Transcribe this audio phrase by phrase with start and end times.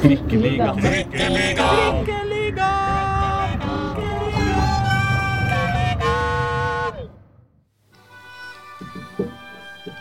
[0.00, 0.72] Trikkeliga.
[0.80, 2.70] Trikkeliga.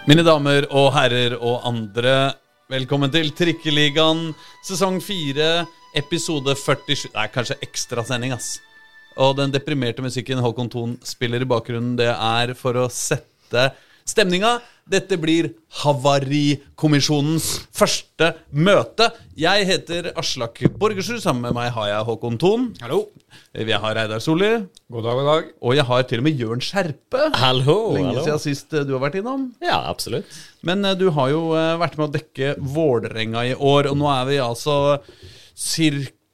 [0.07, 2.14] Mine damer og herrer og andre,
[2.71, 4.32] velkommen til Trikkeligaen
[4.66, 5.50] sesong 4,
[6.00, 8.55] episode 47 Det er kanskje ekstrasending, ass.
[9.20, 13.73] Og den deprimerte musikken Håkon Thon spiller i bakgrunnen, det er for å sette
[14.07, 14.61] stemninga.
[14.90, 15.52] Dette blir
[15.84, 17.46] Havarikommisjonens
[17.78, 19.11] første møte.
[19.38, 21.20] Jeg heter Aslak Borgersrud.
[21.21, 22.64] Sammen med meg har jeg Håkon Thon.
[22.82, 23.04] Hallo.
[23.54, 24.50] Vi har Reidar Solli.
[24.89, 25.52] God dag, god dag.
[25.61, 27.28] Og jeg har til og med Jørn Skjerpe.
[27.38, 28.24] Hallo, Lenge hallo.
[28.25, 29.46] siden sist eh, du har vært innom.
[29.61, 30.33] Ja, absolutt.
[30.66, 34.09] Men eh, du har jo eh, vært med å dekke Vålerenga i år, og nå
[34.16, 34.80] er vi altså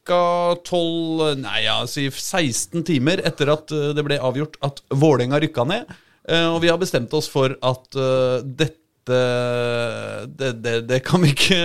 [0.06, 0.22] ca.
[0.62, 5.92] 12 Nei, ja, si 16 timer etter at det ble avgjort at Vålerenga rykka ned.
[6.30, 11.30] Eh, Og vi har bestemt oss for at eh, dette det, det, det kan vi
[11.30, 11.58] ikke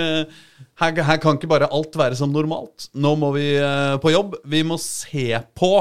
[0.80, 2.91] her, her kan ikke bare alt være som normalt.
[2.92, 4.36] Nå må vi eh, på jobb.
[4.44, 5.72] Vi må se på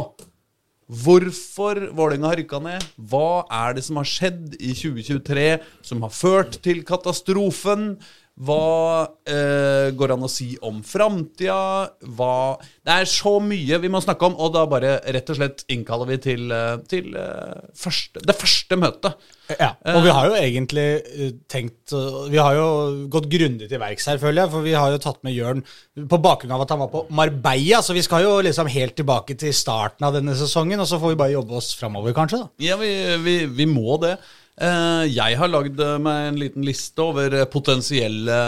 [0.90, 2.86] Hvorfor Vålerenga har rykka ned?
[3.12, 5.44] Hva er det som har skjedd i 2023
[5.86, 7.92] som har ført til katastrofen?
[8.40, 11.90] Hva eh, går an å si om framtida?
[12.16, 12.56] Hva
[12.88, 16.08] Det er så mye vi må snakke om, og da bare rett og slett innkaller
[16.08, 19.28] vi til, eh, til eh, første, det første møtet.
[19.60, 21.92] Ja, og vi har jo egentlig eh, tenkt
[22.30, 22.68] Vi har jo
[23.12, 24.54] gått grundig til verks her, føler jeg.
[24.56, 25.66] For vi har jo tatt med Jørn
[26.00, 27.84] på bakgrunn av at han var på Marbella.
[27.84, 31.12] Så vi skal jo liksom helt tilbake til starten av denne sesongen, og så får
[31.12, 32.46] vi bare jobbe oss framover, kanskje.
[32.46, 32.70] da.
[32.70, 32.94] Ja, vi,
[33.26, 34.16] vi, vi må det.
[34.60, 38.40] Eh, jeg har lagd eh, meg en liten liste over eh, potensielle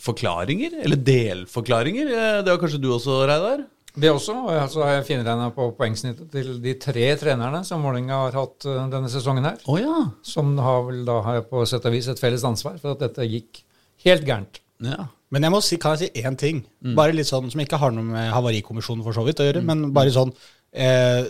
[0.00, 2.10] forklaringer, eller delforklaringer.
[2.40, 3.66] Det har kanskje du også, Reidar?
[3.90, 4.36] Det også.
[4.46, 8.64] Og så har jeg finregna på poengsnittet til de tre trenerne som Vålerenga har hatt
[8.92, 9.58] denne sesongen her.
[9.68, 10.06] Oh, ja.
[10.24, 13.28] Som har vel da har på sett og vis et felles ansvar for at dette
[13.28, 13.64] gikk
[14.06, 14.62] helt gærent.
[14.86, 15.08] ja.
[15.30, 16.64] Men jeg må si, kan jeg si én ting?
[16.98, 19.92] Bare litt sånn Som ikke har noe med Havarikommisjonen for så vidt å gjøre, men
[19.94, 20.32] bare sånn
[20.74, 21.28] eh,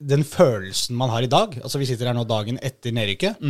[0.00, 3.42] Den følelsen man har i dag Altså Vi sitter her nå dagen etter nedrykket.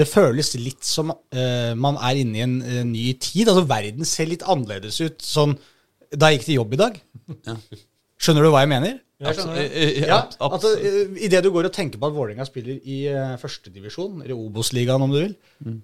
[0.00, 3.48] Det føles litt som uh, man er inne i en uh, ny tid.
[3.50, 5.56] Altså Verden ser litt annerledes ut sånn
[6.10, 6.96] da jeg gikk til jobb i dag.
[7.46, 7.54] Ja.
[8.20, 8.96] Skjønner du hva jeg mener?
[9.20, 9.64] Jeg skjønner det.
[9.68, 10.70] Eh, eh, Ja, abs- altså.
[11.20, 15.12] Idet du går og tenker på at Vålerenga spiller i uh, førstedivisjon, eller Obos-ligaen om
[15.12, 15.34] du vil,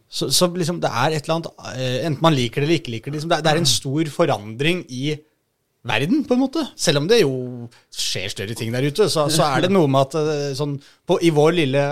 [0.08, 2.94] så, så liksom det er et eller annet eh, Enten man liker det eller ikke
[2.96, 5.04] liker det, liksom, det, er, det er en stor forandring i
[5.86, 6.64] verden, på en måte.
[6.78, 7.34] Selv om det jo
[7.94, 10.76] skjer større ting der ute, så, så er det noe med at eh, sånn,
[11.06, 11.84] på, i vår lille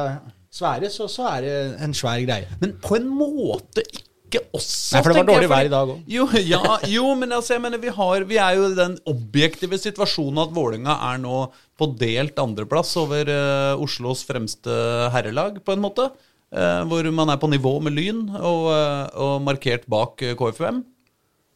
[0.55, 2.59] sfære så, så er det en svær greie.
[2.61, 4.95] Men på en måte ikke også.
[4.95, 6.05] Nei, for det var dårlig vær i dag også.
[6.11, 9.79] Jo, ja, jo, men altså, jeg mener, vi, har, vi er jo i den objektive
[9.81, 11.45] situasjonen at Vålerenga er nå
[11.79, 14.79] på delt andreplass over uh, Oslos fremste
[15.15, 16.11] herrelag, på en måte.
[16.55, 20.85] Uh, hvor man er på nivå med Lyn og, uh, og markert bak KFUM.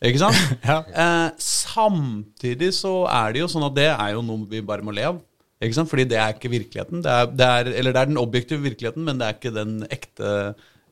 [0.04, 0.38] Ikke sant?
[0.70, 0.78] Ja.
[0.86, 4.94] eh, samtidig så er det jo sånn at det er jo noe vi bare må
[4.94, 5.20] le av.
[5.59, 5.91] Ikke sant?
[5.91, 7.03] Fordi det er ikke virkeligheten.
[7.03, 9.78] Det er, det er, eller det er den objektive virkeligheten, men det er ikke den
[9.91, 10.34] ekte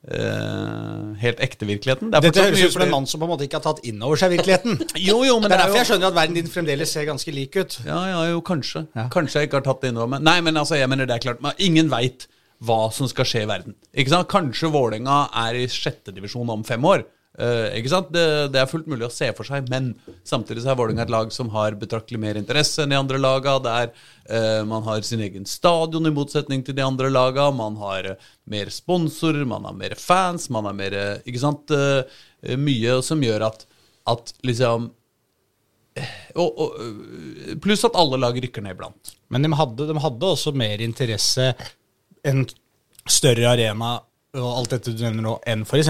[0.07, 2.13] Uh, Helt ekte virkeligheten.
[2.13, 3.81] Det er Dette høres ut som en mann som på en måte ikke har tatt
[3.91, 4.77] inn over seg virkeligheten.
[5.03, 7.09] Jo, jo, men Det er det derfor jeg er skjønner at verden din fremdeles ser
[7.09, 7.79] ganske lik ut.
[7.83, 8.85] ja, ja, jo, kanskje.
[8.95, 9.09] Ja.
[9.11, 10.23] Kanskje jeg ikke har tatt det innover meg.
[10.29, 12.29] Nei, men altså, jeg mener det er klart men Ingen veit
[12.63, 13.75] hva som skal skje i verden.
[13.99, 14.31] Ikke sant?
[14.31, 17.03] Kanskje Vålerenga er i sjette divisjon om fem år.
[17.37, 18.09] Eh, ikke sant?
[18.15, 18.25] Det,
[18.55, 19.91] det er fullt mulig å se for seg, men
[20.25, 23.59] samtidig så er Vålerenga et lag som har betraktelig mer interesse enn de andre laga.
[23.65, 27.51] Der uh, man har sin egen stadion i motsetning til de andre laga.
[27.53, 31.73] Man har uh, mer sponsorer, man har mer fans, man har mer eh, Ikke sant?
[31.75, 32.23] Eh,
[32.57, 33.67] mye som gjør at,
[34.09, 34.93] at liksom
[36.37, 36.73] og, og,
[37.65, 39.13] pluss at alle lag rykker ned iblant.
[39.33, 41.47] Men de hadde, de hadde også mer interesse,
[42.27, 42.45] en
[43.09, 43.95] større arena
[44.37, 45.89] og alt dette du nevner nå, enn f.eks.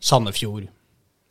[0.00, 0.68] Sandefjord,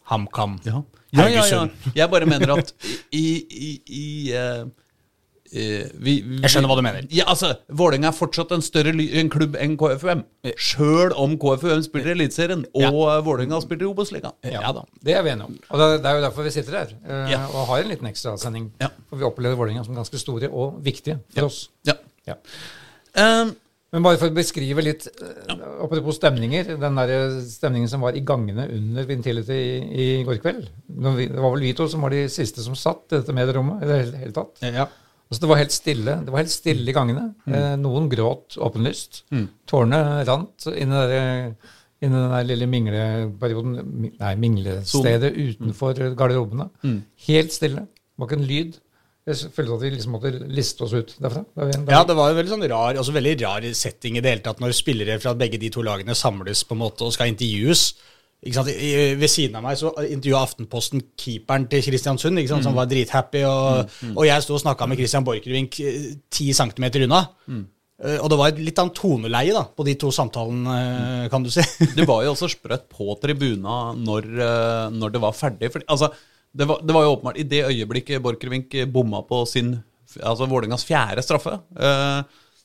[0.10, 0.82] HamKam, Ja,
[1.14, 1.40] ja, ja.
[1.40, 1.72] Haugesund.
[1.96, 2.74] Jeg bare mener at
[3.12, 3.70] i, i,
[4.00, 4.04] i
[4.38, 7.08] uh, uh, vi, vi, Jeg skjønner hva du mener.
[7.14, 10.22] Ja, altså, Vålerenga er fortsatt en større ly- en klubb enn KFUM.
[10.62, 12.92] Sjøl om KFUM spiller i Eliteserien og Ja.
[12.94, 13.16] ja.
[13.26, 14.38] Vålerenga spiller i Obos-ligaen.
[14.54, 14.84] Ja da.
[15.02, 15.58] Det er vi enige om.
[15.70, 17.42] Og det, det er jo derfor vi sitter her uh, Ja.
[17.50, 18.70] og har en liten ekstrasending.
[18.82, 18.92] Ja.
[19.10, 21.50] For vi opplever Vålerenga som ganske store og viktige for Ja.
[21.50, 21.64] oss.
[21.90, 21.98] Ja.
[22.30, 22.38] Ja.
[23.18, 23.56] Um,
[23.92, 25.08] Men bare for å beskrive litt,
[25.50, 25.56] ja.
[25.82, 27.14] apropos stemninger, den der
[27.50, 30.68] stemningen som var i gangene under Vintility i, i går kveld.
[30.86, 33.90] Det var vel vi to som var de siste som satt i dette medierommet i
[33.90, 34.62] det hele, tatt.
[34.62, 34.86] Ja.
[35.30, 37.24] Altså, det var helt stille Det var helt stille i gangene.
[37.50, 39.24] Eh, noen gråt åpenlyst.
[39.70, 46.70] Tårene rant inn i den der lille mingleperioden mi- Nei, minglestedet utenfor garderobene.
[47.28, 47.88] Helt stille.
[47.90, 48.78] Det var ikke en lyd.
[49.28, 51.44] Jeg følte at vi liksom måtte liste oss ut derfra.
[51.58, 51.92] Der vi, der.
[51.94, 54.62] Ja, det var en veldig sånn rar, altså veldig rar setting i det hele tatt,
[54.64, 57.84] når spillere fra begge de to lagene samles på en måte og skal intervjues.
[58.42, 62.66] ikke sant, i, Ved siden av meg så intervjua Aftenposten keeperen til Kristiansund, ikke sant,
[62.66, 67.06] som var drithappy, og, og jeg sto og snakka med Christian Borchgrevink eh, ti centimeter
[67.06, 67.22] unna.
[68.00, 71.44] Eh, Og det var et litt en toneleie da, på de to samtalene, eh, kan
[71.46, 71.62] du si.
[72.00, 74.32] Det var jo også sprøtt på tribuna når,
[74.96, 75.70] når det var ferdig.
[75.76, 76.10] For, altså,
[76.54, 79.76] det, var, det var jo åpenbart I det øyeblikket Borchgrevink bomma på sin
[80.26, 82.22] Altså Vålerengas fjerde straffe, eh,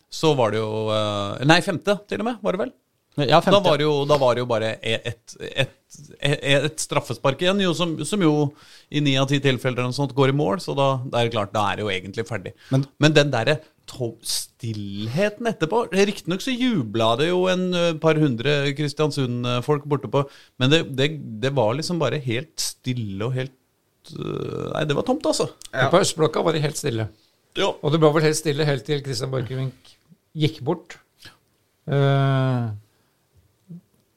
[0.08, 2.72] så var det jo eh, Nei, femte, til og med, var det vel?
[3.28, 5.74] Ja, Da var det jo, da var det jo bare et, et, et,
[6.18, 8.32] et straffespark igjen, jo, som, som jo
[8.90, 10.58] i ni av ti tilfeller sånt går i mål.
[10.64, 12.54] Så da, er det klart, da er det jo egentlig ferdig.
[12.74, 13.60] Men- Men, den derre
[14.24, 17.66] stillheten etterpå Riktignok så jubla det jo en
[18.02, 20.24] par hundre Kristiansund-folk borte på,
[20.58, 21.08] men det, det,
[21.44, 23.52] det var liksom bare helt stille og helt
[24.14, 25.48] Nei, det var tomt, altså.
[25.92, 27.08] På Østblokka var det helt stille.
[27.56, 27.70] Ja.
[27.80, 29.92] Og det ble vel helt stille helt til Christian Borchgrevink
[30.34, 30.96] gikk bort.
[31.86, 32.64] eh,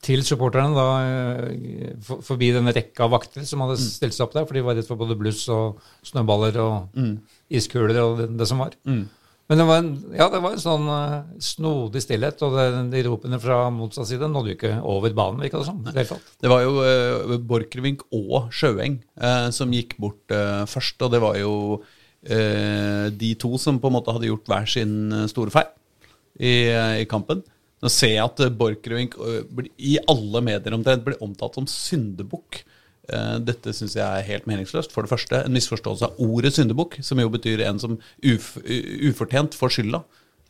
[0.08, 4.36] til supporterne da eh, for, forbi denne rekka av vakter som hadde stilt seg opp
[4.38, 7.00] der, for de var redd for både bluss og snøballer og
[7.50, 8.76] iskuler og det, det som var.
[9.48, 13.04] Men det var en, ja, det var en sånn uh, snodig stillhet, og det, de
[13.08, 15.80] ropene fra motsatt side nådde jo ikke over banen, virka det som.
[15.88, 16.52] i det.
[16.52, 20.36] Var jo uh, Borchgrevink og Sjøeng uh, som gikk bort
[20.68, 21.54] først, og det var jo
[22.28, 25.70] de to som på en måte hadde gjort hver sin store feil
[26.44, 27.40] i, i kampen.
[27.80, 29.16] Nå ser jeg at Borchgrevink
[29.78, 32.66] i alle medier omtrent blir omtalt som syndebukk.
[33.14, 34.92] Eh, Dette syns jeg er helt meningsløst.
[34.92, 38.56] For det første en misforståelse av ordet syndebukk, som jo betyr en som uf,
[39.08, 40.02] ufortjent får skylda.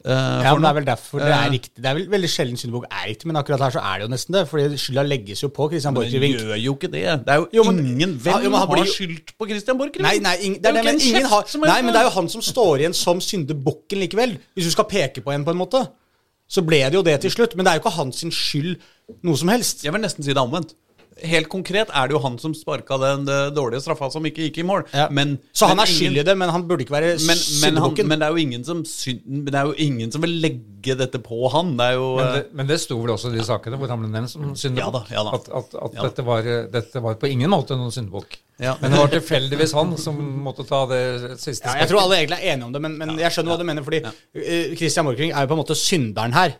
[0.08, 0.14] Uh,
[0.46, 1.76] Ja, men Det er vel derfor det er Eh, riktig.
[1.82, 4.12] Det er vel veldig sjelden syndebukk er riktig, men akkurat her så er det jo
[4.14, 4.44] nesten det.
[4.48, 7.04] Fordi skylda legges jo på Christian Men den gjør jo ikke det.
[7.26, 10.08] Det er jo, Jo, men- ingen Ja, Hvem jo, har blir skyldt på Christian Borchgrevink?
[10.08, 12.30] Nei, nei, ing, det er det, men ingen har, nei, men det er jo han
[12.30, 14.38] som står igjen som syndebukken likevel.
[14.56, 15.88] Hvis du skal peke på en, på en måte.
[16.48, 17.56] Så ble det jo det til slutt.
[17.56, 18.78] Men det er jo ikke hans skyld
[19.24, 19.84] noe som helst.
[19.84, 20.74] Jeg vil nesten si det omvendt.
[21.26, 24.62] Helt konkret er det jo han som sparka den eh, dårlige straffa som ikke gikk
[24.62, 24.86] i mål.
[24.94, 25.08] Ja.
[25.14, 27.96] Men, så han er skyld i det, men han burde ikke være Men, men, han,
[28.10, 31.22] men det er jo ingen som synd, det er jo ingen som vil legge dette
[31.24, 31.76] på han.
[31.80, 33.92] Det er jo Men eh, det, men det sto vel også i de sakene hvor
[33.94, 35.14] han ble nevnt som syndebukk.
[35.14, 35.38] Ja da, ja.
[35.40, 38.40] At, at, at Ja dette, var, dette var på ingen måte noen syndebukk.
[38.62, 38.76] Ja.
[38.82, 41.02] Men det var tilfeldigvis han som måtte ta det
[41.38, 43.60] siste ja, jeg tror alle egentlig er enige om det, men, men jeg skjønner hva
[43.62, 43.86] du mener.
[43.86, 46.58] Fordi eh, Christian Morkring er jo på en måte synderen her.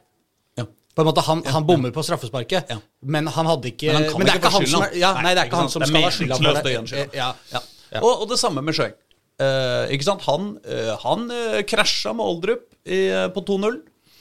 [0.98, 2.80] På en måte, Han, han bommer på straffesparket, Ja.
[3.06, 5.44] men han hadde ikke Men kan det er ikke han som er, ja, nei, det
[5.44, 7.04] er ikke han som skal ha skylda for det.
[7.14, 7.28] Ja.
[7.54, 7.62] Ja.
[8.02, 8.96] Og, og det samme med Sjøeng.
[9.38, 10.24] Uh, ikke sant?
[10.26, 13.78] Han, uh, han uh, krasja med Oldrup i, eh, på 2-0.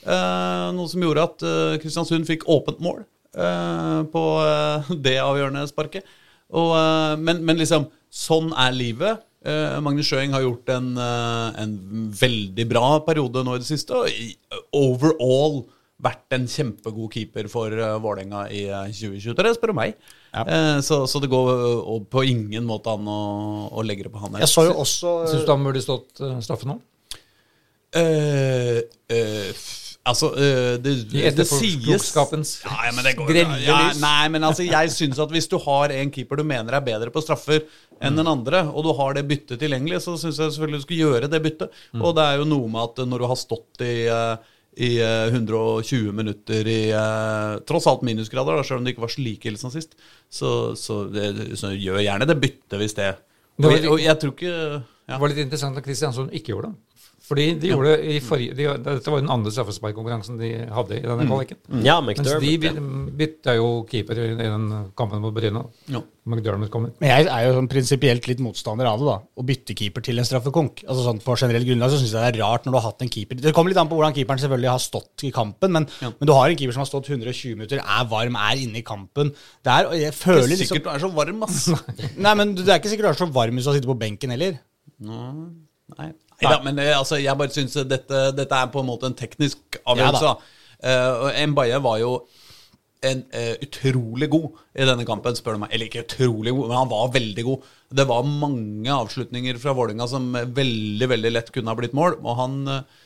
[0.07, 3.01] Eh, noe som gjorde at eh, Kristiansund fikk åpent mål
[3.35, 6.05] eh, på eh, det avgjørende sparket.
[6.55, 9.23] Og, eh, men, men liksom, sånn er livet.
[9.47, 11.73] Eh, Magnus Sjøeng har gjort en, eh, en
[12.21, 13.99] veldig bra periode nå i det siste.
[13.99, 15.65] Og overall
[16.03, 19.95] vært en kjempegod keeper for uh, Vålerenga i eh, 2023, spør du meg.
[20.37, 21.49] Eh, så, så det går
[21.81, 23.21] uh, på ingen måte an å,
[23.73, 24.37] å legge det på han.
[24.43, 26.77] Jeg så jo også Syns du han burde stått uh, straffe nå?
[27.95, 28.77] Eh,
[29.15, 29.67] eh,
[30.03, 32.25] altså eh, det, I det sies ja,
[32.67, 34.01] ja, men det går, grelle ja, lys.
[34.03, 37.13] Nei, men altså, jeg syns at hvis du har en keeper du mener er bedre
[37.13, 37.63] på straffer
[38.03, 41.01] enn den andre, og du har det byttet tilgjengelig, så syns jeg selvfølgelig du skal
[41.01, 41.79] gjøre det byttet.
[41.97, 45.27] Og det er jo noe med at når du har stått i eh, i eh,
[45.33, 49.49] 120 minutter i eh, tross alt minusgrader, da, selv om det ikke var så like
[49.49, 49.95] ille som sist.
[50.29, 53.15] Så, så, det, så gjør gjerne det byttet hvis det
[53.57, 55.15] Og, jeg- og jeg tror ikke ja.
[55.15, 56.77] Det var litt interessant at Kristiansund ikke gjorde det.
[57.27, 60.95] Fordi de gjorde det i forrige, de, Dette var jo den andre straffesparkkonkurransen de hadde
[60.95, 61.57] i denne kvaliken.
[61.83, 62.45] Ja, Mens McDermott.
[62.45, 62.71] de ja.
[62.77, 65.65] by- bytta jo keeper i den kampen mot Bryne.
[65.91, 65.99] Ja.
[66.27, 66.93] McDermott kom inn.
[67.03, 69.17] Men jeg er jo sånn prinsipielt litt motstander av det, da.
[69.39, 70.85] Å bytte keeper til en straffekonk.
[70.87, 73.03] Altså sånn På generelt grunnlag så syns jeg det er rart når du har hatt
[73.05, 75.87] en keeper Det kommer litt an på hvordan keeperen selvfølgelig har stått i kampen, men,
[76.03, 78.85] men du har en keeper som har stått 120 minutter, er varm, er inne i
[78.87, 79.31] kampen.
[79.63, 81.67] Det er, og jeg føler det er sikkert du er så varm, ass.
[82.27, 84.31] Nei, men det er ikke sikkert du er så varm hvis du sitter på benken
[84.35, 84.59] heller.
[84.99, 86.11] Nei.
[86.41, 89.79] Neida, men eh, altså, jeg bare syns dette, dette er på en måte en teknisk
[89.83, 90.33] avgjørelse.
[90.33, 90.91] Ja.
[91.33, 92.11] Eh, Mbaye var jo
[93.05, 95.73] en uh, utrolig god i denne kampen, spør du meg.
[95.73, 97.67] Eller ikke utrolig god, men han var veldig god.
[97.99, 102.17] Det var mange avslutninger fra Vålerenga som veldig veldig lett kunne ha blitt mål.
[102.23, 103.03] Og han eh,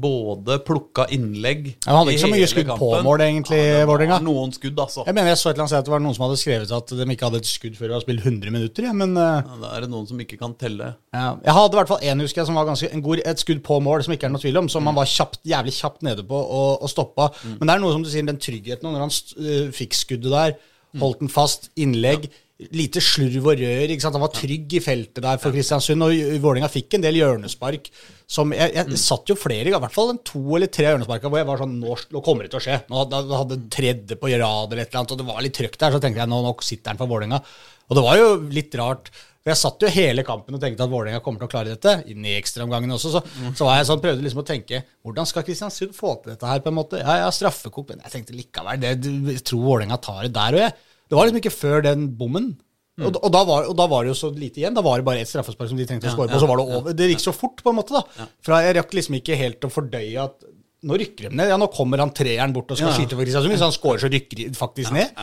[0.00, 4.18] både plukka innlegg Han hadde ikke så mye skudd på mål, egentlig, det var Vålerenga.
[4.24, 5.04] Noen skudd, altså.
[5.06, 6.72] Jeg mener jeg så et eller annet sted at det var noen som hadde skrevet
[6.78, 8.88] at de ikke hadde et skudd før de hadde spilt 100 minutter.
[8.88, 10.94] Ja, men eh, Ja, Da er det noen som ikke kan telle.
[11.12, 11.26] ja.
[11.44, 13.62] Jeg hadde i hvert fall én, husker jeg, som var ganske en god, et skudd
[13.68, 16.24] på mål, som ikke er noe tvil om, som han var kjapt, jævlig kjapt nede
[16.26, 17.28] på og, og stoppa.
[17.58, 19.12] Men det er noe som du sier, den tryggheten når han
[19.44, 20.56] øh, fikk skuddet der,
[20.98, 23.92] holdt den fast, innlegg lite slurv og rør.
[23.92, 24.16] ikke sant?
[24.18, 27.86] Han var trygg i feltet der for Kristiansund, og Vålerenga fikk en del hjørnespark.
[28.26, 31.38] som Jeg, jeg satt jo flere, i hvert fall en to eller tre hjørnesparker hvor
[31.38, 32.80] jeg var sånn Nå, nå kommer det til å skje.
[32.90, 35.78] Nå hadde, hadde tredje på rad eller et eller annet, og det var litt trøkk
[35.78, 35.94] der.
[35.94, 37.40] Så tenkte jeg nå, nå sitter han for Vålerenga.
[37.88, 39.12] Og det var jo litt rart.
[39.38, 41.94] For jeg satt jo hele kampen og tenkte at Vålerenga kommer til å klare dette.
[42.10, 43.14] Inn i ekstraomgangene også.
[43.14, 43.22] Så,
[43.54, 46.58] så var jeg sånn, prøvde liksom å tenke hvordan skal Kristiansund få til dette her?
[46.64, 46.98] på en måte?
[47.00, 50.64] Ja, ja, straffekonk, men jeg tenkte likevel det, Jeg tror Vålerenga tar det der og
[50.66, 50.74] jeg.
[51.08, 52.52] Det var liksom ikke før den bommen.
[52.98, 54.74] Og, og, da var, og, da var, det jo så lite igjen.
[54.74, 56.58] Da var det bare ett straffespark som de trengte å skåre på, og så var
[56.58, 56.96] det over.
[56.98, 57.94] Det gikk så fort, på en måte.
[57.94, 58.26] da.
[58.44, 60.48] For Jeg rakk liksom ikke helt å fordøye at
[60.88, 61.50] nå rykker de ned.
[61.52, 63.54] Ja, nå kommer han treeren bort og skal skyte for Kristiansund.
[63.54, 65.14] Hvis han scorer, så rykker de faktisk ned.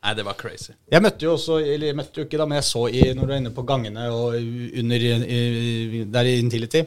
[0.00, 0.72] Nei, det var crazy.
[0.88, 3.26] Jeg møtte jo også, eller jeg møtte jo ikke da, men jeg så i, når
[3.26, 4.36] du er inne på gangene og
[4.80, 6.86] under i, der i Intility,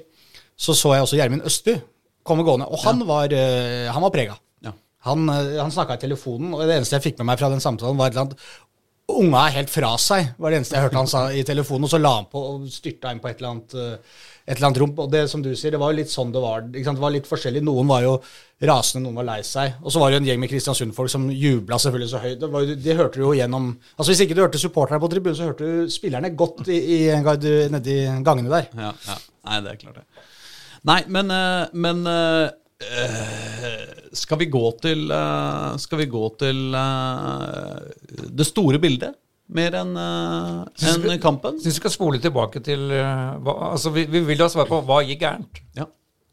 [0.58, 1.76] så så jeg også Gjermund Østby
[2.26, 4.38] komme gående, og han var, uh, han var prega.
[5.08, 7.64] Han, uh, han snakka i telefonen, og det eneste jeg fikk med meg fra den
[7.64, 8.46] samtalen, var et eller annet
[9.12, 11.84] Unga er helt fra seg, var det eneste jeg hørte han sa i telefonen.
[11.84, 14.70] Og så la han på og styrta inn på et eller annet, uh, et eller
[14.70, 14.94] annet rom.
[15.04, 16.64] Og det som du sier, det var jo litt sånn det var.
[16.72, 17.66] Det var litt forskjellig.
[17.68, 18.14] Noen var jo
[18.64, 19.76] rasende, noen var lei seg.
[19.84, 22.40] Og så var det jo en gjeng med Kristiansund-folk som jubla selvfølgelig så høyt.
[22.40, 25.52] Det, det hørte du jo gjennom Altså Hvis ikke du hørte supporterne på tribunen, så
[25.52, 27.00] hørte du spillerne godt i, i,
[27.76, 28.72] nedi gangene der.
[28.72, 29.20] Ja, ja.
[29.50, 30.28] Nei, det er klart det.
[30.88, 31.32] Nei, men,
[31.76, 32.08] men
[34.14, 35.12] skal vi gå til
[35.82, 36.60] Skal vi gå til
[38.38, 39.18] det store bildet?
[39.54, 41.60] Mer enn en kampen?
[41.60, 45.02] Syns vi skal spole tilbake til hva, altså vi, vi vil ha svar på hva
[45.06, 45.60] gikk gærent.
[45.78, 45.90] Ja.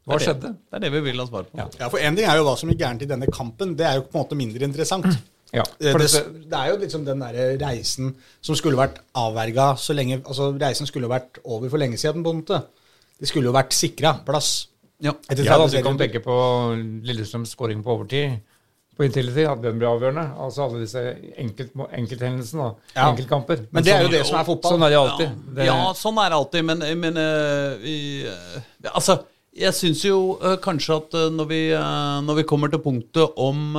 [0.09, 0.54] Hva det, skjedde?
[0.57, 1.59] Det er det vi vil ha svar på.
[1.61, 3.76] Ja, ja for én ting er jo hva som gikk gærent i denne kampen.
[3.78, 5.11] Det er jo på en måte mindre interessant.
[5.50, 9.97] Ja, det, det, det, er jo liksom den der reisen som skulle vært avverga så
[9.99, 12.61] lenge Altså, reisen skulle vært over for lenge siden, på en måte.
[13.19, 14.70] Det skulle jo vært sikra plass.
[15.00, 16.37] Ja, ja da, du kan tenke på
[17.09, 18.40] Lillestrøms skåring på overtid
[19.00, 19.47] på Intility.
[19.49, 20.26] Hadde den blir avgjørende.
[20.45, 21.02] Altså alle disse
[21.40, 22.71] enkelt, enkelthendelsene.
[22.95, 23.09] Ja.
[23.09, 23.62] Enkeltkamper.
[23.64, 24.76] Men, men det er jo det som er fotball.
[24.76, 25.28] Sånn er det alltid.
[25.30, 26.66] Ja, det, ja sånn er det alltid.
[26.69, 27.95] Men, men uh, vi,
[28.28, 29.16] uh, Altså,
[29.57, 31.62] jeg syns jo uh, kanskje at når vi,
[32.28, 33.73] når vi kommer til punktet om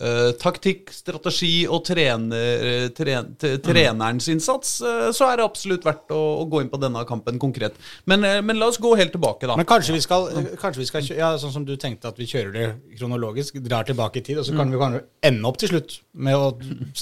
[0.00, 6.20] Uh, taktikk, strategi og trener, tren, trenerens innsats, uh, så er det absolutt verdt å,
[6.40, 7.76] å, gå inn på denne kampen konkret.
[8.08, 9.58] Men, uh, men, la oss gå helt tilbake, da.
[9.60, 10.30] Men kanskje vi skal,
[10.62, 12.64] kanskje vi skal ja, Sånn som du tenkte at vi kjører det
[12.96, 14.72] kronologisk, drar tilbake i tid, og så kan mm.
[14.72, 16.48] vi kanskje ende opp til slutt med å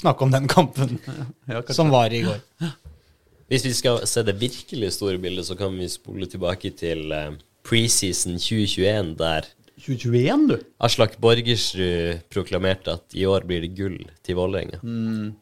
[0.01, 0.99] snakke om den kampen
[1.53, 2.43] ja, som var i går.
[3.47, 7.15] Hvis vi skal se det virkelig store bildet, så kan vi spole tilbake til
[7.63, 9.47] preseason 2021, der
[9.79, 10.57] 2021, du.
[10.85, 14.81] Aslak Borgersrud proklamerte at i år blir det gull til Vålerenga.
[14.83, 15.37] Mm.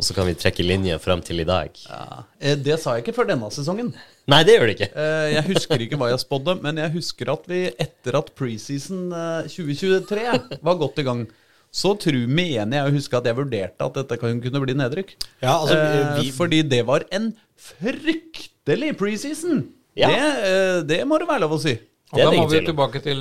[0.00, 1.76] Og så kan vi trekke linja fram til i dag.
[1.86, 2.24] Ja.
[2.40, 3.92] Eh, det sa jeg ikke før denne sesongen.
[4.30, 4.88] Nei, det gjør det ikke.
[4.98, 9.12] Eh, jeg husker ikke hva jeg spådde, men jeg husker at vi etter at preseason
[9.46, 11.22] 2023 eh, var godt i gang,
[11.72, 15.14] så tror, igjen jeg husker at jeg vurderte at dette kunne bli nedrykk.
[15.38, 15.78] Ja, altså,
[16.18, 16.34] vi...
[16.34, 17.30] Fordi det var en
[17.70, 19.62] fryktelig preseason!
[19.94, 20.08] Ja.
[20.08, 21.76] Det, det må det være lov å si.
[22.12, 23.20] Og da må vi tilbake til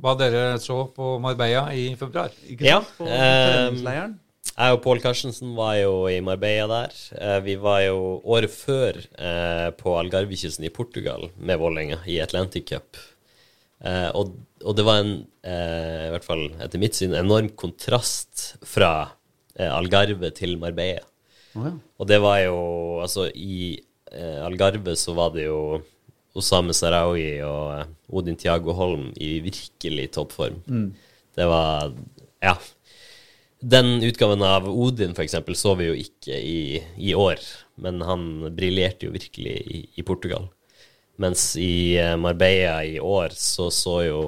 [0.00, 2.32] hva dere så på Marbella i februar.
[2.48, 4.16] ja, eh,
[4.50, 6.96] jeg og Pål Karstensen var jo i Marbella der.
[7.20, 12.70] Eh, vi var jo året før eh, på Algarvekysten i Portugal med Vålerenga i Atlantic
[12.72, 12.96] Cup.
[13.80, 18.58] Eh, og, og, det var en, eh, i hvert fall etter mitt syn, enorm kontrast
[18.68, 18.92] fra
[19.56, 21.06] eh, Algarve til Marbella.
[21.56, 21.72] Oh, ja.
[21.98, 22.58] Og det var jo
[23.02, 23.80] Altså, i
[24.10, 25.80] Algarve så var det jo
[26.38, 30.60] Osame Sarawi og eh, Odin Tiago Holm i virkelig toppform.
[30.66, 30.90] Mm.
[31.36, 31.94] Det var
[32.42, 32.58] Ja.
[33.60, 37.42] Den utgaven av Odin for eksempel, så vi jo ikke i, i år,
[37.76, 38.22] men han
[38.56, 40.46] briljerte jo virkelig i, i, Portugal.
[41.20, 44.22] Mens i eh, Marbella i år så så jo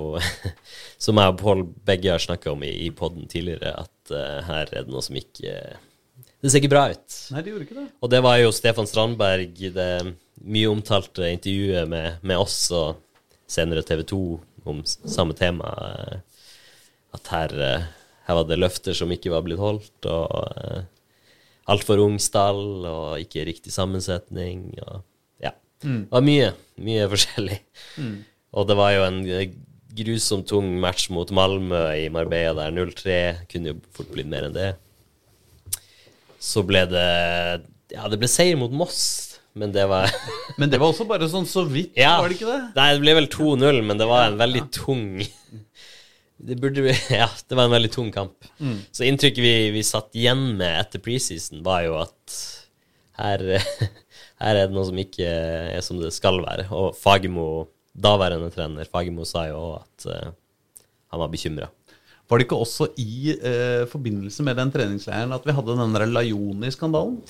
[1.02, 4.68] Som jeg og Pål begge har snakka om i, i poden tidligere, at uh, her
[4.68, 5.54] er det noe som ikke
[6.42, 7.16] Det ser ikke bra ut.
[7.32, 7.88] Nei, det gjorde ikke det.
[8.04, 9.88] Og det var jo Stefan Strandberg, det
[10.40, 13.00] mye omtalte intervjuet med, med, oss og
[13.50, 14.22] senere TV 2
[14.70, 15.72] om samme tema.
[15.88, 16.48] Eh,
[17.16, 17.88] at her, eh,
[18.26, 20.86] her, var det løfter som ikke var blitt holdt, og
[21.70, 24.70] altfor ung stall og ikke riktig sammensetning.
[24.86, 25.02] Og,
[25.42, 25.52] ja.
[25.84, 26.06] Mm.
[26.06, 26.52] Det var mye,
[26.88, 27.60] mye forskjellig.
[28.00, 28.16] Mm.
[28.52, 29.20] Og det var jo en
[29.92, 33.18] grusomt tung match mot Malmö i Marbella der 0-3
[33.52, 34.70] kunne jo fort blitt mer enn det.
[36.42, 37.10] Så ble det
[37.92, 40.11] Ja, det ble seier mot Moss men det var
[40.61, 42.18] Men det var også bare sånn så vidt, ja.
[42.21, 42.61] var det ikke det?
[42.76, 45.06] Nei, det ble vel 2-0, men det var en veldig tung
[46.47, 48.49] det, burde, ja, det var en veldig tung kamp.
[48.59, 48.78] Mm.
[48.90, 52.38] Så inntrykket vi, vi satt igjen med etter preseason, var jo at
[53.21, 53.92] her, her,
[54.56, 56.66] er det noe som ikke er som det skal være.
[56.75, 60.35] Og Fagermo, daværende trener, Fagermo sa jo òg at uh,
[61.12, 61.68] han var bekymra.
[62.30, 66.09] Var det ikke også i uh, forbindelse med den treningsleiren at vi hadde den der
[66.11, 67.21] Lajoni-skandalen?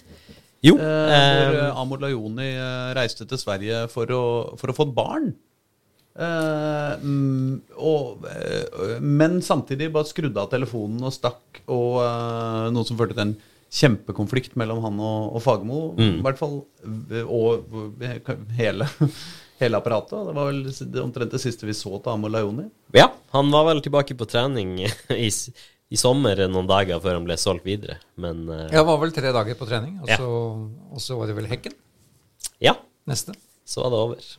[0.63, 0.77] Jo.
[0.79, 4.23] Eh, hvor eh, eh, Amor Lajoni eh, reiste til Sverige for å,
[4.61, 5.33] for å få et barn.
[6.13, 12.85] Eh, mm, og, eh, men samtidig bare skrudde av telefonen og stakk, og eh, noe
[12.89, 13.35] som førte til en
[13.73, 15.79] kjempekonflikt mellom han og, og Fagermo.
[15.97, 16.59] I hvert fall.
[16.85, 18.19] eh, Og eh,
[18.59, 18.87] hele,
[19.63, 20.19] hele apparatet.
[20.29, 22.69] Det var vel omtrent det siste vi så til Amor Lajoni.
[22.99, 24.77] ja, han var vel tilbake på trening
[25.17, 25.31] i,
[25.93, 29.13] i sommer noen dager før han ble solgt videre, men uh, Ja, det var vel
[29.15, 30.17] tre dager på trening, og Ja.
[30.21, 30.29] så,
[30.97, 31.75] og så var det vel Hekken
[32.63, 32.73] ja,
[33.11, 33.35] neste.
[33.69, 34.31] så var det over.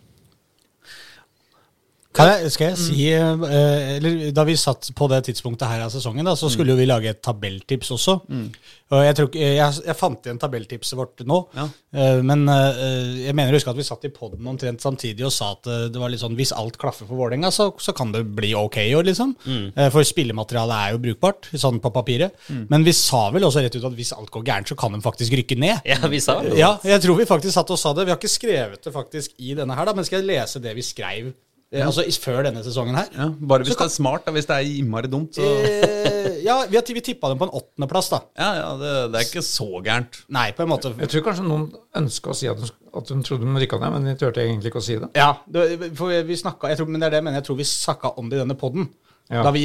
[2.13, 5.89] Kan jeg, skal jeg si eh, eller Da vi satt på det tidspunktet her av
[5.93, 8.19] sesongen, da, så skulle jo vi lage et tabelltips også.
[8.93, 11.39] Og jeg, tror, ikke- jeg, jeg fant igjen tabelltipset vårt nå.
[11.57, 11.63] Ja.
[11.97, 15.31] Eh, men eh, jeg mener å huske at vi satt i poden omtrent samtidig og
[15.33, 18.11] sa at eh, det var litt sånn hvis alt klaffer for Vålerenga, så, så kan
[18.13, 19.33] det bli ok i år, liksom.
[19.49, 22.37] Eh, for spillematerialet er jo brukbart, sånn på papiret.
[22.69, 25.01] Men vi sa vel også rett ut at hvis alt går gærent, så kan de
[25.01, 25.81] faktisk rykke ned.
[25.89, 26.53] Ja, vi sa det.
[26.61, 28.05] Ja, jeg tror vi faktisk satt og sa det.
[28.05, 30.75] Vi har ikke skrevet det faktisk i denne her, da, men skal jeg lese det
[30.77, 31.33] vi skrev
[31.73, 33.09] eh, altså før denne sesongen her?
[33.17, 34.27] Ja, bare hvis det er smart.
[34.27, 34.33] Da.
[34.35, 35.49] Hvis det er innmari dumt, så
[36.23, 38.19] Eh, ja, vi, har, vi tippa dem på en åttendeplass, da.
[38.39, 40.21] Ja, ja, det, det er ikke så gærent.
[40.33, 40.93] Nei, på en måte.
[40.99, 41.65] Jeg tror kanskje noen
[41.99, 44.71] ønska å si at de, at de trodde de rykka ned, men de turte egentlig
[44.71, 45.09] ikke å si det.
[45.19, 47.41] Ja, det, for vi snakket, jeg tror, men det er det jeg mener.
[47.41, 48.89] Jeg tror vi snakka om det i denne poden.
[49.31, 49.43] Ja.
[49.45, 49.63] Da vi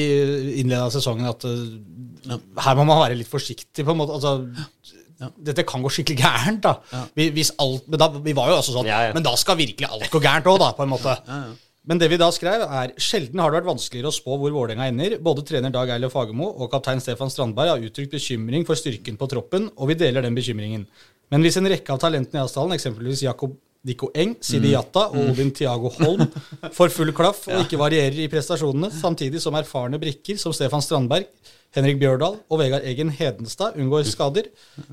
[0.62, 3.84] innleda sesongen, at uh, her må man være litt forsiktig.
[3.84, 6.62] på en måte, altså Dette kan gå skikkelig gærent.
[6.62, 7.06] da.
[7.18, 9.16] Vi, hvis alt, men da, vi var jo også sånn Ja, ja.
[9.16, 10.70] Men da skal virkelig alt gå gærent òg, da.
[10.78, 11.16] på en måte.
[11.88, 14.90] Men det vi da skrev, er sjelden har det vært vanskeligere å spå hvor Vålerenga
[14.90, 15.14] ender.
[15.24, 19.28] Både trener Dag Eilif Fagermo og kaptein Stefan Strandberg har uttrykt bekymring for styrken på
[19.32, 20.84] troppen, og vi deler den bekymringen.
[21.32, 23.56] Men hvis en rekke av talentene i Asdalen, eksempelvis Jakob
[23.88, 26.26] Dikko Eng, Sidi Jatta og Odin Tiago Holm,
[26.76, 31.30] får full klaff og ikke varierer i prestasjonene, samtidig som erfarne brikker som Stefan Strandberg,
[31.76, 34.48] Henrik Bjørdal og Vegard Egen Hedenstad unngår skader,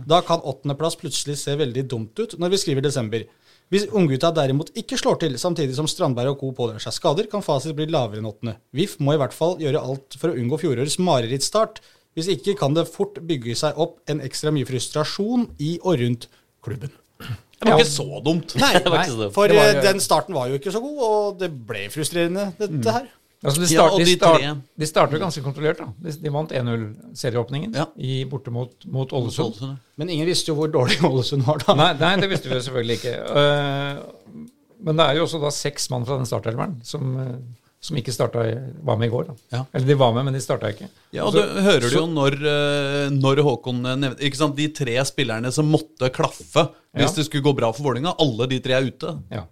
[0.08, 3.28] da kan åttendeplass plutselig se veldig dumt ut når vi skriver desember.
[3.74, 6.52] Hvis unggutta derimot ikke slår til, samtidig som Strandberg og co.
[6.54, 8.60] pådrar seg skader, kan fasit bli lavere enn åttende.
[8.78, 11.82] VIF må i hvert fall gjøre alt for å unngå fjorårets marerittstart.
[12.16, 16.30] Hvis ikke kan det fort bygge seg opp en ekstra mye frustrasjon i og rundt
[16.64, 16.94] klubben.
[17.20, 18.56] Det var ikke så dumt.
[18.62, 18.74] Nei,
[19.36, 23.10] for eh, den starten var jo ikke så god, og det ble frustrerende, dette her.
[23.44, 25.78] Altså de, start, ja, de, de start, de starter ganske kontrollert.
[25.78, 25.86] da.
[26.02, 27.86] De, de vant 1-0-serieåpningen Ja.
[28.30, 29.60] borte mot, mot Ålesund.
[29.98, 31.76] Men ingen visste jo hvor dårlig Ålesund var da.
[31.76, 33.14] Nei, nei, det visste vi jo selvfølgelig ikke.
[33.36, 34.48] Uh,
[34.86, 37.36] men det er jo også da seks mann fra den startelveren som, eh,
[37.82, 38.44] som ikke starta,
[38.86, 39.24] var med i går.
[39.30, 39.36] da.
[39.56, 39.62] Ja.
[39.74, 40.90] Eller de var med, men de starta ikke.
[41.16, 44.68] Ja, og Så- du hører du jo når, eh, når Håkon nevnte ikke sant, De
[44.68, 47.16] tre spillerne som måtte klaffe hvis Ja.
[47.16, 49.16] det skulle gå bra for Vålerenga, alle de tre er ute.
[49.32, 49.44] Ja.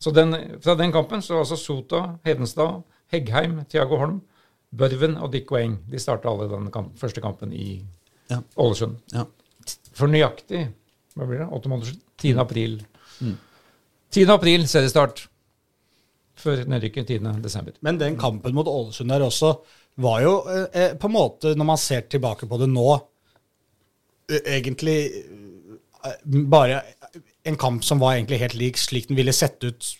[0.00, 4.20] Så den, fra den kampen så var altså Sota, Hedenstad, Heggheim, Thiago Holm,
[4.72, 5.78] Børven og Dick Weng.
[5.90, 7.82] De starta alle den kamp, første kampen i
[8.56, 8.96] Ålesund.
[9.12, 9.26] Ja.
[9.92, 10.66] For nøyaktig
[11.12, 12.02] hva blir det, 8 måneder siden?
[12.22, 12.32] 10.
[12.40, 12.78] april.
[14.12, 14.24] 10.
[14.32, 15.26] april seriestart.
[16.42, 17.32] Før nedrykket 10.
[17.44, 17.76] desember.
[17.84, 19.52] Men den kampen mot Ålesund der også
[20.02, 22.86] var jo eh, eh, på en måte, når man ser tilbake på det nå,
[24.32, 26.14] eh, egentlig eh,
[26.48, 26.80] bare
[27.44, 29.90] en kamp som var egentlig helt lik slik den ville sett ut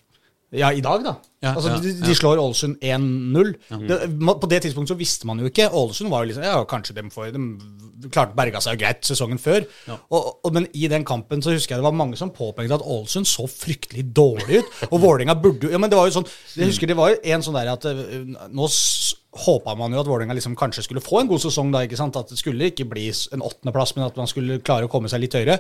[0.57, 1.15] ja, i dag, da.
[1.43, 3.49] Ja, altså, ja, de, de slår Ålesund 1-0.
[3.89, 5.67] Det- På det tidspunktet så visste man jo ikke.
[5.75, 9.39] Ålesund var jo liksom Ja, kanskje de får De klarte berga seg jo greit sesongen
[9.43, 9.67] før.
[10.11, 12.87] Og, og, men i den kampen så husker jeg det var mange som påpekte at
[12.87, 14.71] Ålesund så fryktelig dårlig ut.
[14.93, 17.19] Og Vålerenga burde jo Ja, men det var jo sånn Jeg husker det var jo
[17.35, 18.69] en sånn der at eh, Nå
[19.47, 22.17] håpa man jo at Vålerenga liksom kanskje skulle få en god sesong da, ikke sant?
[22.21, 25.23] At det skulle ikke bli en åttendeplass, men at man skulle klare å komme seg
[25.25, 25.59] litt høyere.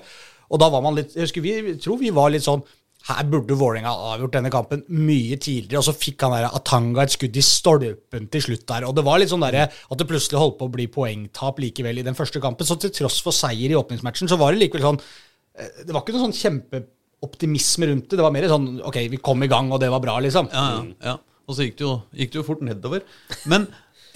[0.52, 2.62] Og da var man litt Jeg husker vi jeg tror vi var litt sånn
[3.08, 7.14] her burde Vålerenga avgjort denne kampen mye tidligere, og så fikk han der Atanga et
[7.14, 8.86] skudd i stolpen til slutt der.
[8.86, 11.98] Og det var litt sånn der, at det plutselig holdt på å bli poengtap likevel
[11.98, 12.68] i den første kampen.
[12.68, 16.04] Så til tross for seier i åpningsmatchen, så var det likevel sånn eh, Det var
[16.04, 18.20] ikke noe sånn kjempeoptimisme rundt det.
[18.20, 20.52] Det var mer sånn OK, vi kom i gang, og det var bra, liksom.
[20.54, 21.18] Ja, ja, ja.
[21.50, 23.02] Og så gikk det, jo, gikk det jo fort nedover.
[23.50, 23.66] Men,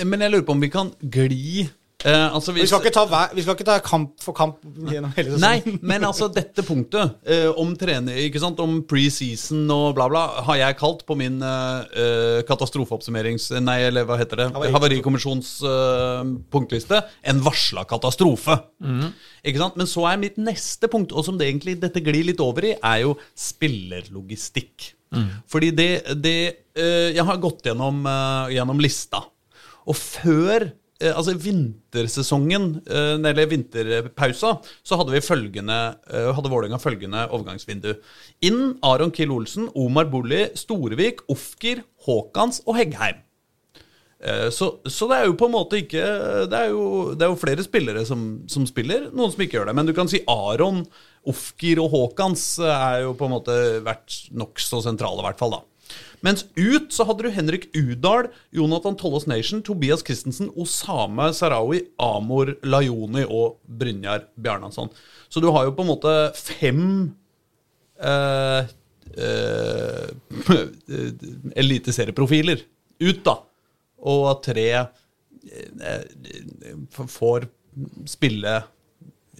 [0.07, 1.67] men jeg lurer på om vi kan gli
[2.07, 5.13] eh, altså Vi skal, ikke ta, hver- vi skal ikke ta kamp for kamp gjennom
[5.17, 10.07] hele Nei, men altså dette punktet eh, om trener, ikke sant, om preseason og bla,
[10.13, 13.51] bla, har jeg kalt på min eh, eh, katastrofeoppsummerings...
[13.67, 14.49] Nei, eller hva heter det?
[14.55, 14.73] Havari.
[14.77, 17.03] Havarikommisjons eh, punktliste.
[17.27, 18.57] En varsla katastrofe.
[19.47, 19.77] Ikke sant?
[19.79, 22.75] Men så er mitt neste punkt, og som det egentlig dette glir litt over i,
[22.79, 24.93] er jo spillerlogistikk.
[25.49, 25.89] Fordi det,
[26.21, 26.33] det
[26.77, 29.23] eh, Jeg har gått gjennom, eh, gjennom lista.
[29.87, 30.67] Og før
[31.05, 35.77] altså vintersesongen, eh, eller vinterpausa, så hadde vi følgende
[36.09, 37.93] eh, hadde Vålerenga følgende overgangsvindu.
[38.49, 43.21] Inn Aron Kiel Olsen, Omar Bolli, Storevik, Ofker, Haakons og Heggheim.
[44.25, 46.01] Eh, så, så det er jo på en måte ikke
[46.49, 49.69] Det er jo, det er jo flere spillere som, som, spiller, noen som ikke gjør
[49.69, 49.77] det.
[49.77, 50.87] Men du kan si Aron,
[51.29, 55.59] Ofker og Haakons er jo på en måte vært nokså sentrale, i hvert fall.
[55.59, 55.65] da.
[56.25, 62.55] Mens ut så hadde du Henrik Udal, Jonathan Tollås Nation, Tobias Christensen, Osame Sarawi, Amor
[62.65, 64.93] Lajoni og Brynjar Bjarnason.
[65.29, 66.87] Så du har jo på en måte fem
[68.01, 68.73] eh,
[69.19, 70.09] eh,
[71.65, 72.65] eliteserieprofiler
[73.03, 73.41] ut, da
[74.07, 76.03] og tre eh,
[77.11, 77.49] får
[78.09, 78.59] spille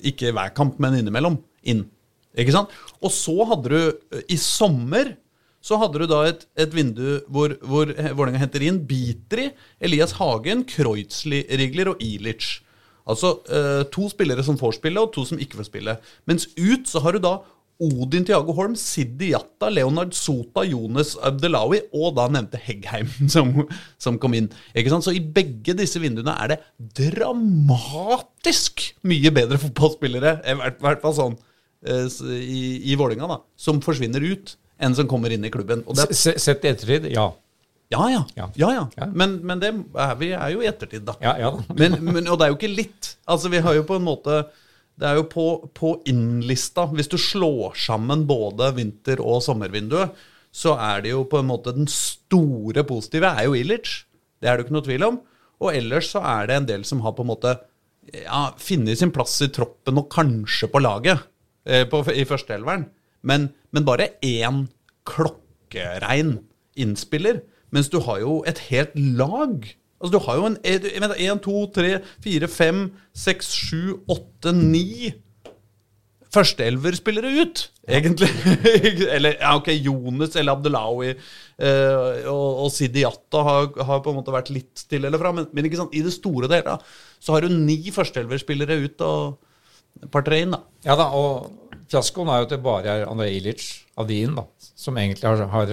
[0.07, 1.87] ikke hver kamp, men innimellom inn.
[2.37, 2.73] Ikke sant?
[3.01, 5.15] Og så hadde du eh, i sommer
[5.67, 9.49] så hadde du da et, et vindu hvor, hvor Vålerenga henter inn Bitri,
[9.83, 12.61] Elias Hagen, Kreutzli-Rigler og Ilic.
[13.07, 15.97] Altså eh, to spillere som får spille, og to som ikke får spille.
[16.31, 17.37] Mens ut så har du da
[17.83, 23.53] Odin Tiago Holm, Siddi Jatta, Leonard Sota, Jonas Abdelawi og da nevnte Heggheim som,
[24.01, 24.49] som, kom inn.
[24.73, 26.61] Så i begge disse vinduene er det
[27.03, 31.37] dramatisk mye bedre fotballspillere, i hvert fall sånn
[31.87, 32.07] eh,
[32.39, 35.85] i, i Vålinga da, som forsvinner ut, enn som kommer inn i klubben.
[35.87, 37.31] Det, Sett i ettertid, ja.
[37.89, 38.23] Ja, ja.
[38.35, 38.51] ja.
[38.59, 39.07] ja, ja.
[39.15, 41.15] Men, men, det er, vi er jo i ettertid, da.
[41.23, 41.53] Ja, ja.
[41.81, 43.13] men, men, og det er jo ikke litt.
[43.31, 44.45] Altså, Vi har jo på en måte
[44.97, 50.15] det er jo på, på innlista Hvis du slår sammen både vinter- og sommervinduet,
[50.49, 54.07] så er det jo på en måte den store positive er jo Illich.
[54.41, 55.19] Det er det jo ikke noe tvil om.
[55.61, 57.53] Og ellers så er det en del som har på en måte
[58.09, 61.21] ja, funnet sin plass i troppen og kanskje på laget
[61.69, 62.87] eh, på, i førsteelveren.
[63.27, 64.67] Men, men bare én
[65.09, 66.39] klokkerein
[66.79, 67.43] innspiller.
[67.75, 71.93] Mens du har jo et helt lag Altså, du har jo en 1, 2, 3,
[72.25, 72.81] 4, 5,
[73.17, 75.13] 6, 7, 8, 9
[76.37, 78.29] førsteelverspillere ut, egentlig.
[79.15, 84.35] eller ja, ok, Jones eller Abdelawi eh, og, og Sidiata har, har, på en måte
[84.35, 85.33] vært litt til eller fra.
[85.37, 86.83] Men, men sant, i det store deler
[87.17, 90.53] så har du ni førsteelverspillere ut og et par-tre inn.
[90.53, 90.61] da.
[90.85, 93.65] Ja da, og fiaskoen er jo til bare Andrej Ilic
[93.97, 94.47] av de inn, da,
[94.77, 95.73] som egentlig har, har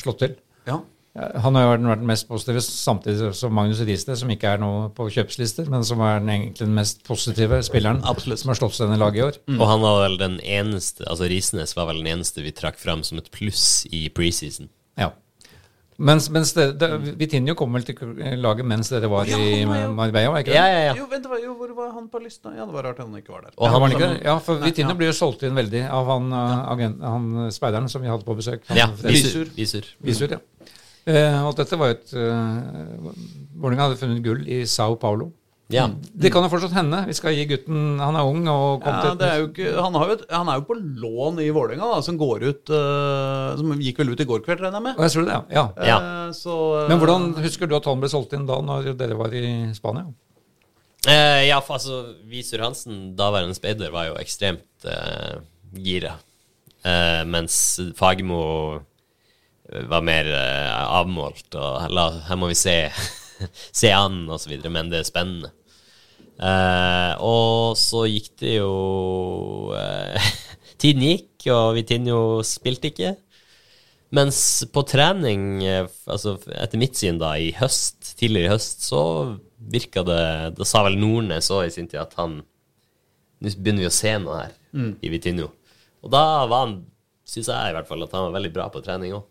[0.00, 0.36] slått til.
[0.68, 0.80] Ja.
[1.16, 4.90] Han har jo vært den mest positive, samtidig som Magnus Riise, som ikke er noe
[4.92, 8.42] på kjøpslister, men som er den, egentlig den mest positive spilleren Absolutt.
[8.42, 9.38] som har slått seg denne laget i år.
[9.48, 9.56] Mm.
[9.56, 13.04] Og han var vel den eneste, altså Risnes var vel den eneste vi trakk fram
[13.06, 14.68] som et pluss i preseason.
[15.00, 15.14] Ja.
[15.96, 17.96] Mens, mens det, det, Vitinho kom vel til
[18.42, 20.42] laget mens dere var ja, i Marbella?
[20.42, 20.58] ikke det?
[20.58, 20.96] Ja, ja, ja.
[20.98, 22.52] Jo, vent, jo, hvor var han på lista?
[22.52, 23.54] Ja, Det var rart han ikke var der.
[23.56, 24.98] Og han, var ikke, ja, for Vitinho ja.
[25.00, 26.28] blir jo solgt inn veldig av han,
[26.74, 28.66] agent, han speideren som vi hadde på besøk.
[28.68, 29.48] Han, ja, Visur.
[29.56, 29.88] Visur.
[30.04, 30.42] Visur, ja.
[31.06, 33.10] Eh, og dette var jo et uh,
[33.54, 35.30] Vålerenga hadde funnet gull i Sao Paulo.
[35.72, 35.88] Ja.
[35.90, 37.00] Det kan jo fortsatt hende.
[37.08, 38.44] Vi skal gi gutten Han er ung.
[38.50, 42.44] Og ja, er ikke, han, jo han, er jo på lån i Vålerenga, som går
[42.46, 45.02] ut uh, Som gikk vel ut i går kveld, regner jeg med.
[45.02, 45.64] Jeg tror det, ja.
[45.90, 45.98] ja.
[45.98, 49.18] Uh, så, uh, Men hvordan husker du at han ble solgt inn da, når dere
[49.18, 50.06] var i Spania?
[51.06, 54.86] ja, altså Visur Hansen, daværende speider, var jo ekstremt
[55.78, 56.16] gira.
[57.30, 58.40] mens Fagermo
[59.90, 62.76] var mer uh, avmålt og la, her må vi se,
[63.80, 65.52] se an videre, men det er spennende.
[66.36, 70.26] Eh, og så gikk det jo eh,
[70.82, 73.14] Tiden gikk, og Vitinho spilte ikke.
[74.16, 74.38] Mens
[74.70, 79.00] på trening, altså etter mitt syn da, i høst, tidligere i høst, så
[79.56, 80.20] virka det
[80.58, 82.42] Da sa vel Nordnes òg i sin tid at han
[83.42, 84.92] Nå begynner vi å se noe her mm.
[85.04, 85.50] i Vitinho.
[86.04, 86.78] Og da var han,
[87.28, 89.26] syns jeg i hvert fall, at han var veldig bra på trening òg.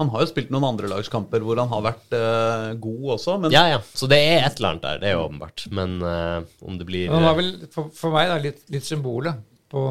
[0.00, 3.36] Han har jo spilt noen andre lagskamper hvor han har vært uh, god også.
[3.44, 3.54] Men...
[3.54, 3.80] Ja, ja.
[3.94, 5.02] Så det er et eller annet der.
[5.02, 5.66] Det er jo åpenbart.
[5.74, 9.38] Men uh, om det blir Han var vel for, for meg da, litt, litt symbolet
[9.70, 9.84] på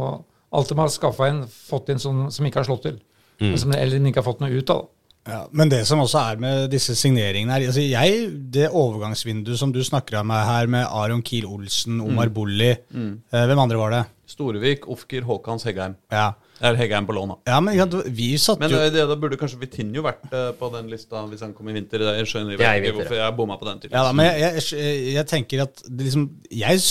[0.53, 2.99] alt de har skaffa inn, fått inn som, som ikke har slått til.
[3.41, 3.55] Mm.
[3.57, 4.85] Som, eller ikke har fått noe ut av.
[5.23, 9.71] Ja, men det som også er med disse signeringene her altså jeg, Det overgangsvinduet som
[9.71, 12.33] du snakker om her, med Aron Kiel Olsen, Omar mm.
[12.35, 13.13] Bolli mm.
[13.31, 14.01] eh, Hvem andre var det?
[14.33, 15.95] Storevik, Ofker, Håkans, Heggheim.
[16.11, 16.33] Ja.
[16.61, 17.37] Er på lån, da.
[17.49, 17.75] Ja, men
[18.13, 21.23] vi satt men, jo Men eh, da burde kanskje Vitinho vært uh, på den lista
[21.27, 22.03] hvis han kom i vinter.
[22.19, 23.81] Jeg skjønner ikke hvorfor jeg bomma på den.
[23.83, 23.95] Typen.
[23.97, 26.83] Ja, da, men jeg, jeg, jeg, tenker at liksom, jeg,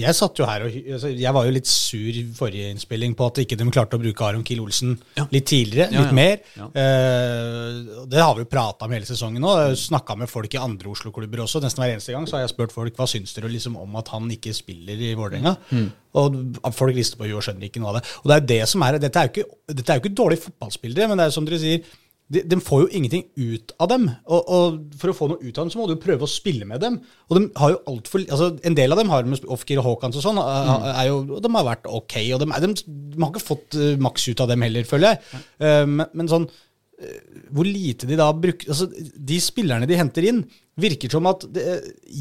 [0.00, 3.28] jeg satt jo her og altså, Jeg var jo litt sur i forrige innspilling på
[3.30, 5.28] at ikke de klarte å bruke Aron Kiel Olsen ja.
[5.30, 6.40] litt tidligere, litt mer.
[6.56, 9.54] Uh, det har vi jo prata om hele sesongen nå.
[9.78, 11.62] Snakka med folk i andre Oslo-klubber også.
[11.62, 14.10] Nesten hver eneste gang så har jeg spurt folk hva syns dere liksom om at
[14.14, 15.58] han ikke spiller i Vålerenga.
[15.70, 15.90] Mm.
[16.18, 18.06] Og folk rister på huet og skjønner ikke noe av det.
[18.22, 20.44] Og det er det som er, Dette er jo ikke, dette er jo ikke dårlige
[20.48, 21.84] fotballspillere, men det er som dere sier,
[22.30, 24.06] de, de, får jo ingenting ut av dem.
[24.30, 26.66] Og, og, For å få noe ut av dem, så må du prøve å spille
[26.68, 27.00] med dem.
[27.26, 29.88] Og de har jo alt for, altså En del av dem har med Ofkir og
[29.88, 30.86] Haakons og sånn, mm.
[30.92, 31.10] er
[31.42, 32.16] de har vært ok.
[32.36, 35.42] Og de, de, de har ikke fått uh, maks ut av dem heller, føler jeg.
[35.58, 37.18] Uh, men, men, sånn uh,
[37.50, 40.44] Hvor lite de da bruker altså De spillerne de henter inn,
[40.82, 41.64] virker som at det,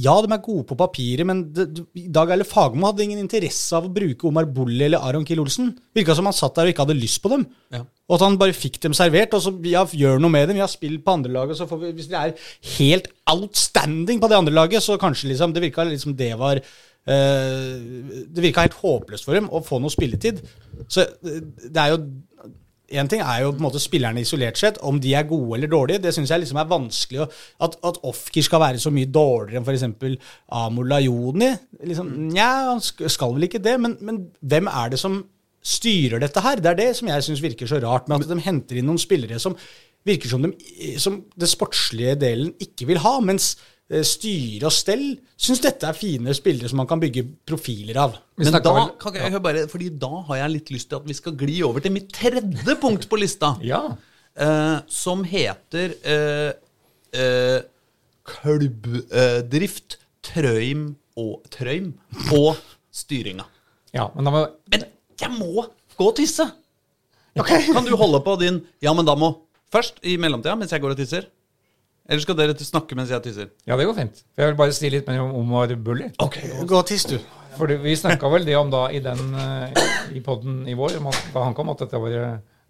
[0.04, 1.68] Ja, de er gode på papiret, men det,
[2.14, 5.72] Dag Eile Fagermo hadde ingen interesse av å bruke Omar Bolli eller Aron Kiel Olsen.
[5.96, 7.48] Virka som han satt der og ikke hadde lyst på dem.
[7.74, 7.84] Ja.
[8.10, 9.36] Og at han bare fikk dem servert.
[9.38, 10.60] Og så ja, gjør noe med dem.
[10.60, 14.22] Vi har spilt på andre lag, og så får vi, hvis de er helt outstanding
[14.22, 17.76] på det andre laget, så kanskje liksom Det virka liksom det var uh,
[18.26, 20.42] Det virka helt håpløst for dem å få noe spilletid.
[20.90, 22.04] Så eh, det er jo
[22.92, 25.72] Én ting er jo på en måte spillerne isolert sett, om de er gode eller
[25.72, 26.02] dårlige.
[26.04, 27.28] Det syns jeg liksom er vanskelig.
[27.66, 30.32] At, at Ofkir skal være så mye dårligere enn f.eks.
[30.62, 31.52] Amor Lajoni.
[31.86, 35.22] Liksom, Nja, han skal vel ikke det, men, men hvem er det som
[35.66, 36.62] styrer dette her?
[36.64, 39.02] Det er det som jeg syns virker så rart, med at de henter inn noen
[39.02, 39.58] spillere som
[40.08, 40.54] virker som, de,
[41.02, 43.54] som det sportslige delen ikke vil ha, mens
[44.06, 45.06] styre og stell
[45.40, 48.20] syns dette er fine spillere som man kan bygge profiler av.
[48.38, 51.16] Men da, kan jeg høre bare, fordi da har jeg litt lyst til at vi
[51.18, 53.56] skal gli over til mitt tredje punkt på lista.
[53.66, 53.82] Ja.
[54.38, 56.52] eh, som heter eh,
[57.18, 57.60] eh,
[58.30, 60.86] klubbdrift, trøym
[61.18, 61.94] og trøym
[62.36, 62.60] og
[62.94, 63.46] styringa.
[63.96, 64.10] ja.
[64.16, 64.86] Men da må Men
[65.20, 65.66] jeg må
[65.98, 66.46] gå og tisse!
[67.40, 69.34] Kan du holde på din Ja, men da må
[69.70, 71.28] Først i mellomtida, mens jeg går og tisser.
[72.10, 73.50] Eller skal dere snakke mens jeg tisser?
[73.70, 74.24] Ja, det går fint.
[74.34, 76.08] For Jeg vil bare si litt mer om Omar Bulli.
[76.18, 77.20] Gå og tiss, du.
[77.58, 79.82] For Vi snakka vel det om da i den eh,
[80.18, 82.16] i poden i vår, om at, da han kom, at dette var,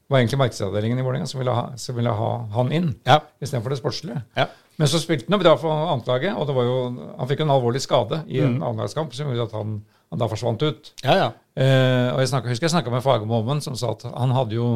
[0.10, 3.19] var egentlig markedsavdelingen i Vålerenga som ville ha, som ville ha han inn Ja.
[3.39, 4.23] istedenfor det sportslige.
[4.36, 4.47] Ja.
[4.80, 6.75] Men så spilte han jo bra for annetlaget, og det var jo,
[7.19, 9.78] han fikk en alvorlig skade i en annetlagskamp som gjorde at han,
[10.12, 10.91] han da forsvant ut.
[11.04, 11.30] Ja, ja.
[11.60, 14.56] Eh, og jeg snakket, husker jeg snakka med Fagermo om som sa at han hadde
[14.56, 14.69] jo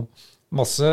[0.53, 0.87] masse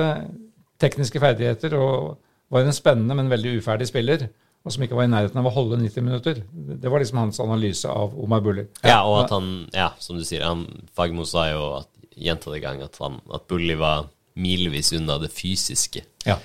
[0.80, 2.16] tekniske ferdigheter og
[2.50, 4.28] var en spennende, men veldig uferdig spiller.
[4.60, 6.40] Og som ikke var i nærheten av å holde 90 minutter.
[6.52, 8.66] Det var liksom hans analyse av Omar Bulli.
[8.84, 11.88] Ja, og at han, ja, som du sier, han, Fagmo sa jo at,
[12.20, 16.36] gjentatte ganger at, han, at Bulli var milevis unna det fysiske Ja.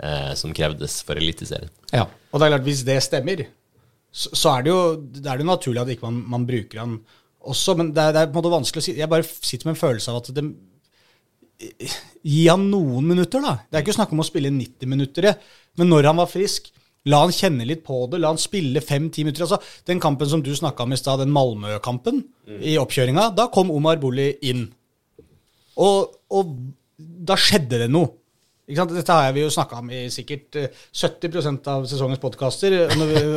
[0.00, 1.68] eh, som krevdes for Eliteserien.
[1.92, 2.06] ja.
[2.32, 3.42] Og det er klart, hvis det stemmer,
[4.12, 4.80] så, så er det jo
[5.18, 6.96] det er det naturlig at ikke man, man bruker han
[7.40, 7.74] også.
[7.76, 8.96] Men det er, det er på en måte vanskelig å si.
[8.98, 10.44] Jeg bare sitter med en følelse av at det,
[12.26, 13.58] Gi han noen minutter, da.
[13.68, 15.30] Det er ikke snakk om å spille 90 minutter,
[15.78, 16.72] men når han var frisk
[17.08, 19.46] La han kjenne litt på det, la han spille fem-ti minutter.
[19.46, 22.20] Altså, den kampen som du snakka om i stad, den Malmö-kampen
[22.58, 24.66] i oppkjøringa, da kom Omar Bolli inn.
[25.78, 26.56] Og, og
[26.98, 28.10] da skjedde det noe.
[28.68, 32.74] Dette har vi jo snakka om i sikkert eh, 70% av sesongens podkaster,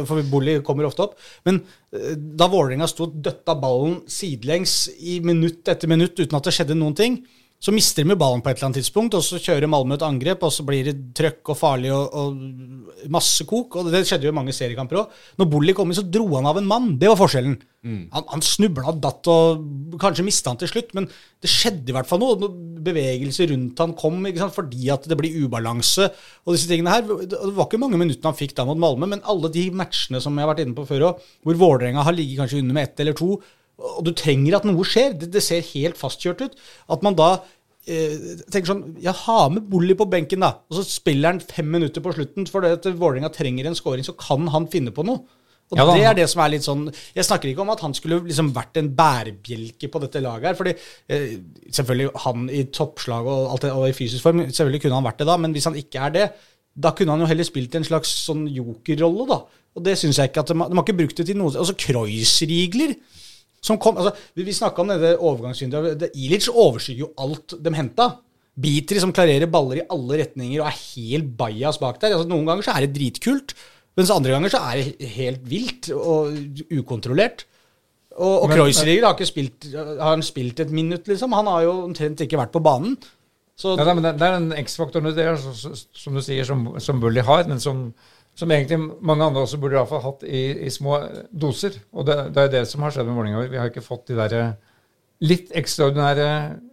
[0.09, 1.13] for Bolli kommer ofte opp.
[1.47, 1.61] Men
[1.95, 6.55] eh, da Vålerenga sto og døtta ballen sidelengs i minutt etter minutt uten at det
[6.57, 7.21] skjedde noen ting,
[7.61, 10.41] så mister de ballen på et eller annet tidspunkt, og så kjører Malmö et angrep,
[10.47, 13.77] og så blir det trøkk og farlig og, og masse kok.
[13.77, 15.19] Og det skjedde jo i mange seriekamper òg.
[15.37, 16.95] Når Bolli kom inn, så dro han av en mann.
[16.97, 17.59] Det var forskjellen.
[18.13, 21.05] Han, han snubla datt, og kanskje mista han til slutt, men
[21.41, 22.39] det skjedde i hvert fall noe.
[22.41, 24.25] noe bevegelse rundt han kom,
[24.57, 27.05] fordi at det blir ubalanse og disse tingene her.
[27.05, 30.33] Det var ikke mange minuttene han fikk da mot Malmö, men alle de matchene som
[30.33, 33.05] jeg har vært inne på før òg, hvor Vålerenga har ligget kanskje under med ett
[33.05, 33.35] eller to,
[33.81, 35.15] og du trenger at noe skjer.
[35.17, 36.55] Det, det ser helt fastkjørt ut.
[36.93, 37.31] At man da
[37.87, 38.15] eh,
[38.53, 40.53] tenker sånn Ja, ha med Bolli på benken, da.
[40.69, 42.47] Og så spiller han fem minutter på slutten.
[42.51, 45.23] For det at Vålerenga trenger en scoring, så kan han finne på noe.
[45.71, 46.81] Og Ja det er det som er litt sånn
[47.15, 50.57] Jeg snakker ikke om at han skulle liksom vært en bærebjelke på dette laget her.
[50.59, 50.73] fordi
[51.07, 51.37] eh,
[51.71, 55.21] selvfølgelig han i toppslag og, alt det, og i fysisk form, selvfølgelig kunne han vært
[55.23, 56.25] det da, men hvis han ikke er det,
[56.75, 59.39] da kunne han jo heller spilt en slags sånn jokerrolle, da.
[59.79, 61.55] Og det syns jeg ikke at de, har- de har ikke brukt det til noe
[61.55, 62.97] Altså Kreuzrigler
[63.61, 66.07] som kom, altså, Vi, vi snakka om denne overgangsvinduet.
[66.17, 68.07] Ilic overskygger jo alt de henta.
[68.61, 72.15] Beatry som klarerer baller i alle retninger og er helt bajas bak der.
[72.17, 73.53] Altså, noen ganger så er det dritkult,
[73.97, 76.35] mens andre ganger så er det helt vilt og
[76.81, 77.45] ukontrollert.
[78.17, 81.31] Og, og Kreuzriger har ikke spilt Har han spilt et minutt, liksom?
[81.31, 82.97] Han har jo omtrent ikke vært på banen.
[83.55, 87.59] Så Ja, det, er den X-faktoren så- som du sier, som, som Bully har, men
[87.59, 87.93] som,
[88.41, 90.97] som egentlig mange andre også burde i hvert fall hatt i, i små
[91.29, 91.75] doser.
[91.93, 93.49] Og det, det er det som har skjedd med Vålerenga.
[93.51, 94.55] Vi har ikke fått de der eh,
[95.29, 96.25] litt ekstraordinære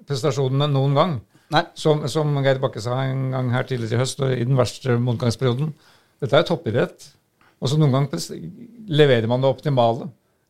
[0.08, 1.18] prestasjonene noen gang.
[1.52, 1.64] Nei.
[1.76, 4.96] Som, som Geir Bakke sa en gang her tidligere i høst, og i den verste
[5.00, 5.74] motgangsperioden.
[6.24, 7.10] Dette er toppidrett.
[7.58, 8.24] Og så noen ganger
[8.88, 10.08] leverer man det optimale.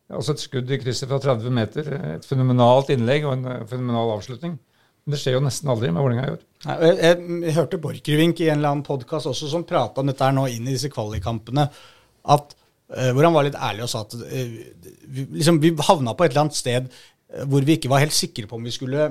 [0.09, 4.15] Altså et skudd i krysset fra 30 meter, et fenomenalt innlegg og en eh, fenomenal
[4.15, 4.55] avslutning.
[5.09, 6.41] Det skjer jo nesten aldri med Vålerenga i år.
[6.65, 10.09] Nei, jeg, jeg, jeg hørte Borchgrevink i en eller annen podkast også som prata om
[10.11, 11.67] dette her nå inn i disse kvalikkampene.
[12.35, 12.55] At,
[12.91, 14.25] uh, hvor han var litt ærlig og sa at uh,
[15.07, 18.15] vi, liksom, vi havna på et eller annet sted uh, hvor vi ikke var helt
[18.15, 19.07] sikre på om vi skulle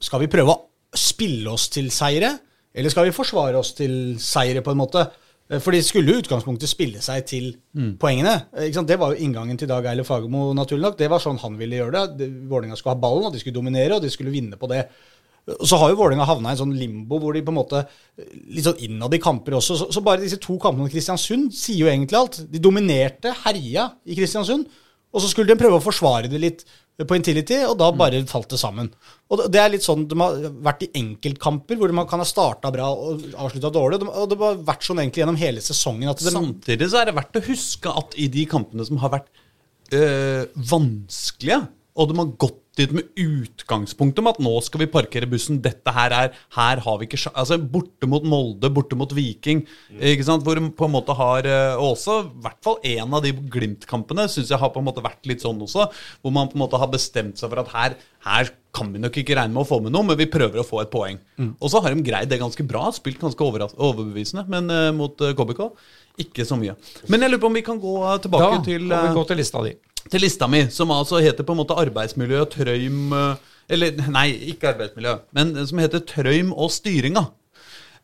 [0.00, 0.60] Skal vi prøve å
[0.96, 2.34] spille oss til seire,
[2.74, 5.02] eller skal vi forsvare oss til seire, på en måte?
[5.58, 7.46] For de skulle jo utgangspunktet spille seg til
[7.98, 8.36] poengene.
[8.62, 8.86] Ikke sant?
[8.86, 10.98] Det var jo inngangen til Dag Eile Fagermo, naturlig nok.
[10.98, 12.18] Det var sånn han ville gjøre det.
[12.20, 14.84] Det- Vålerenga skulle ha ballen, og de skulle dominere, og de skulle vinne på det.
[15.66, 17.80] Så har jo Vålerenga havna i en sånn limbo hvor de på en måte
[18.52, 19.78] Litt sånn innad i kamper også.
[19.78, 22.42] Så, så bare disse to kampene mot Kristiansund sier jo egentlig alt.
[22.52, 24.68] De dominerte, herja i Kristiansund.
[25.10, 26.62] Og så skulle de prøve å forsvare det litt
[27.08, 28.90] på Intility, og da bare falt det sammen.
[29.32, 32.72] Og Det er litt sånn de har vært i enkeltkamper hvor man kan ha starta
[32.74, 34.02] bra og avslutta dårlig.
[34.04, 36.10] Og det har vært sånn egentlig gjennom hele sesongen.
[36.10, 36.32] De...
[36.34, 39.30] Samtidig så er det verdt å huske at i de kampene som har vært
[39.96, 41.62] øh, vanskelige,
[41.96, 45.58] og de har gått dit med utgangspunkt om at nå skal vi parkere bussen.
[45.62, 49.64] Dette her er Her har vi ikke Altså Borte mot Molde, borte mot Viking,
[49.98, 50.44] ikke sant?
[50.46, 54.28] hvor på en måte har eh, Og også i hvert fall en av de Glimt-kampene
[54.30, 55.88] syns jeg har på en måte vært litt sånn også.
[56.22, 59.16] Hvor man på en måte har bestemt seg for at her, her kan vi nok
[59.18, 61.18] ikke regne med å få med noe, men vi prøver å få et poeng.
[61.40, 61.56] Mm.
[61.58, 62.86] Og så har de greid det ganske bra.
[62.94, 65.64] Spilt ganske overbevisende, men uh, mot uh, KBK
[66.22, 66.76] ikke så mye.
[67.10, 69.26] Men jeg lurer på om vi kan gå tilbake da, til Da kan vi gå
[69.30, 69.74] til lista di
[70.08, 73.12] til lista mi, som altså heter på en måte arbeidsmiljø, trøym
[73.70, 77.28] Eller nei, ikke arbeidsmiljø, men som heter trøym og styringa.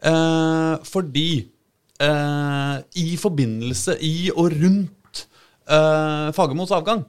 [0.05, 1.31] Eh, fordi
[2.03, 5.23] eh, i forbindelse i og rundt
[5.71, 7.07] eh, Fagermos avgang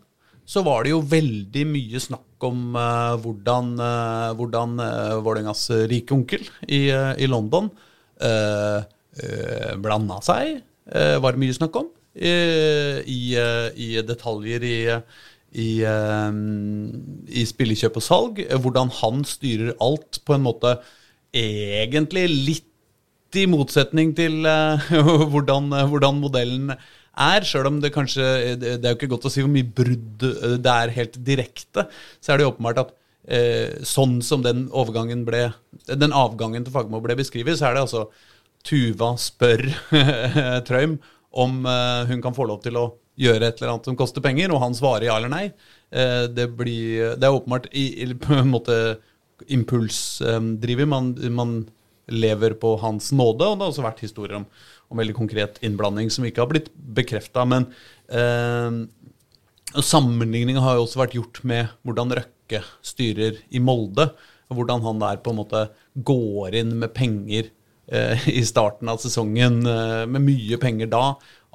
[0.47, 6.15] så var det jo veldig mye snakk om uh, hvordan, uh, hvordan uh, Vålerengas rike
[6.15, 7.67] onkel i, i London
[9.83, 10.61] blanda seg.
[11.21, 13.21] var det mye snakk om i,
[13.77, 14.77] i detaljer i,
[15.61, 18.41] i, i spillekjøp og salg.
[18.63, 20.77] Hvordan han styrer alt på en måte
[21.37, 24.45] egentlig litt i motsetning til
[25.31, 26.71] hvordan, hvordan modellen
[27.17, 30.23] er, sjøl om det kanskje Det er jo ikke godt å si hvor mye brudd
[30.61, 31.87] det er helt direkte,
[32.21, 35.47] så er det jo åpenbart at eh, sånn som den overgangen ble
[35.89, 38.07] Den avgangen til Fagermo ble beskrevet, så er det altså
[38.67, 39.65] Tuva spør
[40.67, 40.97] Trøym
[41.37, 44.51] om uh, hun kan få lov til å gjøre et eller annet som koster penger,
[44.53, 45.45] og han svarer ja eller nei.
[45.93, 48.77] Uh, det, blir, det, er åpenbart i, på en måte
[49.53, 50.89] impulsdriver.
[50.89, 51.57] Man, man,
[52.07, 54.45] lever på hans nåde, og det har også vært historier om,
[54.87, 57.43] om veldig konkret innblanding som ikke har blitt bekrefta.
[57.43, 57.65] Men
[58.07, 58.77] eh,
[59.75, 64.07] sammenligninga har jo også vært gjort med hvordan Røkke styrer i Molde.
[64.47, 65.65] og Hvordan han der på en måte
[66.07, 67.66] går inn med penger Eh,
[68.27, 71.03] i starten av sesongen eh, med mye penger da,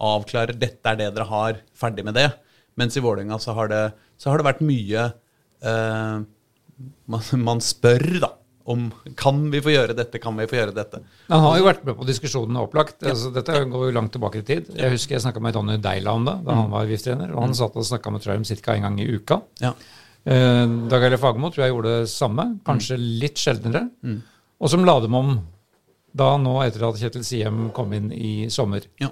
[0.02, 2.30] avklarer dette er det dere har, ferdig med det.
[2.80, 3.82] Mens i Vålerenga så, har det,
[4.16, 5.08] så har det vært mye
[5.62, 6.22] eh,
[7.12, 8.32] man, man, spør, da.
[8.72, 8.84] Om
[9.18, 11.00] kan vi få gjøre dette, kan vi få gjøre dette.
[11.32, 13.00] Han har jo vært med på diskusjonene, opplagt.
[13.02, 13.10] Ja.
[13.10, 14.68] Altså, dette går jo langt tilbake i tid.
[14.78, 16.76] Jeg husker jeg snakka med Tonje Deila om det da han mm.
[16.76, 17.32] var VIF-trener.
[17.34, 17.58] Og han mm.
[17.58, 18.76] satt og snakka med Traum ca.
[18.76, 19.40] en gang i uka.
[19.64, 19.72] Ja.
[20.22, 23.08] Eh, Dag Eilif Fagermo tror jeg gjorde det samme, kanskje mm.
[23.24, 23.82] litt sjeldnere.
[24.06, 24.20] Mm.
[24.62, 25.34] Og som la dem om
[26.16, 28.84] da nå etter at Kjetil Siem kom inn i sommer.
[29.00, 29.10] Ja.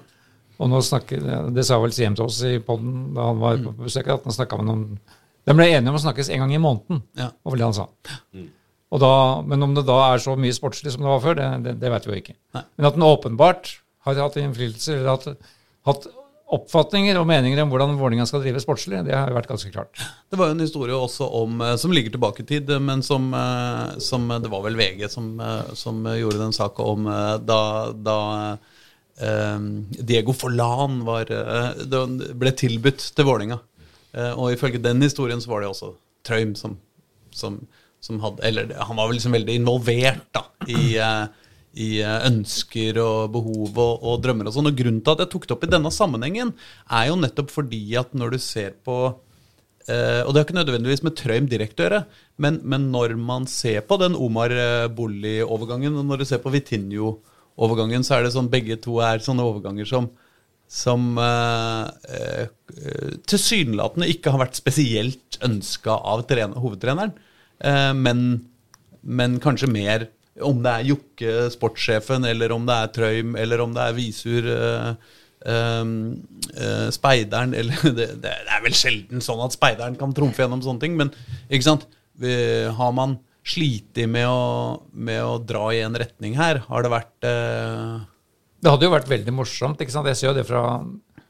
[0.61, 1.23] Og nå snakker,
[1.55, 3.83] Det sa vel Siem til oss i poden da han var på mm.
[3.83, 4.83] besøk, at han snakka med noen
[5.47, 7.31] De ble enige om å snakkes en gang i måneden, ja.
[7.49, 7.87] vel det han sa.
[8.37, 8.49] Mm.
[9.01, 9.13] Da,
[9.47, 11.91] men om det da er så mye sportslig som det var før, det, det, det
[11.93, 12.35] vet vi jo ikke.
[12.57, 12.63] Nei.
[12.75, 13.71] Men at den åpenbart
[14.05, 15.53] har hatt innflytelse, eller hatt,
[15.87, 16.07] hatt
[16.51, 20.01] oppfatninger og meninger om hvordan Vålerenga skal drive sportslig, det har jo vært ganske klart.
[20.27, 23.33] Det var jo en historie også om, eh, som ligger tilbake i tid, men som,
[23.33, 27.05] eh, som Det var vel VG som, eh, som gjorde den saka om
[27.45, 28.57] da, da
[30.01, 33.59] Diego Forlan var, ble tilbudt til Vålerenga.
[34.35, 36.77] Og ifølge den historien så var det også Trøym som,
[37.31, 40.97] som, hadde Eller han var vel liksom veldig involvert da, i
[41.79, 44.69] i eh, ønsker og behov og, og drømmer og sånn.
[44.71, 46.53] Og grunnen til at jeg tok det opp i denne sammenhengen,
[46.91, 48.97] er jo nettopp fordi at når du ser på
[49.87, 52.01] eh, Og det har ikke nødvendigvis med Trøym direkte å gjøre,
[52.41, 56.53] men, men, når man ser på den Omar eh, Bolli-overgangen, og når du ser på
[56.53, 60.11] Vitinho-overgangen, så er det sånn begge to er sånne overganger som
[60.71, 67.11] som eh, eh, tilsynelatende ikke har vært spesielt ønska av trener, hovedtreneren,
[67.59, 68.21] eh, men,
[69.03, 70.07] men kanskje mer
[70.39, 74.47] om det er Jokke, sportssjefen, eller om det er Trøym, eller om det er Visur,
[74.51, 74.91] eh,
[75.51, 80.85] eh, Speideren eller det, det, er vel sjelden sånn at Speideren kan trumfe gjennom sånne
[80.85, 81.11] ting, men
[81.49, 81.89] ikke sant?
[82.21, 83.15] Har man
[83.47, 84.29] slitt med
[84.93, 86.61] med å dra i en retning her?
[86.67, 88.03] Har det vært uh...
[88.61, 89.81] Det hadde jo vært veldig morsomt.
[89.81, 90.09] ikke sant?
[90.11, 90.61] Jeg ser jo det fra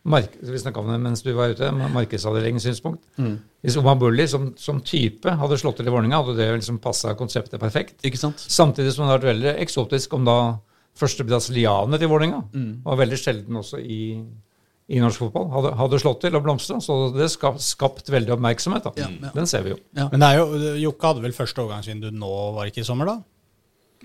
[0.02, 3.04] mark vi snakka om det mens du var ute, markedsavdelingens synspunkt.
[3.22, 3.36] Mm.
[3.62, 7.14] Hvis Omar Bulli som, som, type hadde slått til i Vålerenga, hadde det liksom passa
[7.18, 8.00] konseptet perfekt.
[8.08, 8.42] Ikke sant?
[8.42, 10.38] Samtidig som det hadde vært veldig eksotisk om da
[10.98, 12.72] første brasilianer til Vålerenga, mm.
[12.88, 14.02] var veldig sjelden også i,
[14.92, 16.82] i norsk fotball, hadde, hadde, slått til og blomstra.
[16.84, 18.90] Så det skapt, skapt veldig oppmerksomhet.
[18.90, 19.06] da.
[19.06, 19.36] Ja, ja.
[19.38, 19.82] Den ser vi jo.
[19.98, 20.10] Ja.
[20.12, 23.14] Men det er jo, Jokke hadde vel første overgangsvindu nå, var det ikke i sommer,
[23.14, 23.22] da?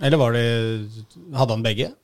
[0.05, 0.45] Eller var det
[1.33, 1.95] Hadde han begge?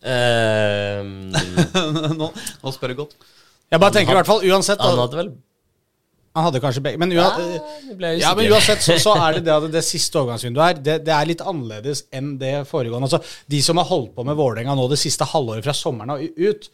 [0.00, 1.04] Uh,
[2.20, 3.14] nå, nå, spør du godt.
[3.70, 5.28] Jeg bare tenker i hvert fall uansett Han hadde vel
[6.34, 7.00] Han hadde kanskje begge.
[7.02, 7.26] Men, ua,
[8.00, 10.94] det ja, men uansett så, så er det det at det siste overgangsvinduet her, det,
[11.08, 13.10] det er litt annerledes enn det foregående.
[13.10, 13.20] Altså,
[13.50, 16.70] de som har holdt på med Vålerenga nå det siste halvåret fra sommeren og ut,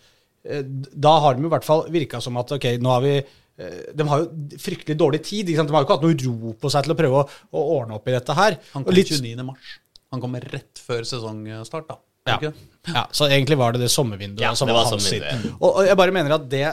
[0.46, 0.62] eh,
[0.92, 4.08] da har de i hvert fall virka som at ok, nå har vi eh, de
[4.12, 5.48] har jo fryktelig dårlig tid.
[5.48, 5.72] Ikke sant?
[5.72, 7.96] De har jo ikke hatt noe ro på seg til å prøve å, å ordne
[7.98, 8.60] opp i dette her.
[8.76, 9.40] Han kom litt- 29.
[9.48, 9.78] mars.
[10.14, 11.96] Han kom rett før sesongstart, da.
[12.26, 12.36] Ja.
[12.36, 12.66] Ikke det?
[12.86, 15.24] Ja, så egentlig var det det sommervinduet Ja, som det var var hans sitt.
[15.58, 16.66] Og, og jeg bare mener at det,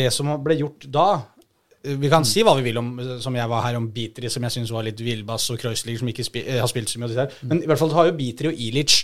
[0.00, 1.06] det som ble gjort da
[2.00, 2.88] Vi kan si hva vi vil om
[3.20, 6.08] som jeg var her om Bitri, som jeg syns var litt villbass, og Kreuzliger, som
[6.12, 7.36] ikke spi, har spilt så mye av.
[7.48, 8.96] Men i hvert fall har jo Bitri og Ilic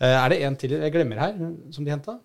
[0.00, 1.38] eh, Er det en til jeg glemmer her,
[1.74, 2.18] som de henta?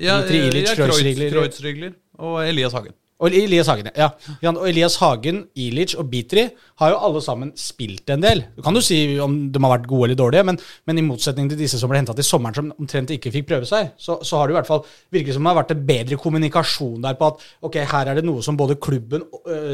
[0.00, 0.76] Ja, Dmitri Ilic, ja.
[0.78, 2.94] Kreuzrigler og Elias Hagen.
[3.20, 4.08] Og Elias Hagen, ja.
[4.42, 6.46] Jan- Og Elias Hagen, Ilic og Bitri
[6.80, 8.44] har jo alle sammen spilt en del.
[8.56, 10.58] Du kan jo si om de har vært gode eller dårlige, men,
[10.88, 13.68] men i motsetning til disse som ble henta til sommeren, som omtrent ikke fikk prøve
[13.68, 14.80] seg, så, så har det i hvert fall
[15.12, 18.24] virket som det har vært en bedre kommunikasjon der på at ok, her er det
[18.24, 19.26] noe som både klubben,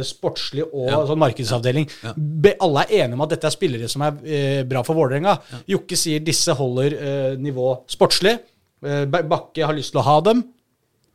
[0.03, 0.99] sportslig og Ja.
[1.07, 1.87] sånn markedsavdeling
[2.17, 5.37] be, Alle er enige om at dette er spillere som er øh, bra for Vålerenga.
[5.71, 8.39] Jokke sier disse holder øh, nivå sportslig.
[8.83, 10.45] Bakke har lyst til å ha dem.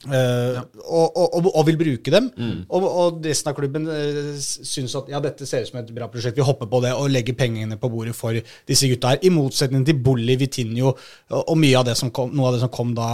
[0.01, 2.29] Eh, og, og, og, og vil bruke dem.
[2.69, 6.09] Og, og resten av klubben uh, syns at ja, dette ser ut som et bra
[6.11, 9.21] prosjekt, vi hopper på det og legger pengene på bordet for disse gutta her.
[9.25, 12.73] I motsetning til Bolli, Vitinho og, mye av det som kom, noe av det som
[12.73, 13.11] kom da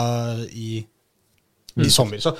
[0.51, 0.85] i
[1.77, 2.17] i sommer.
[2.17, 2.31] Så,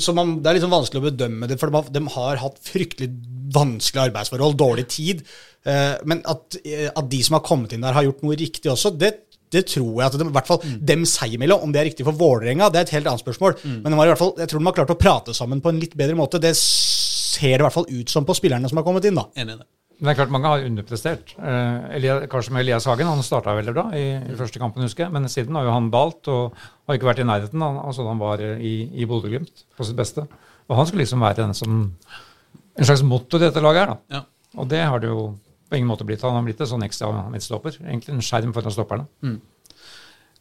[0.00, 2.60] så man, Det er liksom vanskelig å bedømme det, for de har, de har hatt
[2.64, 3.10] fryktelig
[3.52, 5.20] vanskelige arbeidsforhold, dårlig tid.
[5.66, 8.70] Uh, men at, eh, at de som har kommet inn der, har gjort noe riktig
[8.70, 9.12] også, det,
[9.54, 11.62] det tror jeg at de, i hvert fall dem seg imellom.
[11.66, 13.56] Om det er riktig for Vålerenga, det er et helt annet spørsmål.
[13.64, 15.72] Men de har i hvert fall, jeg tror de har klart å prate sammen på
[15.72, 16.42] en litt bedre måte.
[16.42, 19.28] Det ser det i hvert fall ut som på spillerne som har kommet inn, da.
[19.38, 19.68] Enig i det.
[19.96, 21.30] Men det er klart mange har underprestert.
[21.40, 23.08] Eh, kanskje med Elias Hagen.
[23.08, 25.14] Han starta veldig bra i, i første kampen, husker jeg.
[25.14, 28.20] Men siden har jo han dalt og har ikke vært i nærheten av altså, han
[28.20, 30.26] var i, i Bodø-Glimt på sitt beste.
[30.68, 31.78] Og han skulle liksom være den som
[32.76, 34.18] en slags motto i dette laget her, da.
[34.18, 34.22] Ja.
[34.60, 35.30] Og det har det jo
[35.68, 36.24] på ingen måte blitt.
[36.26, 37.78] Han har blitt en sånn ekstra midtstopper.
[37.84, 39.06] Egentlig en skjerm foran stopperne.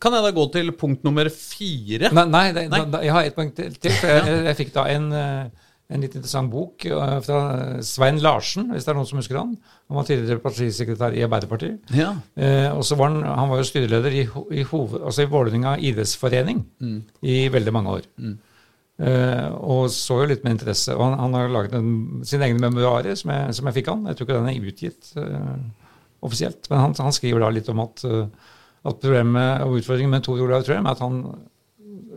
[0.01, 2.11] Kan jeg da gå til punkt nummer fire?
[2.13, 2.82] Nei, nei, det, Nei.
[2.91, 3.78] Da, jeg har et poeng til.
[3.80, 7.39] til for jeg, jeg, fikk da en, eh, en litt interessant bok eh, fra
[7.86, 9.53] Svein Larsen, hvis det er noen som husker han.
[9.89, 11.95] Han var tidligere partisekretær i Arbeiderpartiet.
[11.95, 12.11] Ja.
[12.36, 14.26] Eh, og så var han, han var jo styreleder i,
[14.59, 16.65] i, hoved, altså i Vålerenga idrettsforening
[17.23, 18.11] i veldig mange år.
[18.96, 20.96] Eh, og så jo litt med interesse.
[20.96, 21.96] Og han, han har laget en,
[22.28, 24.06] sine egne memoarer som jeg, som jeg fikk han.
[24.10, 25.56] Jeg tror ikke den er utgitt uh,
[26.26, 28.54] offisielt, men han, han skriver da litt om at, uh,
[28.86, 31.26] at problemet og utfordringen med Tor Olav Trøim er at han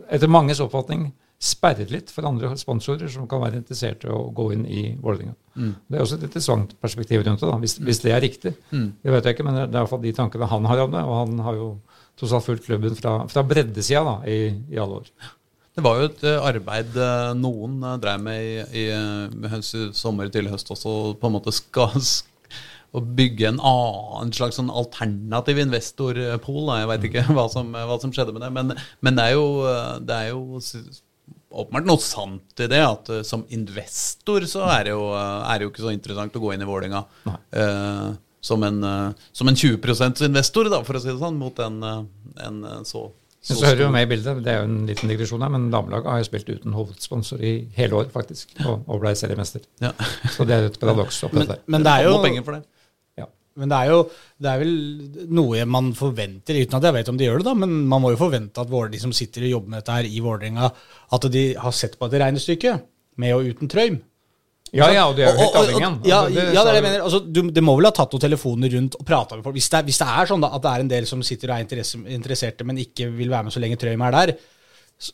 [0.09, 1.09] etter manges oppfatning
[1.39, 5.35] sperret litt for andre sponsorer som kan være interessert i å gå inn i Vålerenga.
[5.87, 8.51] Det er også et interessant perspektiv rundt det, da, hvis, hvis det er riktig.
[8.99, 10.91] Det vet jeg ikke, men det er i hvert fall de tankene han har om
[10.97, 11.03] det.
[11.07, 11.69] Og han har jo
[12.19, 15.13] tross alt fulgt klubben fra, fra breddesida da, i, i alle år.
[15.79, 20.49] Det var jo et eh, arbeid eh, noen eh, drev med i, i sommer til
[20.51, 22.27] høst også, på en måte skal sk-
[22.91, 26.71] å bygge en annen slags sånn alternativ investorpool.
[26.81, 28.73] Jeg veit ikke hva som, hva som skjedde med det, men,
[29.05, 29.45] men det er jo,
[30.03, 30.41] det er jo
[31.49, 32.81] åpenbart noe sant i det.
[32.83, 36.35] At uh, som investor så er det jo, uh, er det jo ikke så interessant
[36.35, 37.05] å gå inn i Vålerenga
[37.53, 38.79] Uh, som en,
[39.35, 41.81] som en 20 %-investor, for å si det sånn, mot en,
[42.39, 42.77] en eh,
[43.39, 45.51] så, Men så hører jo med i bildet, det er jo en liten digresjon her,
[45.53, 49.63] men damelaget har jo spilt uten hovedsponsor i hele år, faktisk, og, og ble seriemester.
[49.79, 49.93] Ja.
[50.33, 51.63] Så det er et paradoks oppi Men, dette.
[51.71, 52.65] men det er jo penger for det.
[53.21, 53.29] Ja.
[53.59, 54.01] Men det er jo
[54.43, 54.75] det er vel
[55.39, 58.11] noe man forventer, uten at jeg vet om de gjør det, da, men man må
[58.11, 60.71] jo forvente at de som sitter og jobber med dette her i Vålerenga,
[61.15, 62.75] at de har sett på et regnestykke,
[63.19, 64.01] med og uten Trøym.
[64.75, 65.95] Ja, ja, og det er jo helt avhengig av.
[66.05, 67.03] Ja, Altså, ja, det er det jeg mener.
[67.07, 69.57] Altså, du, det må vel ha tatt noen telefoner rundt og prata med folk.
[69.57, 71.53] Hvis det, er, hvis det er sånn da, at det er en del som sitter
[71.53, 71.89] og er
[72.19, 74.33] interesserte, men ikke vil være med så lenge Trøim er der,
[74.99, 75.13] så,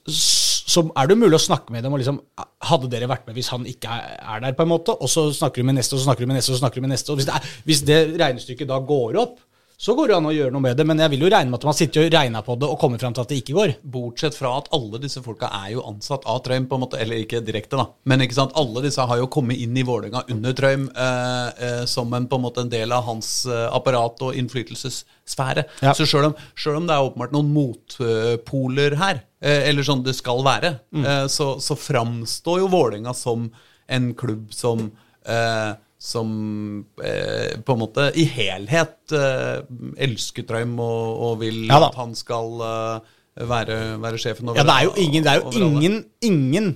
[0.65, 2.17] så er det mulig å snakke med dem og liksom
[2.65, 4.95] Hadde dere vært med hvis han ikke er der, på en måte?
[4.97, 6.81] Og så snakker du med neste, og så snakker du med neste, og så snakker
[6.81, 7.13] du med neste.
[7.13, 9.37] Og hvis det, er, hvis det regnestykket da går opp,
[9.77, 10.85] så går det an å gjøre noe med det.
[10.87, 13.01] Men jeg vil jo regne med at man sitter og regner på det og kommer
[13.01, 13.73] fram til at det ikke går.
[13.95, 17.21] Bortsett fra at alle disse folka er jo ansatt av Trøim, på en måte, eller
[17.21, 17.87] ikke direkte, da.
[18.07, 21.83] Men ikke sant, alle disse har jo kommet inn i Vålerenga under Trøim eh, eh,
[21.91, 25.67] som en, på en måte en del av hans eh, apparat og innflytelsessfære.
[25.83, 25.95] Ja.
[25.97, 30.43] Så sjøl om, om det er åpenbart noen motpoler her, eh, eller sånn det skal
[30.45, 33.49] være, eh, så, så framstår jo Vålerenga som
[33.91, 34.87] en klubb som
[35.27, 36.29] eh, som
[37.03, 39.61] eh, på en måte i helhet eh,
[40.05, 43.13] elsker Trøim og, og vil Ja at han skal eh,
[43.47, 46.67] være, være sjefen over Ja, det er jo ingen, det er jo ingen, ingen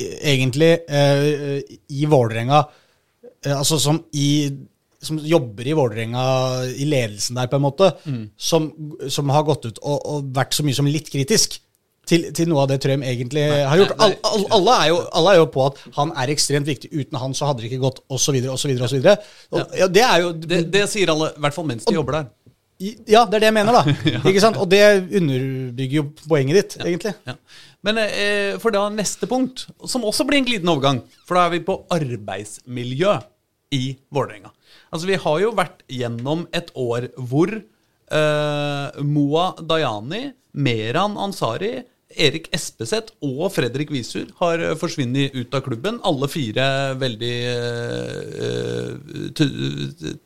[0.00, 2.64] eh, egentlig eh, i Vålerenga
[3.44, 4.28] eh, Altså som i
[4.98, 6.22] som jobber i Vålerenga,
[6.74, 8.24] i ledelsen der, på en måte, Mm.
[8.34, 8.64] som,
[9.06, 11.54] som har gått ut og, og vært så mye som litt kritisk
[12.08, 13.94] til, til noe av det Trøm egentlig har gjort.
[14.00, 16.90] nei, Alle, alle, er jo, alle er jo på at han er ekstremt viktig.
[16.94, 19.08] Uten han så hadde det ikke gått, osv., osv., osv.
[19.76, 22.28] Ja, det er jo Det, det sier alle, i hvert fall mens de jobber der.
[22.78, 23.96] Ja, det er det jeg mener, da.
[24.30, 24.58] Ikke sant?
[24.62, 24.82] Og det
[25.18, 27.14] underbygger jo poenget ditt, egentlig.
[27.26, 27.34] Ja.
[27.86, 31.56] Men eh, for da neste punkt, som også blir en glidende overgang, for da er
[31.56, 33.16] vi på arbeidsmiljø
[33.74, 33.82] i
[34.14, 34.52] Vålerenga.
[34.92, 40.28] Altså, vi har jo vært gjennom et år hvor eh, Moa Dayani,
[40.58, 41.74] Meran Ansari,
[42.16, 46.00] Erik Espeseth og Fredrik Visur har eh, forsvunnet ut av klubben.
[46.08, 46.68] Alle fire
[47.00, 48.90] veldig eh,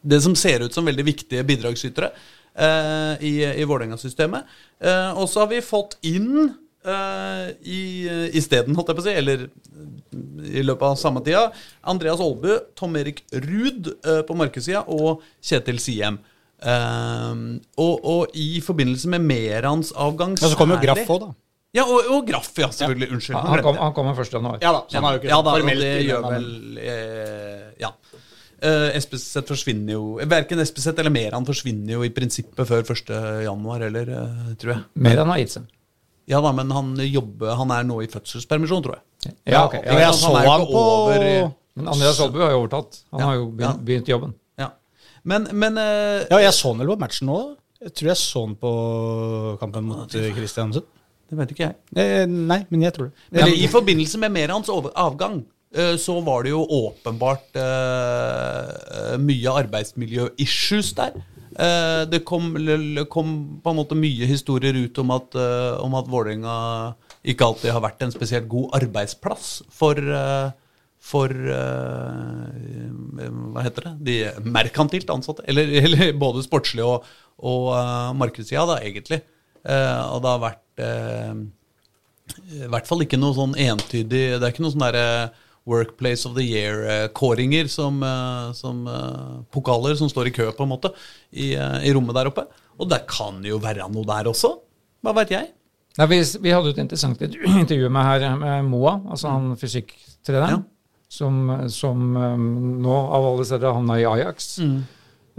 [0.02, 2.12] Det som ser ut som veldig viktige bidragsytere
[2.54, 4.46] eh, i, i Vålerenga-systemet.
[4.82, 6.52] Eh, og så har vi fått inn
[6.82, 9.44] i isteden, holdt jeg på å si, eller
[10.50, 11.44] i løpet av samme tida,
[11.88, 16.18] Andreas Aalbu, Tom Erik Ruud eh, på markedssida og Kjetil Siem.
[16.62, 17.38] Eh,
[17.82, 21.32] og, og i forbindelse med Merans avgang Ja, så kommer jo Graff òg, da.
[21.72, 23.08] Ja, og, og Graff, ja, selvfølgelig.
[23.16, 23.36] Unnskyld.
[23.38, 24.32] Han, han, kom, han kommer 1.
[24.36, 24.58] januar.
[24.60, 26.48] Ja da, så han har jo ikke Ja da, formelt det gjør vel
[26.82, 27.92] eh, Ja.
[28.62, 33.08] Uh, Espeseth forsvinner jo Verken Espeseth eller Meran forsvinner jo i prinsippet før 1.
[33.48, 34.84] januar, eller, uh, tror jeg.
[35.08, 35.64] Meran har gitt seg.
[36.30, 39.34] Ja da, men han jobber Han er nå i fødselspermisjon, tror jeg.
[39.50, 39.74] Ja, ok.
[39.80, 41.24] Ja, jeg så han, han på over
[41.74, 43.00] Men Andreas Aalbu har jo overtatt.
[43.10, 44.36] Han Ja, har jo begynt, begynt jobben.
[44.60, 44.68] Ja.
[45.24, 47.40] Men, men uh, Ja, jeg så han vel på matchen nå.
[47.82, 48.72] Jeg tror jeg så han på
[49.58, 50.86] kampen mot eh, Kristiansund.
[51.32, 51.76] Det vet ikke jeg.
[51.96, 53.26] Eh, nei, men jeg tror det.
[53.32, 55.40] Men I forbindelse med Merans avgang
[55.72, 61.16] eh, så var det jo åpenbart eh, mye arbeidsmiljø-issues der.
[61.52, 62.52] Eh, det kom,
[63.12, 63.32] kom
[63.64, 65.40] på en måte mye historier ut om at,
[65.80, 66.58] om at Vålerenga
[67.22, 70.48] ikke alltid har vært en spesielt god arbeidsplass for, eh,
[71.02, 72.88] for eh,
[73.52, 73.92] Hva heter det?
[74.08, 74.16] De
[74.50, 75.44] merkantilt ansatte.
[75.46, 77.06] Eller, eller både sportslig og,
[77.42, 79.20] og uh, markedssida, da, egentlig.
[79.62, 81.34] Eh, og det har vært eh,
[82.62, 85.06] i hvert fall ikke noe sånn entydig Det er ikke noe sånn derre
[85.68, 88.80] Workplace of the Year-kåringer som, eh, som
[89.54, 90.90] pokaler som står i kø, på en måte,
[91.30, 92.46] i, i rommet der oppe.
[92.82, 94.56] Og det kan jo være noe der også.
[95.06, 95.52] Hva veit jeg?
[96.00, 97.20] Nei, vi, vi hadde et interessant
[97.62, 101.06] intervju med, her, med Moa, altså han fysikktreneren, Ja.
[101.12, 101.38] som,
[101.70, 102.02] som
[102.82, 104.56] nå av alle steder havna i Ajax.
[104.64, 104.80] eh,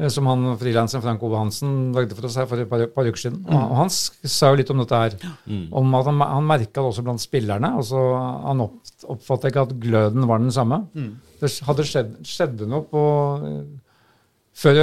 [0.10, 3.20] Som han frilanseren Frank Ove Hansen lagde for oss her for et par, par uker
[3.28, 3.44] siden.
[3.46, 5.18] Og, og han sa jo litt om dette her.
[5.70, 7.70] Om at han, han merka det også blant spillerne.
[7.78, 8.02] altså
[8.48, 8.80] Han opp,
[9.14, 10.82] oppfatta ikke at gløden var den samme.
[11.44, 13.04] Det hadde skjedd, skjedde noe på
[13.46, 13.64] eh,
[14.64, 14.80] før,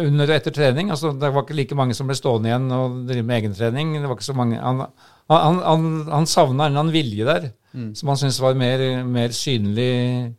[0.00, 0.90] under og etter trening.
[0.94, 3.92] altså Det var ikke like mange som ble stående igjen og drive med egentrening.
[4.00, 4.80] det var ikke så mange, Han,
[5.28, 7.50] han, han, han savna en eller annen vilje der,
[7.96, 10.32] som han syntes var mer, mer synlig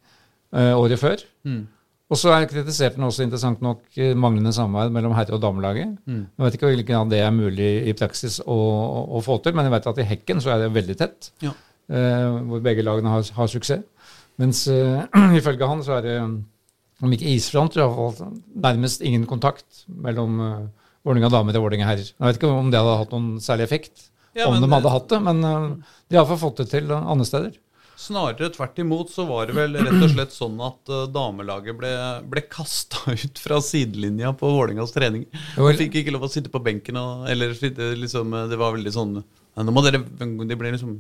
[0.54, 1.24] uh, året før.
[2.14, 5.96] Og så er- kritiserte han også interessant nok manglende samarbeid mellom herre- og damelaget.
[6.06, 9.56] Jeg vet ikke hvilken av det er mulig i praksis å, å, å få til,
[9.58, 11.32] men jeg vet at i hekken så er det veldig tett.
[11.42, 11.54] Ja.
[11.90, 13.82] eh, hvor begge lagene har, har suksess.
[14.38, 15.02] Mens eh,
[15.40, 16.16] ifølge han så er det
[17.04, 20.54] om ikke isfront, i hvert fall nærmest ingen kontakt mellom uh,
[21.04, 22.06] Vålerenga damer og Vålerenga herrer.
[22.14, 24.06] Jeg vet ikke om det hadde hatt noen særlig effekt,
[24.38, 25.66] Ja, om men- de hadde hatt det, men uh,
[26.08, 27.58] de har iallfall fått det til uh, andre steder.
[28.00, 31.92] Snarere tvert imot så var det vel rett og slett sånn at eh, damelaget ble,
[32.32, 35.28] ble kasta ut fra sidelinja på Vålerengas trening.
[35.56, 37.54] De fikk ikke lov å sitte på benken, og, eller
[38.00, 39.18] liksom, eh, det var veldig sånn
[39.54, 40.96] Nå må dere De ble liksom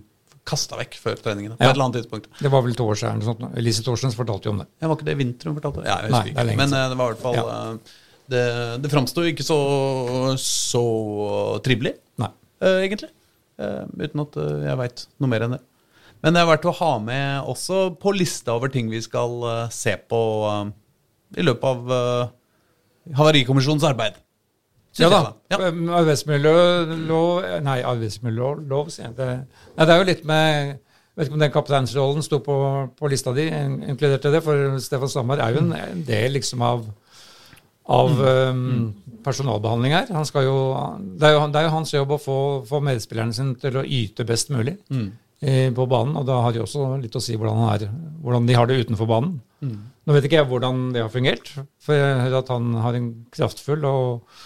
[0.46, 1.56] kasta vekk før treningene.
[1.58, 1.72] På Ja.
[1.72, 2.28] et eller annet tidspunkt.
[2.38, 3.22] Det var vel to år siden.
[3.26, 3.46] Sånn.
[3.58, 4.68] Elise Thorsens fortalte jo om det.
[4.84, 5.86] Ja, Var ikke det vinter hun fortalte?
[5.88, 6.60] Ja, jeg Nei, husker er ikke.
[6.60, 7.46] Men eh, det var i hvert fall Ja.
[7.72, 8.44] eh, Det,
[8.84, 9.58] det framsto ikke så,
[10.40, 10.84] så
[11.66, 12.30] trivelig, Nei.
[12.62, 13.10] eh, egentlig.
[13.60, 15.62] Eh, uten at eh, jeg veit noe mer enn det.
[16.24, 19.66] Men det er verdt å ha med også på lista over ting vi skal eh,
[19.76, 20.72] se på eh,
[21.42, 24.20] i løpet av uh, Havarikommisjonens arbeid.
[25.02, 25.22] Ja da.
[25.50, 25.58] Ja.
[25.98, 29.16] Arbeidsmiljølov Nei, arbeidsmiljølov, sier jeg.
[29.18, 29.30] Det,
[29.74, 30.76] nei, det er jo litt med
[31.18, 32.58] vet ikke om den kapteinsrollen sto på,
[32.98, 36.86] på lista di, in- inkluderte det, for Stefan Stammer er jo en, del liksom av
[37.84, 38.94] av um,
[39.26, 40.08] personalbehandling her.
[40.16, 40.56] Han skal jo,
[41.20, 42.38] det, er jo, det er jo hans jobb å få,
[42.70, 45.10] få medspillerne sine til å yte best mulig eh,
[45.76, 47.90] på banen, og da har de også litt å si hvordan, han er,
[48.24, 49.38] hvordan de har det utenfor banen.
[49.64, 51.52] Nå vet ikke jeg hvordan det har fungert,
[51.84, 54.38] for jeg hører at han har en kraftfull og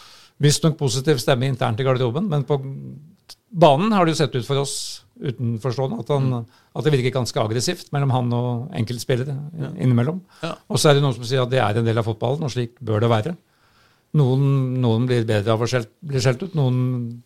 [0.43, 2.59] visstnok positiv stemme internt i garderoben, men på
[3.47, 4.77] banen har det jo sett ut for oss
[5.17, 6.45] utenforstående at, han,
[6.77, 9.33] at det virker ganske aggressivt mellom han og enkeltspillere
[9.81, 10.19] innimellom.
[10.43, 10.53] Ja.
[10.69, 12.53] Og så er det noen som sier at det er en del av fotballen, og
[12.53, 13.33] slik bør det være.
[14.17, 14.43] Noen,
[14.81, 16.77] noen blir bedre av å skjelt, bli skjelt ut, noen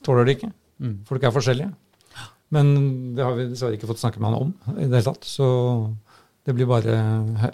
[0.05, 0.53] tåler det ikke.
[1.09, 1.73] Folk er forskjellige.
[2.51, 2.71] Men
[3.15, 5.27] det har vi dessverre ikke fått snakke med han om i det hele tatt.
[5.27, 5.47] Så
[6.43, 6.97] Det blir bare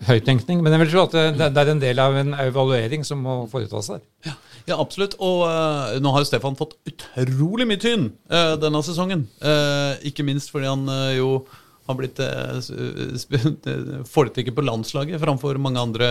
[0.07, 0.63] høyttenkning.
[0.63, 3.37] Men jeg vil tro at det, det er en del av en evaluering som må
[3.51, 4.01] foretas der.
[4.25, 4.35] Ja,
[4.71, 5.17] ja absolutt.
[5.19, 9.27] Og uh, nå har jo Stefan fått utrolig mye tyn uh, denne sesongen.
[9.43, 11.41] Uh, ikke minst fordi han eh, jo
[11.87, 12.19] har blitt
[14.11, 16.07] foretrekket på landslaget framfor mange andre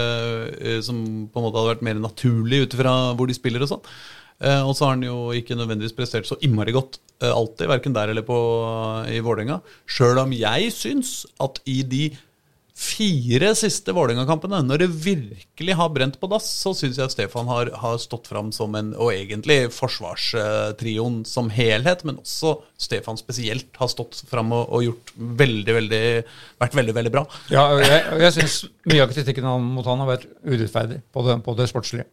[0.57, 0.97] eh, som
[1.29, 3.91] på en måte hadde vært mer naturlig ut fra hvor de spiller og sånn.
[4.43, 7.97] Eh, og så har han jo ikke nødvendigvis prestert så innmari godt eh, alltid, verken
[7.97, 8.37] der eller på,
[9.09, 9.63] i Vålerenga.
[9.89, 12.07] Sjøl om jeg syns at i de
[12.77, 17.71] fire siste Vålerenga-kampene, når det virkelig har brent på dass, så syns jeg Stefan har,
[17.81, 23.89] har stått fram som en Og egentlig forsvarstrioen som helhet, men også Stefan spesielt, har
[23.89, 26.03] stått fram og, og gjort veldig, veldig
[26.61, 27.25] vært veldig, veldig bra.
[27.49, 28.59] Ja, jeg, jeg syns
[28.93, 32.11] mye av kritikken mot han har vært urettferdig på det, på det sportslige.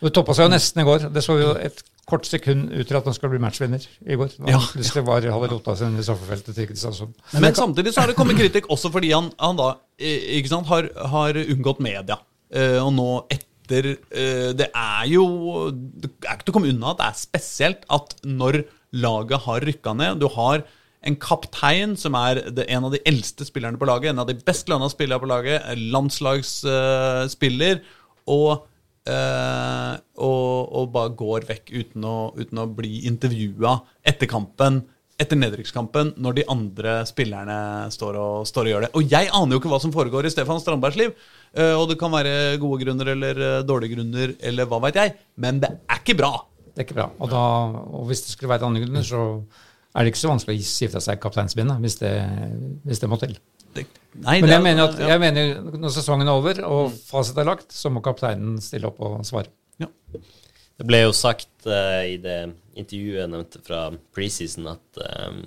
[0.00, 1.06] Det toppa seg jo nesten i går.
[1.12, 4.36] Det så jo et kort sekund ut til at han skulle bli matchvinner i går.
[4.38, 4.60] Da Ja.
[4.76, 7.16] det var, hadde rota seg inn i straffefeltet til Kristiansund.
[7.34, 10.90] Men, samtidig så har det kommet kritikk også fordi han, han da ikke sant, har,
[11.14, 12.20] har unngått media.
[12.54, 15.24] Uh, og nå etter uh, Det er jo
[15.74, 18.60] Det er ikke til å komme unna at det er spesielt at når
[18.94, 20.62] laget har rykka ned Du har
[21.06, 24.38] en kaptein som er det, en av de eldste spillerne på laget, en av de
[24.46, 27.82] best lønna spillerne på laget, landslagsspiller,
[28.26, 28.64] og
[29.10, 34.82] eh, og, og bare går vekk uten å, uten å bli intervjua etter kampen,
[35.16, 37.58] etter nedrykkskampen, når de andre spillerne
[37.94, 38.90] står og, står og gjør det.
[38.98, 41.14] Og jeg aner jo ikke hva som foregår i Stefan Strandbergs liv.
[41.56, 45.14] Uh, og det kan være gode grunner eller eh, dårlige grunner, eller hva veit jeg.
[45.40, 46.34] Men det er ikke bra.
[46.68, 47.08] Det er ikke bra.
[47.16, 47.44] Og, da,
[47.96, 49.22] og hvis det skulle være andre grunner, så
[49.96, 51.96] er det ikke så vanskelig å gifte seg kapteinsbindet, hvis
[52.84, 53.38] hvis det må til.
[53.76, 53.84] Det,
[54.24, 55.08] nei, Men det jeg er- mener at ja.
[55.12, 59.00] jeg mener, når sesongen er over og fasit er lagt, så må kapteinen stille opp
[59.04, 59.52] og svare.
[59.82, 59.90] Ja.
[60.76, 62.38] Det ble jo sagt uh, i det
[62.76, 65.42] intervjuet jeg nevnte fra preseason, at um,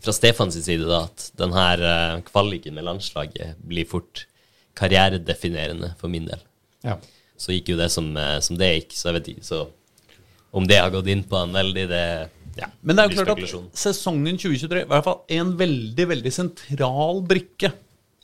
[0.00, 4.26] fra Stefans side da, at denne uh, kvaliken med landslaget blir fort
[4.78, 6.42] karrieredefinerende for min del.
[6.86, 6.96] Ja.
[7.40, 9.64] Så gikk jo det som, uh, som det gikk, så jeg vet ikke så
[10.50, 12.04] om det har gått inn på han veldig, det
[12.60, 16.32] ja, Men det er jo klart at sesongen 2023 i hvert fall en veldig veldig
[16.34, 17.72] sentral brikke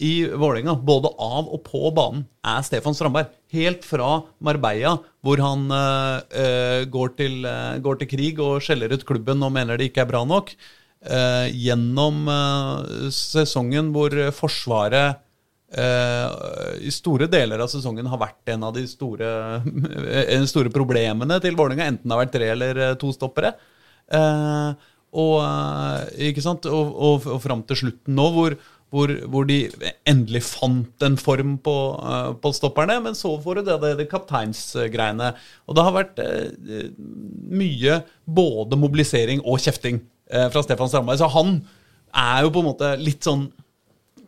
[0.03, 3.31] i Vålerenga, både av og på banen, er Stefan Strandberg.
[3.55, 9.07] Helt fra Marbella, hvor han eh, går, til, uh, går til krig og skjeller ut
[9.09, 10.53] klubben og mener det ikke er bra nok,
[11.09, 12.27] uh, gjennom
[13.15, 15.23] sesongen hvor Forsvaret
[15.77, 19.31] i store deler av sesongen har vært en av de store,
[20.37, 23.51] en store problemene til Vålerenga, enten det har vært tre eller to stoppere.
[23.51, 23.73] Eh,
[25.17, 26.67] og, eh, ikke sant?
[26.69, 28.57] og, og, og fram til slutten nå, hvor,
[28.95, 29.59] hvor, hvor de
[30.09, 32.99] endelig fant en form på, eh, på stopperne.
[33.05, 35.33] Men så får du det, det, det kapteinsgreiene.
[35.67, 36.91] Og det har vært eh,
[37.51, 41.23] mye både mobilisering og kjefting eh, fra Stefan Strandberg.
[41.23, 41.59] Så han
[42.17, 43.49] er jo på en måte litt sånn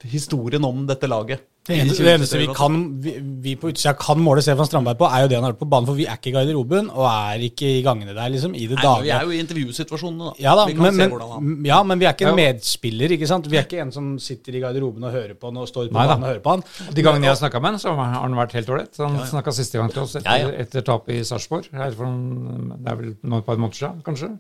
[0.09, 1.45] historien om dette laget.
[1.69, 3.13] Det eneste, det eneste vi, kan, vi,
[3.45, 5.69] vi på utsida kan måle Stefan Strandberg på, er jo det han har gjort på
[5.75, 5.89] banen.
[5.91, 8.79] For vi er ikke i garderoben og er ikke i gangene der liksom, i det
[8.79, 10.33] Nei, men Vi er jo i intervjusituasjonene, da.
[10.41, 12.39] Ja, da, vi kan men, se men, hvordan han ja, men vi er ikke en
[12.41, 13.17] medspiller.
[13.19, 13.51] ikke sant?
[13.53, 15.99] Vi er ikke en som sitter i garderoben og hører på han og står på
[15.99, 16.65] Nei banen og hører på han.
[16.97, 19.03] De gangene jeg har snakka med han, så har han vært helt ålreit.
[19.03, 20.55] Han snakket snakka siste gang til oss etter, Ja, ja.
[20.65, 21.69] etter tapet i Sarpsborg.
[21.69, 24.33] Det er vel nå et par måneder siden, kanskje.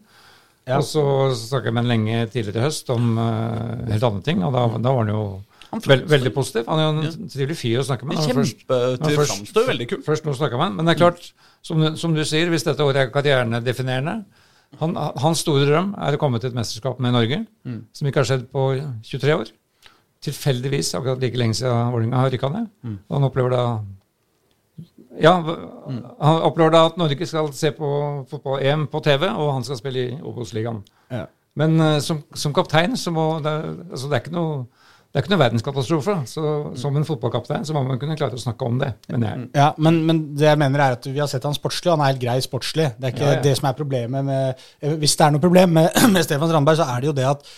[0.69, 0.79] Ja.
[0.81, 1.03] Og så
[1.37, 4.67] snakka jeg med han lenge tidligere i høst om uh, helt andre ting, og da,
[4.77, 5.23] da var han jo
[5.85, 6.67] vel, veldig positiv.
[6.69, 8.17] Han er jo en trivelig fyr å snakke med.
[8.17, 10.05] når først- Kjempe når han til først- framstår veldig kult.
[10.07, 12.65] Først nå snakker med han, Men det er klart, som, du- som du sier, hvis
[12.65, 14.25] dette året er karrieredefinerende
[14.81, 17.47] han, Hans store drøm er å komme til et mesterskap med Norge,
[17.93, 18.65] som ikke har skjedd på
[19.03, 19.49] 23 år.
[20.21, 22.69] Tilfeldigvis akkurat like lenge siden Vålerenga har rykka ned.
[23.09, 23.81] Og han opplever da
[25.21, 27.89] Ja, han opplever da at Norge skal se på
[28.31, 30.83] fotball-EM på TV, og han skal spille i Obos-ligaen.
[31.11, 31.25] Ja.
[31.59, 33.55] Men uh, som, som kaptein så må det,
[33.91, 34.67] altså det er ikke noe
[35.09, 36.15] det er ikke noe verdenskatastrofe.
[36.29, 36.43] Så
[36.77, 39.47] som en fotballkaptein så må man kunne klare å snakke om det, Men, jeg.
[39.57, 42.13] Ja, men, men det jeg mener er at vi har sett han sportslig, han er
[42.13, 42.91] helt grei sportslig.
[42.99, 43.41] Det er ikke Ja, ja.
[43.47, 46.77] det som er problemet med eh, Hvis det er noe problem med, med Stefan Strandberg,
[46.83, 47.49] så er det jo det at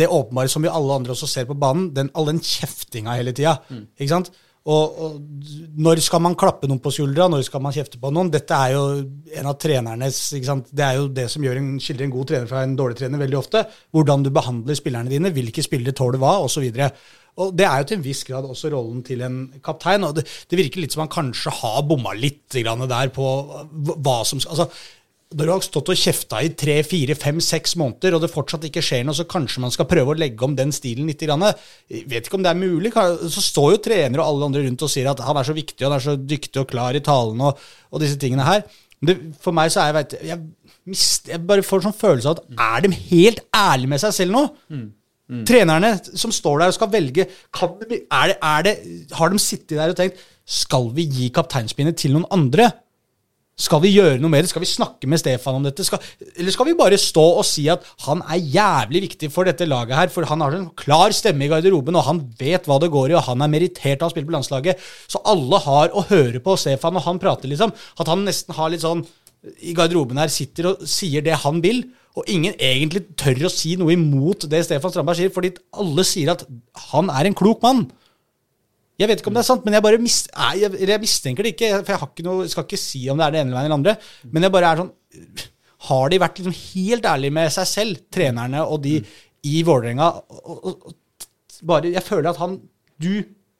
[0.00, 3.36] det åpenbare som vi alle andre også ser på banen, den, all den kjeftinga hele
[3.36, 3.58] tida.
[3.98, 4.32] Ikke sant?
[4.64, 5.16] Og, og
[5.76, 8.30] når skal man klappe noen på skuldra, når skal man kjefte på noen?
[8.32, 8.84] Dette er jo
[9.36, 10.20] en av trenernes?
[10.70, 13.20] Det er jo det som gjør en, skiller en god trener fra en dårlig trener
[13.20, 13.66] veldig ofte.
[13.92, 16.64] Hvordan du behandler spillerne dine, hvilke spillere tåler hva, osv.
[17.44, 20.08] Og Det er jo til en viss grad også rollen til en kaptein.
[20.08, 23.30] og Det, det virker litt som han kanskje har bomma litt der på
[23.74, 24.70] hva som skal altså,
[25.34, 28.66] Når du har stått og kjefta i tre, fire, fem, seks måneder, og det fortsatt
[28.68, 31.22] ikke skjer noe, så kanskje man skal prøve å legge om den stilen litt.
[31.24, 31.42] Grann.
[31.90, 32.92] Jeg vet ikke om det er mulig.
[33.34, 35.82] Så står jo trenere og alle andre rundt og sier at han er så viktig
[35.82, 38.66] og han er så dyktig og klar i talen og, og disse tingene her.
[39.04, 42.38] Det, for meg så er jeg, vet, jeg, mist, jeg bare får sånn følelse av
[42.38, 44.44] at er de helt ærlige med seg selv nå?
[45.48, 47.24] Trenerne som står der og skal velge
[47.56, 48.74] kan, er det, er det,
[49.16, 52.68] Har de sittet der og tenkt Skal vi gi kapteinspinnet til noen andre?
[53.54, 54.50] Skal vi gjøre noe med det?
[54.50, 55.84] Skal vi snakke med Stefan om dette?
[55.86, 56.02] Skal,
[56.34, 59.94] eller skal vi bare stå og si at han er jævlig viktig for dette laget
[59.94, 63.12] her, for han har en klar stemme i garderoben, og han vet hva det går
[63.12, 64.82] i, og han er merittert av å spille på landslaget.
[65.06, 67.74] Så alle har å høre på Stefan når han prater, liksom.
[68.02, 69.06] At han nesten har litt sånn
[69.62, 71.84] i garderoben her sitter og sier det han vil,
[72.18, 76.34] og ingen egentlig tør å si noe imot det Stefan Strandberg sier, fordi alle sier
[76.34, 76.42] at
[76.90, 77.86] han er en klok mann.
[79.00, 81.46] Jeg vet ikke om det er sant, men jeg bare mis nei, jeg, jeg mistenker
[81.46, 81.70] det ikke.
[81.80, 83.96] For jeg har ikke noe, skal ikke si om det er det ene eller andre.
[84.30, 84.92] Men jeg bare er sånn
[85.88, 89.00] Har de vært liksom helt ærlige med seg selv, trenerne og de
[89.44, 90.12] i Vålerenga?
[91.90, 92.60] Jeg føler at han
[93.02, 93.10] Du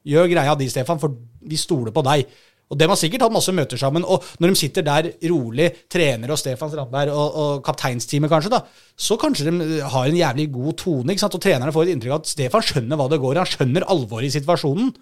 [0.05, 2.28] gjør greia di, Stefan, for vi stoler på deg.
[2.72, 4.05] Og De har sikkert hatt masse møter sammen.
[4.07, 8.62] Og når de sitter der rolig, trener og Stefan Strandberg og, og kapteinsteamet kanskje, da,
[8.97, 11.12] så kanskje de har en jævlig god tone.
[11.12, 11.37] ikke sant?
[11.37, 13.43] Og trenerne får et inntrykk av at Stefan skjønner hva det går i.
[13.43, 14.95] Han skjønner alvoret i situasjonen.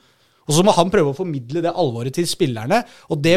[0.49, 2.81] Og så må han prøve å formidle det alvoret til spillerne,
[3.11, 3.37] og det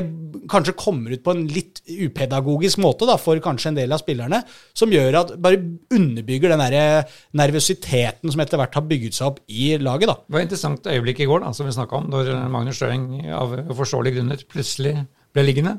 [0.52, 4.40] kanskje kommer ut på en litt upedagogisk måte da, for kanskje en del av spillerne,
[4.78, 5.60] som gjør at bare
[5.94, 7.06] underbygger den der
[7.38, 10.10] nervøsiteten som etter hvert har bygget seg opp i laget.
[10.10, 10.16] da.
[10.26, 13.06] Det var et interessant øyeblikk i går da, som vi snakka om, når Magnus Støing
[13.36, 14.96] av forståelige grunner plutselig
[15.36, 15.78] ble liggende.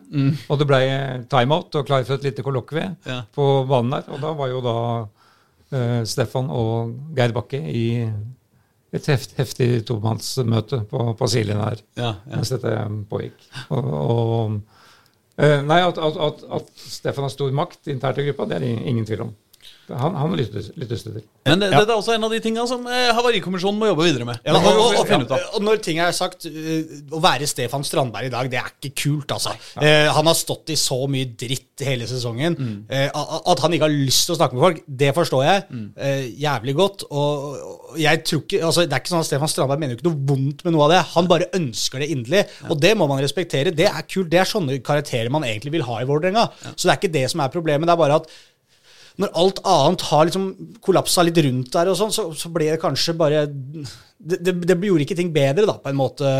[0.52, 0.80] Og det ble
[1.32, 3.22] timeout og klar for et lite kollokvie Ja.
[3.34, 4.10] på banen der.
[4.12, 7.86] Og da var jo da uh, Stefan og Geir Bakke i
[8.98, 12.36] et heft, heftig tomannsmøte på, på Siljen her Ja, ja.
[12.36, 12.72] mens dette
[13.10, 13.36] pågikk.
[13.74, 14.56] Og, og
[15.38, 18.66] eh, Nei, at, at, at, at Stefan har stor makt internt i gruppa, det er
[18.66, 19.34] det ingen tvil om.
[19.90, 21.24] Han, han lyttes, lyttes det til.
[21.46, 24.26] Men det, dette er også en av de tinga som eh, Havarikommisjonen må jobbe videre
[24.28, 24.40] med.
[24.46, 25.44] Ja, og, og, og, finne ut av.
[25.54, 28.94] og når ting er sagt, uh, å være Stefan Strandberg i dag, det er ikke
[29.04, 29.54] kult, altså.
[29.78, 32.56] Uh, han har stått i så mye dritt hele sesongen.
[32.58, 32.76] Mm.
[32.90, 35.62] Uh, at han ikke har lyst til å snakke med folk, det forstår jeg
[35.96, 37.04] eh, jævlig godt.
[37.10, 37.60] Og,
[37.92, 40.08] og jeg tror ikke, altså, Det er ikke sånn at Stefan Strandberg mener jo ikke
[40.08, 41.02] noe vondt med noe av det.
[41.14, 43.74] Han bare ønsker det inderlig, og det må man respektere.
[43.76, 44.30] Det er kult.
[44.32, 46.48] Det er sånne karakterer man egentlig vil ha i Vålerenga.
[46.74, 47.88] Så det er ikke det som er problemet.
[47.88, 48.30] Det er bare at
[49.20, 50.48] når alt annet har liksom
[50.84, 53.46] kollapsa litt rundt der, og sånn, så, så ble det kanskje bare
[54.16, 56.30] det, det, det gjorde ikke ting bedre, da, på en måte.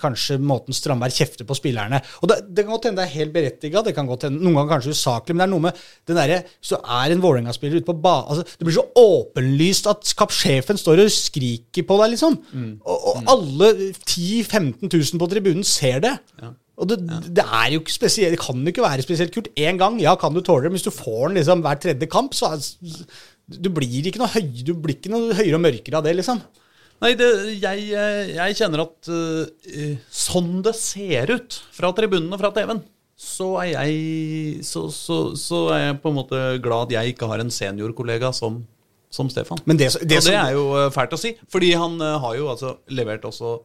[0.00, 2.00] Kanskje måten Strandberg kjefter på spillerne.
[2.22, 4.60] Og det, det kan godt hende det er helt berettiga, det kan godt hende noen
[4.60, 7.82] ganger kanskje usaklig, men det er noe med den derre Hvis du er en Vålerenga-spiller
[7.82, 8.14] ute på ba...
[8.30, 12.38] Altså, det blir så åpenlyst at kappsjefen står og skriker på deg, liksom.
[12.78, 16.16] Og, og alle 10 000-15 000 på tribunen ser det.
[16.78, 16.98] Og det,
[17.34, 19.50] det er jo ikke spesielt, det kan jo ikke være spesielt kult.
[19.58, 22.08] Én gang, ja, kan du tåle det, men hvis du får den liksom hver tredje
[22.10, 22.62] kamp, så er,
[23.48, 26.42] du blir ikke noe høy, du blir ikke noe høyere og mørkere av det, liksom.
[27.02, 27.26] Nei, det,
[27.62, 32.82] jeg, eh, jeg kjenner at uh, sånn det ser ut fra tribunene fra TV-en,
[33.18, 37.30] så er jeg så, så, så er jeg på en måte glad at jeg ikke
[37.30, 38.60] har en seniorkollega som,
[39.14, 39.62] som Stefan.
[39.66, 42.76] Men det, det, og det er jo fælt å si, fordi han har jo altså
[42.94, 43.56] levert også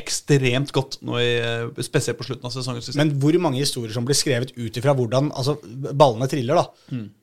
[0.00, 2.96] ekstremt godt, i, eh, spesielt på slutten av sesongen.
[2.98, 5.56] Men hvor mange historier som blir skrevet ut ifra hvordan altså,
[5.92, 6.66] ballene triller, da.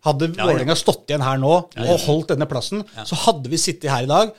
[0.07, 0.35] Hadde Mm.
[0.37, 0.51] Ja, ja.
[0.51, 4.11] Vålerenga stått igjen her nå og holdt denne plassen, så hadde vi sittet her i
[4.11, 4.35] dag.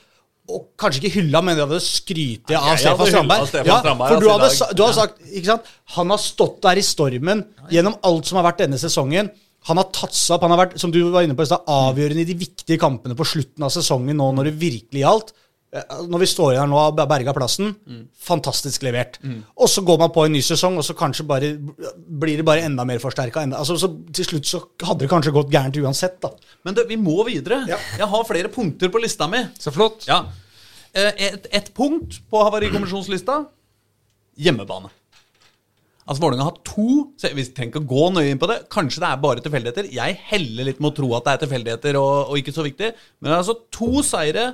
[0.49, 3.67] Og kanskje ikke hylla, men vi hadde skrytt av hadde Stefan Strandberg.
[3.67, 5.69] Ja, for du altså, hadde, du hadde sagt ikke sant?
[5.97, 9.29] Han har stått der i stormen gjennom alt som har vært denne sesongen.
[9.67, 12.29] Han har tatt seg opp, han har vært som du var inne på avgjørende i
[12.29, 15.33] de viktige kampene på slutten av sesongen nå når det virkelig gjaldt.
[15.71, 17.75] Eh, Når vi står her nå og har berga plassen,
[18.17, 19.19] fantastisk levert.
[19.55, 21.51] Og så går man på en ny sesong, og så kanskje bare
[22.09, 23.43] blir det bare enda mer forsterka.
[23.53, 26.31] Altså, så til slutt så hadde det kanskje gått gærent uansett, da.
[26.65, 27.61] Men det, vi må videre.
[27.69, 27.77] Ja.
[28.01, 29.43] Jeg har flere punkter på lista mi.
[29.61, 30.07] Så flott.
[30.09, 30.23] Ja.
[30.93, 33.43] Eh, Et, et punkt på havarikommisjonslista
[34.39, 34.89] hjemmebane.
[36.09, 38.63] Altså Vålerenga har to så Vi trenger ikke å gå nøye inn på det.
[38.73, 39.89] Kanskje det er bare tilfeldigheter.
[39.93, 42.89] Jeg heller litt med å tro at det er tilfeldigheter og, og ikke så viktig.
[43.21, 44.47] Men det er altså to seire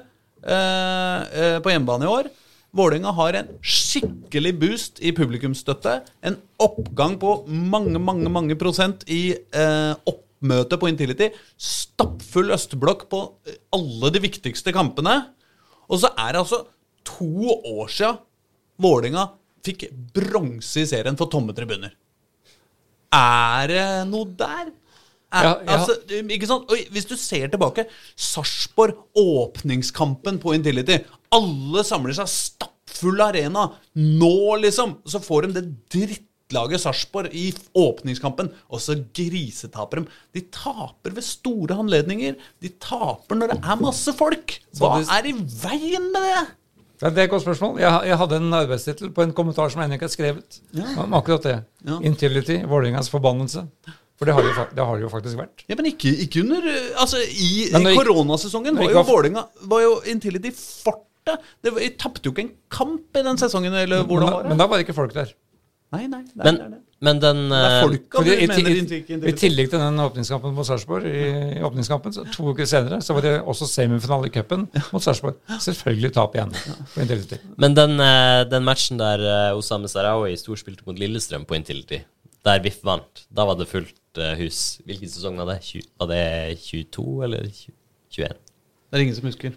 [0.45, 2.29] eh, eh, på hjemmebane i år.
[2.75, 6.01] Vålerenga har en skikkelig boost i publikumsstøtte.
[6.27, 11.29] En oppgang på mange, mange mange prosent i eh, oppmøte på Intility.
[11.55, 15.21] Stappfull østblokk på eh, alle de viktigste kampene.
[15.87, 16.65] Og så er det altså
[17.05, 18.15] to år sia
[18.81, 19.29] Vålerenga
[19.63, 21.93] fikk bronse i serien for tomme tribuner.
[23.15, 24.73] Er det noe der?
[25.35, 25.75] Er, Ja, ja.
[25.75, 26.69] Altså, ikke sant?
[26.71, 31.01] Og hvis du ser tilbake Sarpsborg, åpningskampen på Intility.
[31.35, 33.67] Alle samler seg stappfull arena.
[33.99, 34.99] Nå, liksom!
[35.05, 40.19] Så får de det drittlaget Sarpsborg i åpningskampen, og så grisetaper de.
[40.37, 42.37] De taper ved store anledninger.
[42.63, 44.59] De taper når det er masse folk.
[44.79, 46.45] Hva er i veien med det?
[46.95, 47.79] Det er et godt spørsmål.
[47.83, 50.59] Jeg, jeg hadde en arbeidstittel på en kommentar som ennå ikke er skrevet.
[51.03, 51.55] Om akkurat det.
[51.83, 51.97] Ja.
[52.07, 53.65] Intility, Vålerengas forbannelse.
[54.15, 55.65] For det har, jo, det har det jo faktisk vært.
[55.67, 59.97] Ja, Men ikke, ikke under eh, Altså, i, i koronasesongen var jo Vålerenga var jo
[60.13, 61.35] Intility forte.
[61.65, 64.43] Det de tapte jo ikke en kamp i den sesongen, eller Men, hvordan da- var
[64.45, 64.49] det?
[64.53, 65.33] men da var det ikke folk der.
[65.95, 66.79] Nei, nei, det Men, det er det.
[67.07, 69.17] men den Det er folk, folka Fordi i, mener i, Intility.
[69.29, 71.25] I tillegg til den åpningskampen mot Sarpsborg, i,
[71.59, 75.37] i åpningskampen, så to uker senere, så var det også semifinale i cupen mot Sarpsborg.
[75.61, 76.55] Selvfølgelig tap igjen
[76.95, 77.37] på Intility.
[77.61, 82.01] Men den, eh, den matchen der eh, Osame Sarawi storspilte mot Lillestrøm på Intility,
[82.45, 84.01] der VIF vant, da var det fullt eh,
[84.39, 84.79] hus.
[84.87, 85.83] Hvilken sesong var det?
[85.99, 86.25] Var det
[86.63, 88.35] 22 eller 21?
[88.35, 89.55] Det er ingen som husker.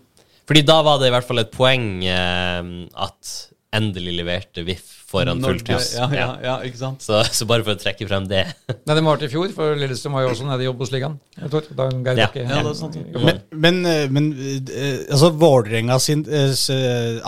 [0.49, 3.35] Fordi da var det i hvert fall et poeng eh, at
[3.77, 5.91] endelig leverte VIF foran fullt hus.
[5.97, 7.05] Ja, ja, ja, ikke sant?
[7.05, 8.43] Så, så bare for å trekke frem det.
[8.87, 11.17] Nei, det må ha vært i fjor, for Lillestrøm var jo også nede i Obos-ligaen.
[11.37, 12.29] Ja.
[12.57, 12.99] Ja, det sant.
[13.15, 16.53] Men, men, eh, men eh, altså Vålerenga sin eh,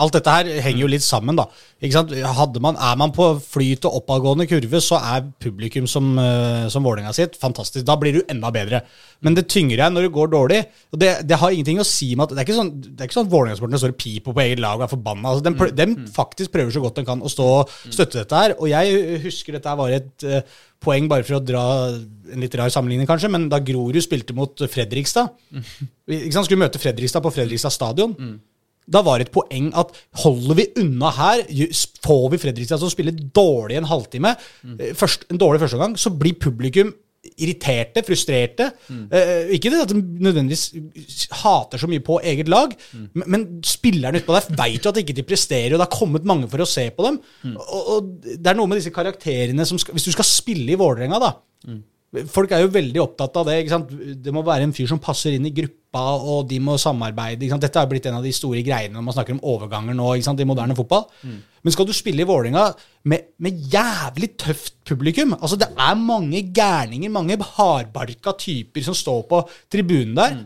[0.01, 1.47] Alt dette her henger jo litt sammen, da.
[1.81, 7.09] Man, er man på flyt og oppadgående kurve, så er publikum som, eh, som Vålerenga
[7.17, 7.83] sitt fantastisk.
[7.87, 8.83] Da blir du enda bedre.
[9.25, 10.59] Men det tynger deg når det går dårlig.
[10.93, 13.09] Og det, det har ingenting å si med at Det er ikke sånn, det er
[13.09, 15.31] ikke sånn at Vålerenga-sportene står og piper på eget lag og er forbanna.
[15.33, 18.43] Altså, de, prø- de faktisk prøver så godt de kan å stå og støtte dette
[18.43, 18.55] her.
[18.61, 20.41] Og jeg husker dette var et uh,
[20.85, 21.65] poeng bare for å dra
[22.31, 25.33] en litt rar sammenligning, kanskje, men da Grorud spilte mot Fredrikstad
[26.31, 28.13] sant, Skulle møte Fredrikstad på Fredrikstad stadion.
[28.91, 31.45] Da var det et poeng at holder vi unna her,
[32.05, 34.35] får vi Fredrikstad som spiller spille dårlig en halvtime,
[34.79, 36.93] eh, først, en dårlig første gang, så blir publikum
[37.37, 38.71] irriterte, frustrerte.
[38.89, 40.73] Eh, ikke det at de nødvendigvis
[41.43, 42.73] hater så mye på eget lag,
[43.13, 46.25] men, men spillerne utpå der veit jo at ikke de presterer, og det har kommet
[46.25, 47.19] mange for å se på dem.
[47.53, 50.79] Og, og det er noe med disse karakterene som skal Hvis du skal spille i
[50.81, 51.31] Vålerenga, da
[52.27, 53.53] Folk er jo veldig opptatt av det.
[53.61, 53.91] ikke sant?
[54.19, 57.39] Det må være en fyr som passer inn i gruppa, og de må samarbeide.
[57.45, 57.63] ikke sant?
[57.63, 60.27] Dette er blitt en av de store greiene når man snakker om overganger nå ikke
[60.27, 60.43] sant?
[60.43, 61.05] i moderne fotball.
[61.63, 62.65] Men skal du spille i Vålerenga
[63.07, 69.23] med, med jævlig tøft publikum altså Det er mange gærninger, mange hardbarka typer som står
[69.31, 70.41] på tribunen der.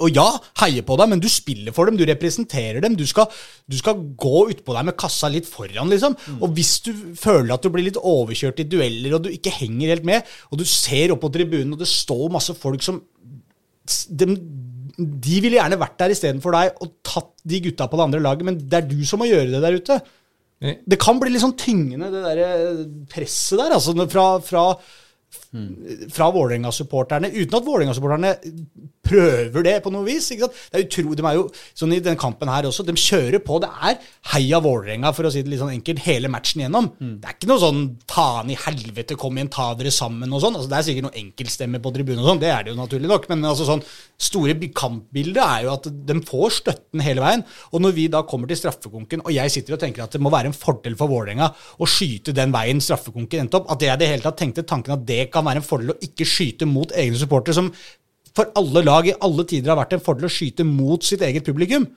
[0.00, 0.26] Og ja,
[0.62, 2.94] heier på deg, men du spiller for dem, du representerer dem.
[2.96, 3.26] Du skal,
[3.68, 6.16] du skal gå utpå deg med kassa litt foran, liksom.
[6.38, 9.94] Og hvis du føler at du blir litt overkjørt i dueller, og du ikke henger
[9.96, 13.02] helt med, og du ser opp på tribunen, og det står masse folk som
[13.88, 14.26] de,
[14.98, 18.46] de ville gjerne vært der istedenfor deg og tatt de gutta på det andre laget,
[18.48, 19.98] men det er du som må gjøre det der ute.
[20.58, 22.80] Det kan bli litt sånn tyngende, det der
[23.12, 24.64] presset der, altså fra, fra
[26.12, 28.34] fra Vålerenga-supporterne, uten at Vålerenga-supporterne
[29.08, 30.26] prøver det på noe vis.
[30.34, 30.58] ikke sant?
[30.68, 31.44] Det er utro, de er jo
[31.78, 33.56] sånn i den kampen her også, de kjører på.
[33.64, 33.96] Det er
[34.34, 36.90] heia Vålerenga, for å si det litt sånn enkelt, hele matchen gjennom.
[36.98, 37.80] Det er ikke noe sånn
[38.10, 40.58] faen i helvete, kom igjen, ta dere sammen og sånn.
[40.58, 43.08] Altså, det er sikkert noe enkeltstemmer på tribunen og sånn, det er det jo naturlig
[43.08, 43.28] nok.
[43.32, 43.84] Men altså sånn
[44.18, 47.46] store kampbildet er jo at de får støtten hele veien.
[47.72, 50.32] Og når vi da kommer til straffekonken, og jeg sitter og tenker at det må
[50.34, 54.00] være en fordel for Vålerenga å skyte den veien straffekonken endte opp, at jeg i
[54.02, 56.92] det hele tatt tenkte tanken at det kan være en fordel å ikke skyte mot
[56.96, 57.70] egne supportere, som
[58.36, 61.46] for alle lag i alle tider har vært en fordel å skyte mot sitt eget
[61.46, 61.88] publikum,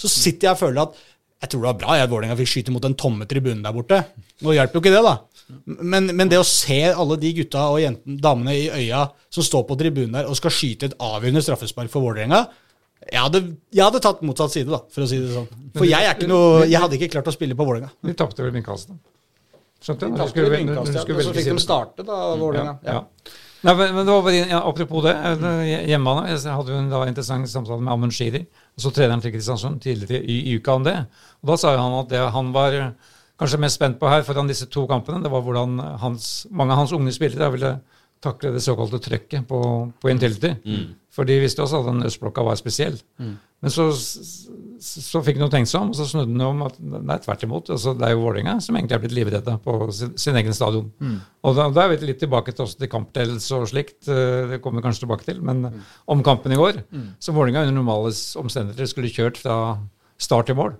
[0.00, 1.02] så sitter jeg og føler at
[1.44, 3.74] jeg tror det var bra jeg at Vålerenga fikk skyte mot den tomme tribunen der
[3.76, 4.00] borte.
[4.42, 5.14] Nå hjelper jo ikke det, da.
[5.66, 9.02] Men, men det å se alle de gutta og jentene, damene i øya
[9.34, 12.46] som står på tribunen der og skal skyte et avgjørende straffespark for Vålerenga
[13.04, 13.40] jeg hadde,
[13.74, 15.48] jeg hadde tatt motsatt side, da, for å si det sånn.
[15.74, 17.90] For jeg, er ikke noe, jeg hadde ikke klart å spille på Vålerenga.
[18.06, 18.96] Vi tapte vel Vindkastet.
[19.84, 20.08] Skjønte?
[20.08, 22.78] De vindkastet, du skulle og så fikk de starte, da, Vålerenga.
[22.86, 23.00] Ja.
[23.00, 23.32] ja.
[23.64, 25.14] Nei, men, det var bare, ja, Apropos det.
[25.14, 26.28] eh, Hjemmebane.
[26.34, 28.42] Jeg hadde jo en da interessant samtale med Amund Shiri,
[28.76, 30.96] så treneren til Kristiansund, tidligere i, i uka om det.
[31.42, 34.50] Og Da sa han at det han var eh, kanskje mest spent på her foran
[34.50, 37.72] disse to kampene, det var hvordan hans, mange av hans unge spillere ville
[38.24, 39.58] takle det såkalte trøkket på,
[40.00, 40.54] på Intility.
[41.14, 42.96] For de visste også at den østblokka var spesiell.
[43.64, 44.50] Men så, så,
[45.00, 47.70] så fikk han tenkt seg om, og så snudde han om at nei, tvert imot.
[47.72, 50.90] Altså, det er jo Vålerenga som egentlig er blitt livredde på sin, sin egen stadion.
[51.46, 54.08] Og da, da er vi litt tilbake til, også til kampdelelse og slikt.
[54.10, 55.40] eh, Det kommer vi kanskje tilbake til.
[55.40, 55.62] Men
[56.10, 56.82] om kampen i går,
[57.22, 58.12] så Vålerenga under normale
[58.42, 59.60] omstendigheter skulle kjørt fra
[60.18, 60.74] start til mål.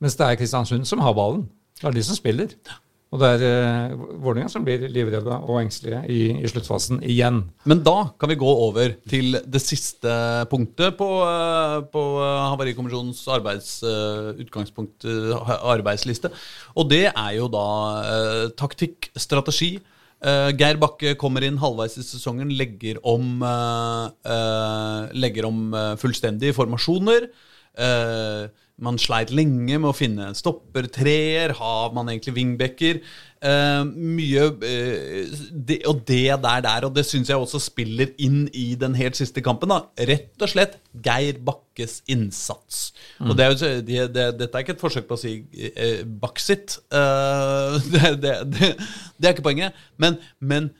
[0.00, 1.48] Mens det er Kristiansund som har ballen.
[1.80, 2.52] Det er de som spiller.
[3.10, 7.40] Og det er eh, Vålerenga som blir livredde og engstelige i, i sluttfasen igjen.
[7.66, 10.12] Men da kan vi gå over til det siste
[10.52, 15.08] punktet på, eh, på eh, Havarikommisjonens arbeids, eh, utgangspunkt,
[15.58, 16.30] arbeidsliste.
[16.78, 17.66] Og det er jo da
[18.04, 19.78] eh, taktikk, strategi.
[20.20, 25.94] Uh, Geir Bakke kommer inn halvveis i sesongen, legger om, uh, uh, legger om eh,
[25.96, 27.30] fullstendig formasjoner.
[27.80, 28.50] Eh,
[28.82, 31.54] man sleit lenge med å finne stoppertreer.
[31.58, 33.00] Har man egentlig wingbacker?
[33.40, 38.42] Uh, mye uh, det, Og det der, der, og det syns jeg også spiller inn
[38.52, 39.72] i den helt siste kampen.
[39.72, 42.90] da Rett og slett Geir Bakkes innsats.
[43.24, 46.02] Og det er jo, det, det, Dette er ikke et forsøk på å si uh,
[46.20, 46.80] Bakk sitt.
[46.92, 47.80] Uh,
[48.20, 48.36] det,
[49.24, 49.76] er ikke poenget.
[50.00, 50.72] Men, men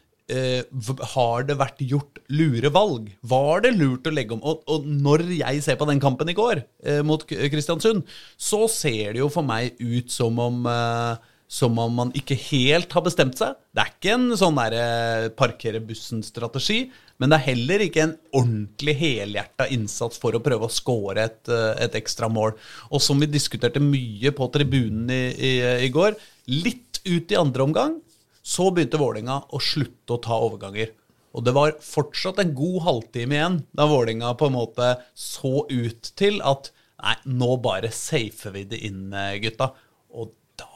[1.14, 3.10] har det vært gjort lure valg?
[3.22, 4.44] Var det lurt å legge om?
[4.46, 8.06] Og, og når jeg ser på den kampen i går eh, mot Kristiansund,
[8.36, 12.92] så ser det jo for meg ut som om eh, som om man ikke helt
[12.94, 13.56] har bestemt seg.
[13.74, 16.84] Det er ikke en sånn der, eh, parkere bussen-strategi,
[17.18, 21.48] men det er heller ikke en ordentlig helhjerta innsats for å prøve å score et,
[21.48, 22.54] eh, et ekstra mål.
[22.92, 25.52] Og som vi diskuterte mye på tribunen i, i,
[25.86, 26.14] i går,
[26.46, 27.98] litt ut i andre omgang,
[28.43, 30.95] så begynte Vålinga å slutte å ta overganger.
[31.36, 36.12] Og det var fortsatt en god halvtime igjen da Vålinga på en måte så ut
[36.18, 39.72] til at nei, nå bare safer vi det inn, eh, gutta.
[40.11, 40.68] Og da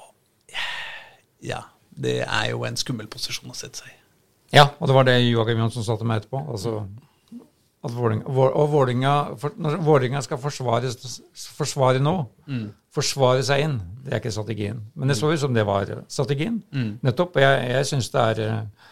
[1.45, 3.99] Ja, det er jo en skummel posisjon å sette seg i.
[4.55, 6.41] Ja, og det var det Joakim Jonsson sa til meg etterpå.
[6.55, 6.87] Altså,
[7.85, 7.93] at
[8.73, 10.89] Vålinga, for, når Vålinga skal forsvare,
[11.59, 12.15] forsvare nå,
[12.95, 14.81] forsvare seg inn, det er ikke strategien.
[14.95, 16.63] Men det så ut som det var strategien.
[17.05, 17.37] Nettopp.
[17.37, 18.91] Og jeg, jeg syns det er eh,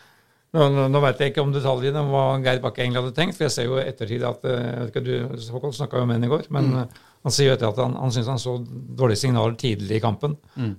[0.53, 3.39] Nå, nå, nå vet jeg ikke om detaljene om hva Geir Bakke egentlig hadde tenkt,
[3.39, 6.09] for jeg ser jo i ettertid at eh, jeg vet ikke, du, Håkon snakka jo
[6.11, 6.99] med henne i går, men mm.
[7.25, 10.35] han sier jo etter at han, han syns han så dårlige signaler tidlig i kampen.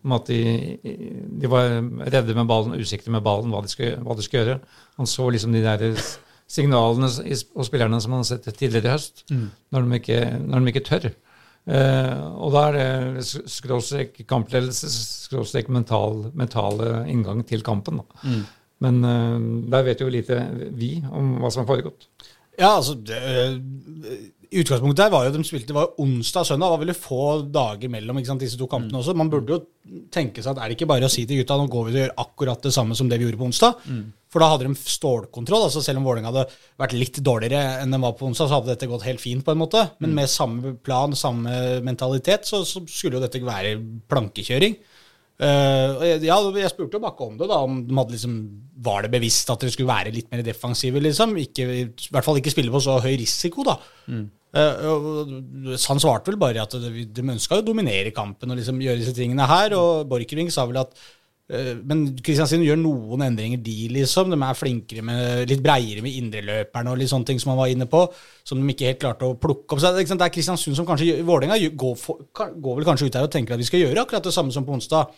[0.05, 0.43] Om at de,
[1.41, 1.73] de var
[2.05, 4.59] redde med ballen, usikre med ballen, hva de skulle, hva de skulle gjøre.
[5.01, 5.87] Han så liksom de der
[6.49, 9.23] signalene hos spillerne som man har sett tidligere i høst,
[9.73, 11.07] når, de ikke, når de ikke tør.
[11.63, 14.89] Eh, og da er det skråstrek kampledelse,
[15.29, 18.01] skråstrek mental, mentale inngang til kampen.
[18.01, 18.29] Da.
[18.83, 19.37] Men eh,
[19.71, 20.41] der vet jo lite
[20.75, 22.09] vi om hva som har foregått.
[22.59, 23.17] Ja, altså det,
[24.42, 26.65] I utgangspunktet her var jo at de spilte, var onsdag og søndag.
[26.67, 27.23] Det var veldig få
[27.53, 29.15] dager mellom sant, disse to kampene også.
[29.17, 29.61] Man burde jo
[30.13, 32.01] tenke seg at er det ikke bare å si til gutta nå går vi til
[32.01, 33.81] å gjøre akkurat det samme som det vi gjorde på onsdag?
[34.33, 35.67] For da hadde de stålkontroll.
[35.67, 36.47] altså Selv om Vålerenga hadde
[36.81, 39.53] vært litt dårligere enn de var på onsdag, så hadde dette gått helt fint, på
[39.53, 39.83] en måte.
[40.01, 43.77] Men med samme plan, samme mentalitet, så, så skulle jo dette være
[44.09, 44.79] plankekjøring.
[45.43, 48.35] Uh, jeg, ja, jeg spurte jo Bakke om det, da, om de liksom,
[48.85, 51.01] var det bevisst at dere skulle være litt mer defensive.
[51.01, 53.65] liksom, ikke, I hvert fall ikke spille på så høy risiko.
[53.67, 53.77] da.
[54.13, 59.01] Og han svarte vel bare at de, de ønska å dominere kampen og liksom gjøre
[59.01, 59.73] disse tingene her.
[59.77, 60.93] Og Borchgrevink sa vel at
[61.49, 64.29] eh, men Kristiansund gjør noen endringer, de, liksom.
[64.29, 67.73] De er flinkere med, litt breiere med indreløperne og litt sånne ting som han var
[67.73, 68.03] inne på,
[68.45, 69.81] som de ikke helt klarte å plukke opp.
[69.81, 72.05] Så det, er Kristiansund som kanskje Vålerenga går,
[72.37, 74.67] går vel kanskje ut her og tenker at vi skal gjøre akkurat det samme som
[74.67, 75.17] på onsdag.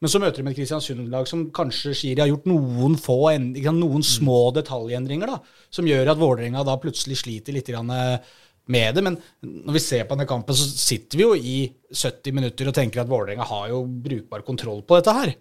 [0.00, 4.46] Men så møter de et Kristiansund-lag som kanskje Shiri har gjort noen få noen små
[4.56, 8.38] detaljendringer, da, som gjør at Vålerenga da plutselig sliter litt grann, eh,
[8.70, 9.02] med det.
[9.06, 11.58] Men når vi ser på denne kampen, så sitter vi jo i
[11.90, 15.32] 70 minutter og tenker at Vålerenga har jo brukbar kontroll på dette her.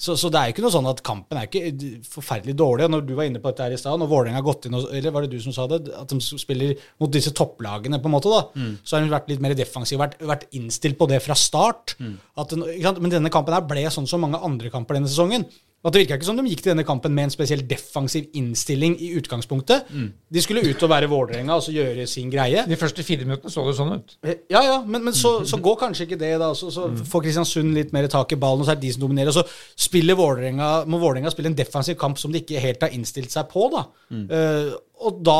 [0.00, 2.88] Så, så det er jo ikke noe sånn at kampen er ikke forferdelig dårlig.
[2.94, 4.88] Når du var inne på dette her i stad, når Vålerenga har gått inn og,
[4.96, 5.82] Eller var det du som sa det?
[5.98, 8.66] At de spiller mot disse topplagene, på en måte, da.
[8.88, 11.98] Så har de vært litt mer defensive, vært, vært innstilt på det fra start.
[12.40, 13.02] At, ikke sant?
[13.04, 15.44] Men denne kampen her ble sånn som mange andre kamper denne sesongen.
[15.86, 18.96] At Det virka ikke som de gikk til denne kampen med en spesiell defensiv innstilling
[18.98, 19.86] i utgangspunktet.
[20.34, 22.64] De skulle ut og være Vålerenga og så gjøre sin greie.
[22.66, 24.16] De første fire minuttene så det sånn ut.
[24.26, 26.50] Eh, Ja, ja, men, men så, så går kanskje ikke det, da.
[26.58, 29.06] Så, så får Kristiansund litt mer tak i ballen, og så er det de som
[29.06, 29.30] dominerer.
[29.30, 29.46] Og så
[29.88, 33.46] spiller Vålerenga, må Vålerenga spille en defensiv kamp som de ikke helt har innstilt seg
[33.54, 33.86] på, da.
[34.34, 34.72] Eh,
[35.06, 35.38] og da,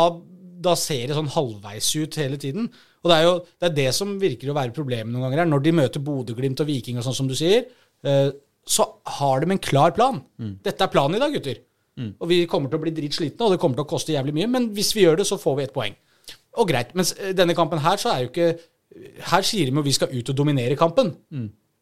[0.71, 2.71] da ser det sånn halvveis ut hele tiden.
[3.03, 5.51] Og det er jo det, er det som virker å være problemet noen ganger her.
[5.51, 7.67] Når de møter Bodø-Glimt og Viking og sånn som du sier,
[8.07, 8.29] eh,
[8.69, 8.85] så
[9.19, 10.21] har de en klar plan.
[10.65, 11.63] Dette er planen i dag, gutter.
[12.23, 14.49] Og vi kommer til å bli dritslitne, og det kommer til å koste jævlig mye,
[14.53, 15.97] men hvis vi gjør det, så får vi ett poeng.
[16.59, 16.93] Og greit.
[16.99, 18.51] Mens eh, denne kampen her, så er jo ikke
[19.29, 21.11] Her sier de jo vi skal ut og dominere kampen.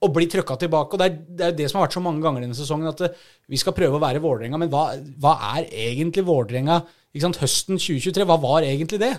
[0.04, 0.92] Og bli trøkka tilbake.
[0.96, 3.00] Og det er, det er det som har vært så mange ganger denne sesongen, at
[3.06, 3.14] eh,
[3.48, 4.58] vi skal prøve å være Vålerenga.
[4.60, 4.88] Men hva,
[5.22, 6.80] hva er egentlig Vålerenga
[7.16, 8.26] høsten 2023?
[8.28, 9.12] Hva var egentlig det?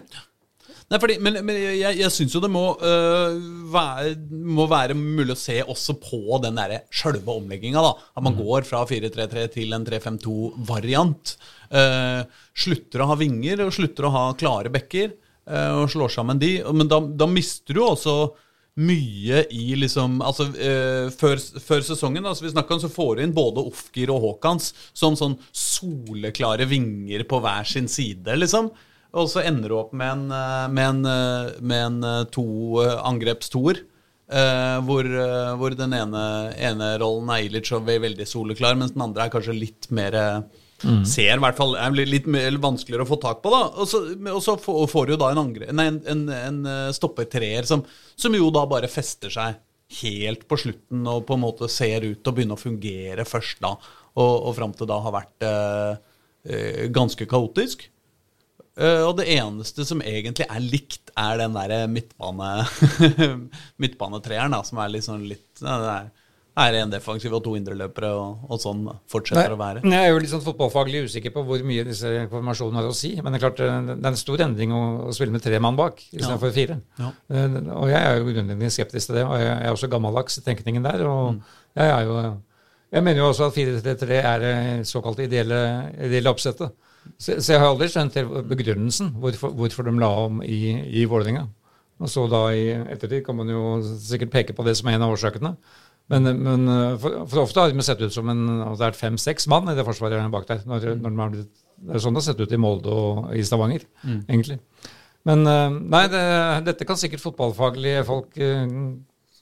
[0.87, 3.33] Nei, fordi, men, men jeg, jeg syns jo det må, øh,
[3.73, 7.83] være, må være mulig å se også på den derre sjølve omlegginga.
[7.83, 7.91] da.
[8.15, 11.35] At man går fra 4-3-3 til en 3-5-2-variant.
[11.75, 12.21] Øh,
[12.55, 15.11] slutter å ha vinger og slutter å ha klare bekker,
[15.51, 16.53] øh, og slår sammen de.
[16.71, 18.17] Men da, da mister du også
[18.77, 23.23] mye i liksom Altså, eh, før, før sesongen, da, som vi om, så får du
[23.25, 28.71] inn både Ofgir og Haakons som sånn soleklare vinger på hver sin side, liksom.
[29.17, 32.47] Og så ender du opp med en, eh, med en, eh, med en eh, to
[32.81, 33.83] angrepstoer.
[34.27, 36.21] Uh, hvor, uh, hvor den ene,
[36.59, 40.17] ene rollen er Ilic og er veldig soleklar, mens den andre er kanskje litt mer
[40.83, 41.05] mm.
[41.07, 43.53] Ser i hvert fall er litt mer vanskeligere å få tak på.
[43.55, 44.01] da Og så,
[44.33, 47.85] og så får du jo da en, angre, nei, en, en, en stoppertreer som,
[48.19, 49.61] som jo da bare fester seg
[50.01, 53.63] helt på slutten og på en måte ser ut til å begynne å fungere først
[53.63, 53.77] da,
[54.19, 57.87] og, og fram til da har vært uh, ganske kaotisk.
[58.77, 62.51] Eh, og det eneste som egentlig er likt, er den der midtbane
[63.81, 66.11] midtbanetreeren, da, som er litt sånn litt ja, det, er,
[66.61, 69.81] er en defensiv og to indreløpere, og, og sånn fortsetter å være.
[69.81, 73.15] Jeg er jo litt sånn fotballfaglig usikker på hvor mye disse informasjonene har å si.
[73.17, 75.79] Men det er klart det er en stor endring å, å spille med tre mann
[75.79, 76.57] bak istedenfor ja.
[76.59, 76.81] fire.
[77.01, 77.13] Ja.
[77.33, 79.25] Uh, og jeg er jo grunnleggende skeptisk til det.
[79.25, 81.05] Og jeg er også gammeldags i tenkningen der.
[81.09, 81.41] Og mm.
[81.81, 82.19] jeg er jo
[82.87, 84.53] jeg mener jo også at 4-3-3 er det
[84.87, 85.57] såkalt ideelle,
[85.97, 86.71] ideelle oppsettet.
[87.15, 88.17] Så, så, jeg har aldri skjønt
[88.49, 90.59] begrunnelsen hvorfor, hvorfor de la om i,
[91.01, 91.47] i Vålerenga.
[91.97, 95.07] Og så da i ettertid kan man jo sikkert peke på det som er en
[95.07, 95.55] av årsakene.
[96.13, 96.69] Men, men
[97.01, 99.75] for, for, ofte har de sett ut som en, at det er fem-seks mann i
[99.75, 100.61] det forsvaret bak der.
[100.69, 103.33] Når, når de har blitt, det er sånn det har sett ut i Molde og
[103.35, 104.21] i Stavanger, mm.
[104.29, 104.59] egentlig.
[105.27, 106.23] Men eh, nei, det,
[106.69, 108.63] dette kan sikkert fotballfaglige folk eh,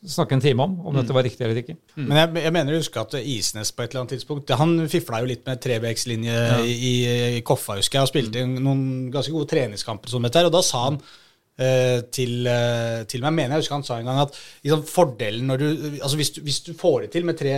[0.05, 1.01] snakke en time om, om mm.
[1.01, 1.77] dette var riktig eller ikke.
[1.95, 2.05] Mm.
[2.05, 5.21] Men jeg, jeg mener å huske at Isnes på et eller annet tidspunkt Han fifla
[5.23, 6.57] jo litt med trebekslinje ja.
[6.63, 6.95] i,
[7.39, 8.57] i Koffa, husker jeg, og spilte mm.
[8.65, 10.99] noen ganske gode treningskamper, som dette, og da sa han
[11.55, 13.31] Uh, til, uh, til, meg.
[13.31, 15.67] mener jeg husker han sa en gang at liksom, fordelen når du
[16.03, 17.53] altså hvis, du hvis, du får det til med tre,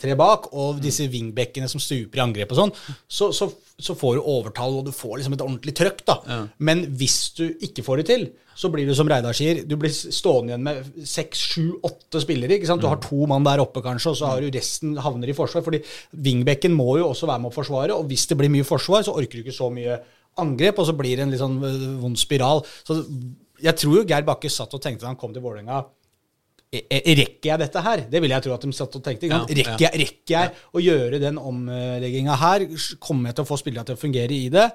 [0.00, 0.80] tre bak, og mm.
[0.80, 2.72] disse wingbackene som stuper i angrep og sånn,
[3.04, 6.04] så, så, så, får du overtall, og du får liksom et ordentlig trøkk.
[6.08, 6.16] da.
[6.26, 6.38] Ja.
[6.58, 8.26] Men hvis du ikke får det til,
[8.58, 12.56] så blir du som Reidar sier, du blir stående igjen med seks, sju, åtte spillere.
[12.56, 12.82] ikke sant?
[12.82, 13.04] Du har mm.
[13.06, 15.62] to mann der oppe, kanskje, og så har du resten havner i forsvar.
[15.66, 19.06] fordi wingbacken må jo også være med å forsvare, og hvis det blir mye forsvar,
[19.06, 20.00] så orker du ikke så mye
[20.38, 22.64] angrep, og så blir det en litt sånn øh, vond spiral.
[22.86, 22.98] Så
[23.62, 25.84] jeg tror jo Geir Bakke satt og tenkte da han kom til Vålerenga
[26.68, 28.02] Rekker jeg dette her?
[28.12, 29.30] Det vil jeg tro at de satt og tenkte.
[29.30, 32.66] Ja, rekker, jeg, rekker jeg å gjøre den omlegginga her?
[33.00, 34.66] Kommer jeg til å få spillere til å fungere i det?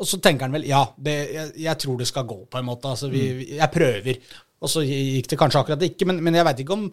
[0.00, 2.68] Og så tenker han vel ja, det, jeg, jeg, tror det skal gå, på en
[2.68, 2.94] måte.
[2.94, 3.42] Altså, vi, mm.
[3.58, 4.20] jeg prøver.
[4.60, 6.86] Og så gikk det kanskje akkurat ikke, men, men jeg veit ikke om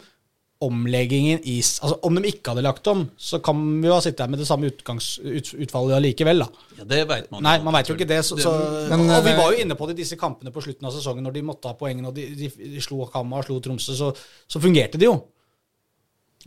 [0.64, 4.24] omleggingen i altså Om de ikke hadde lagt om, så kan vi jo ha sittet
[4.24, 6.42] her med det samme utgangsutfallet ut, allikevel.
[6.42, 6.66] da.
[6.80, 8.20] Ja, det vet man Nei, man veit jo ikke det.
[8.26, 8.54] Så, så,
[8.90, 11.22] men, og vi var jo inne på det i disse kampene på slutten av sesongen,
[11.26, 14.10] når de måtte ha poengene, og de, de, de slo Hamar, og slo Tromsø, så,
[14.50, 15.14] så, fungerte det jo.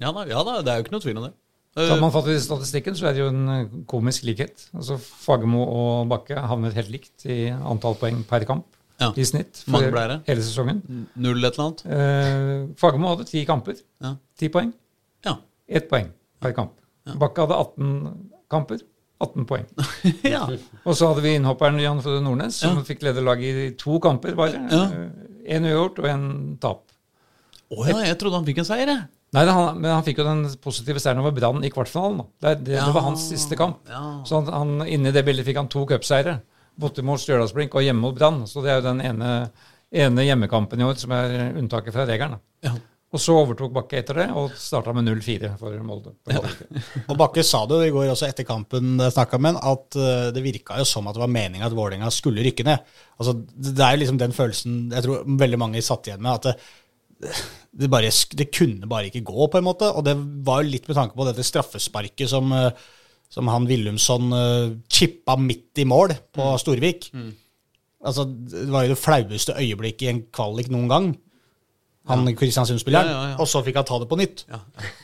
[0.01, 1.34] Ja da, ja da, det er jo ikke noe tvil om det.
[1.72, 4.68] Så man fatt i statistikken, så er det jo en eh, komisk likhet.
[4.76, 8.68] Altså Fagermo og Bakke havnet helt likt i antall poeng per kamp
[9.02, 9.10] ja.
[9.18, 10.82] i snitt for hele sesongen.
[11.20, 11.84] Null et eller annet?
[11.86, 13.80] Eh, Fagermo hadde ti kamper.
[13.80, 14.54] Ti ja.
[14.54, 14.72] poeng.
[15.26, 15.36] Ja.
[15.68, 16.78] Ett poeng per kamp.
[17.08, 17.18] Ja.
[17.22, 17.91] Bakke hadde 18
[18.52, 18.84] kamper.
[19.22, 19.68] 18 poeng.
[20.36, 20.45] ja.
[20.82, 22.86] Og så hadde vi innhopperen Jan Frode Nordnes, som ja.
[22.86, 24.62] fikk lede laget i to kamper bare.
[24.72, 24.86] Ja.
[25.58, 26.30] uavgjort og én
[26.62, 26.86] tap.
[27.72, 29.10] Å oh, ja, jeg trodde han fikk en seier, jeg.
[29.32, 32.26] Nei, han, men han fikk jo den positive seieren over Brann i kvartfinalen.
[32.43, 33.86] Det, det, det, var hans siste kamp.
[34.28, 36.41] Så han, han, inni det bildet fikk han to cupseiere
[36.80, 38.46] borte mot Stjørdalsblink og hjemme mot Brann.
[38.50, 39.34] Så det er jo den ene,
[39.92, 42.42] ene, hjemmekampen i år som er unntaket fra regelen.
[42.66, 42.76] Ja.
[43.12, 46.14] Og så overtok Bakke etter det og starta med 0-4 for Molde.
[46.32, 46.40] Ja.
[47.10, 50.44] og Bakke sa det jo i går også etter kampen snakka med at uh, det
[50.46, 52.94] virka jo som at det var meninga at Vålerenga skulle rykke ned.
[53.20, 56.40] Altså, Det er jo liksom den følelsen jeg tror veldig mange satt igjen med.
[56.40, 56.48] at
[57.22, 57.36] det,
[57.84, 59.92] det, bare, det kunne bare ikke gå, på en måte.
[59.92, 60.16] Og det
[60.48, 62.72] var jo litt med tanke på dette straffesparket som uh,
[63.32, 66.62] som han Willumsson uh, chippa midt i mål på mm.
[66.62, 67.10] Storvik.
[67.16, 67.32] Mm.
[68.06, 71.12] Altså, Det var jo det flaueste øyeblikket i en kvalik noen gang.
[72.10, 72.34] Han ja.
[72.36, 73.12] Kristiansund-spilleren.
[73.12, 74.44] Ja, ja, og så fikk han ta det på nytt.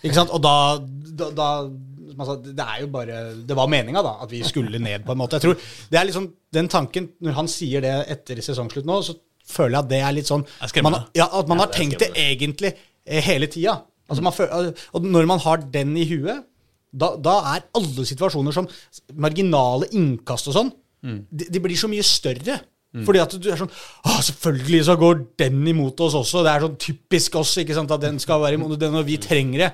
[0.02, 0.34] Ikke sant?
[0.34, 1.50] Og da, da, da
[2.18, 5.22] altså, Det er jo bare Det var meninga, da, at vi skulle ned, på en
[5.22, 5.38] måte.
[5.38, 9.16] Jeg tror det er liksom den tanken Når han sier det etter sesongslutt nå, så
[9.48, 10.44] føler jeg at det er litt sånn
[10.84, 13.78] man, ja, At man har tenkt det egentlig eh, hele tida.
[14.10, 16.48] Altså, og når man har den i huet
[16.92, 18.68] da, da, er alle situasjoner som
[19.20, 20.72] marginale innkast og sånn,
[21.06, 21.20] mm.
[21.30, 22.62] de, de, blir så mye større.
[22.96, 23.04] Mm.
[23.04, 23.70] Fordi at du er sånn
[24.08, 26.42] Å, selvfølgelig så går den imot oss også.
[26.46, 29.20] Det er sånn typisk oss ikke sant, at den skal være imot den, og vi
[29.22, 29.72] trenger det.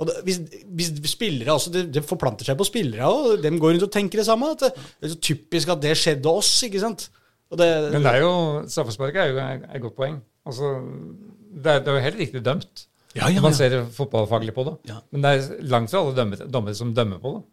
[0.00, 0.40] Og det, hvis,
[0.74, 4.22] hvis, spillere også, det, det, forplanter seg på spillere, og de går rundt og tenker
[4.22, 4.48] det samme.
[4.56, 6.56] At det, det er så typisk at det skjedde oss.
[6.66, 7.06] ikke sant?
[7.54, 8.32] Men det er jo,
[8.72, 10.18] straffesparket er jo et godt poeng.
[10.48, 10.72] Altså,
[11.54, 12.86] det er, det er jo helt riktig dømt.
[13.14, 14.78] Ja, ja, Man ser fotballfaglig på det.
[15.14, 17.44] Men det er langt fra alle dommere som dømmer på det.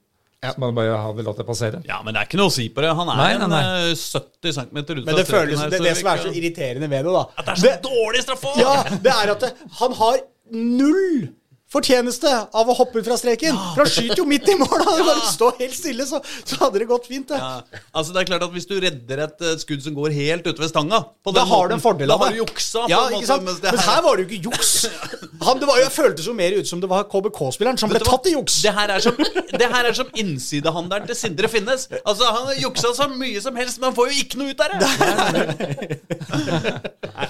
[0.42, 0.56] Ja.
[0.56, 1.84] Så man bare har vel latt det passere.
[1.86, 2.90] Ja, Men det er ikke noe å si på det.
[2.98, 3.92] Han er nei, nei, nei.
[3.94, 7.22] 70 cm ut Men det, føles, det, det som er så irriterende ved det, da
[7.36, 8.56] At det er så det, dårlig straffe!
[8.58, 8.74] Ja,
[9.06, 9.46] det er at
[9.84, 10.18] han har
[10.50, 11.30] null
[11.72, 13.56] fortjeneste av å hoppe ut fra streken.
[13.56, 13.68] Ja.
[13.74, 14.84] For han skyter jo midt i mål!
[14.84, 15.06] Han ja.
[15.08, 17.32] bare stå helt stille, så, så, hadde det gått fint.
[17.32, 17.40] Det.
[17.40, 17.82] Ja.
[17.96, 20.60] Altså det er klart at Hvis du redder et uh, skudd som går helt ute
[20.60, 21.00] ved stanga
[21.32, 22.26] Da har du en fordel av det.
[22.26, 22.84] Da har du juksa.
[22.92, 23.48] Ja, ikke sant?
[23.48, 24.72] Men her var det jo ikke juks.
[25.48, 28.28] Han, det, var, det føltes jo mer ut som det var KBK-spilleren som ble tatt
[28.30, 28.60] i juks.
[28.66, 29.16] Det her er som,
[29.64, 31.88] det her er som innsidehandelen til Sindre Finnes.
[32.04, 34.60] Altså Han har juksa så mye som helst, men han får jo ikke noe ut
[34.62, 34.80] av det.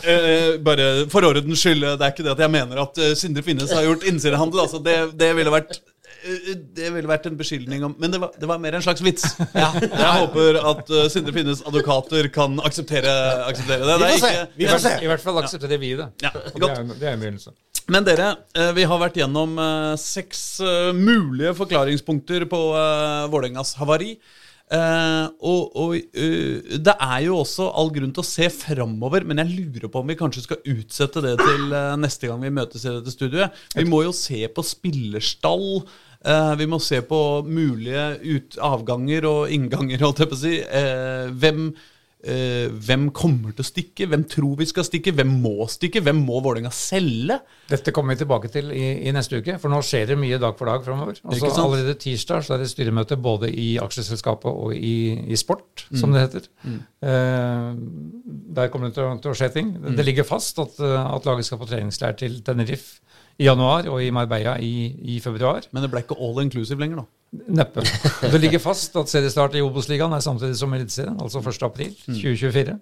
[0.02, 3.72] Uh, bare for ordens skyld, det er ikke det at jeg mener at Sindre Finnes
[3.76, 4.31] har gjort innsidehandel.
[4.38, 5.82] Altså, det, det ville vært
[6.76, 9.24] det ville vært en beskyldning om Men det var, det var mer en slags vits.
[9.58, 9.72] Ja.
[9.80, 13.12] Jeg håper at uh, Sindre Finnes advokater kan akseptere,
[13.48, 13.98] akseptere det.
[13.98, 14.46] Vi får se.
[14.60, 14.94] Vi får se.
[15.02, 16.08] I hvert fall aksepterer vi det.
[16.22, 17.56] Ja, det, er, det er en begynnelse.
[17.92, 20.44] Men dere, eh, vi har vært gjennom eh, seks
[20.96, 24.14] mulige forklaringspunkter på uh, Vålerengas havari.
[24.72, 29.42] Eh, og og uh, det er jo også all grunn til å se framover, men
[29.42, 32.86] jeg lurer på om vi kanskje skal utsette det til uh, neste gang vi møtes
[32.86, 33.58] i dette studioet.
[33.76, 35.84] Vi må jo se på spillerstall.
[36.58, 37.20] vi må se på
[37.50, 40.52] mulige avganger og innganger, holdt jeg på å si.
[41.42, 41.64] Hvem,
[42.24, 44.08] eh, hvem kommer til å stikke?
[44.12, 45.14] Hvem tror vi skal stikke?
[45.18, 46.02] Hvem må stikke?
[46.06, 47.40] Hvem må Vålerenga selge?
[47.70, 50.58] Dette kommer vi tilbake til i, i neste uke, for nå skjer det mye dag
[50.60, 51.20] for dag framover.
[51.26, 54.96] Allerede tirsdag så er det styremøte både i aksjeselskapet og i,
[55.32, 55.98] i Sport, Mm.
[56.00, 56.46] som det heter.
[57.04, 57.70] Eh,
[58.56, 59.72] der kommer det til, til å skje ting.
[59.76, 59.96] Mm.
[59.98, 63.00] Det ligger fast at, eh, at laget skal på treningsleir til Tenerife
[63.42, 65.66] i januar og i Marbella i, i februar.
[65.72, 67.08] Men det ble ikke all inclusive lenger, da.
[67.32, 67.80] Neppe.
[68.28, 71.62] Det ligger fast at seriestart i Obos-ligaen er samtidig som Eliteserien, altså 1.
[71.64, 72.74] april 2024.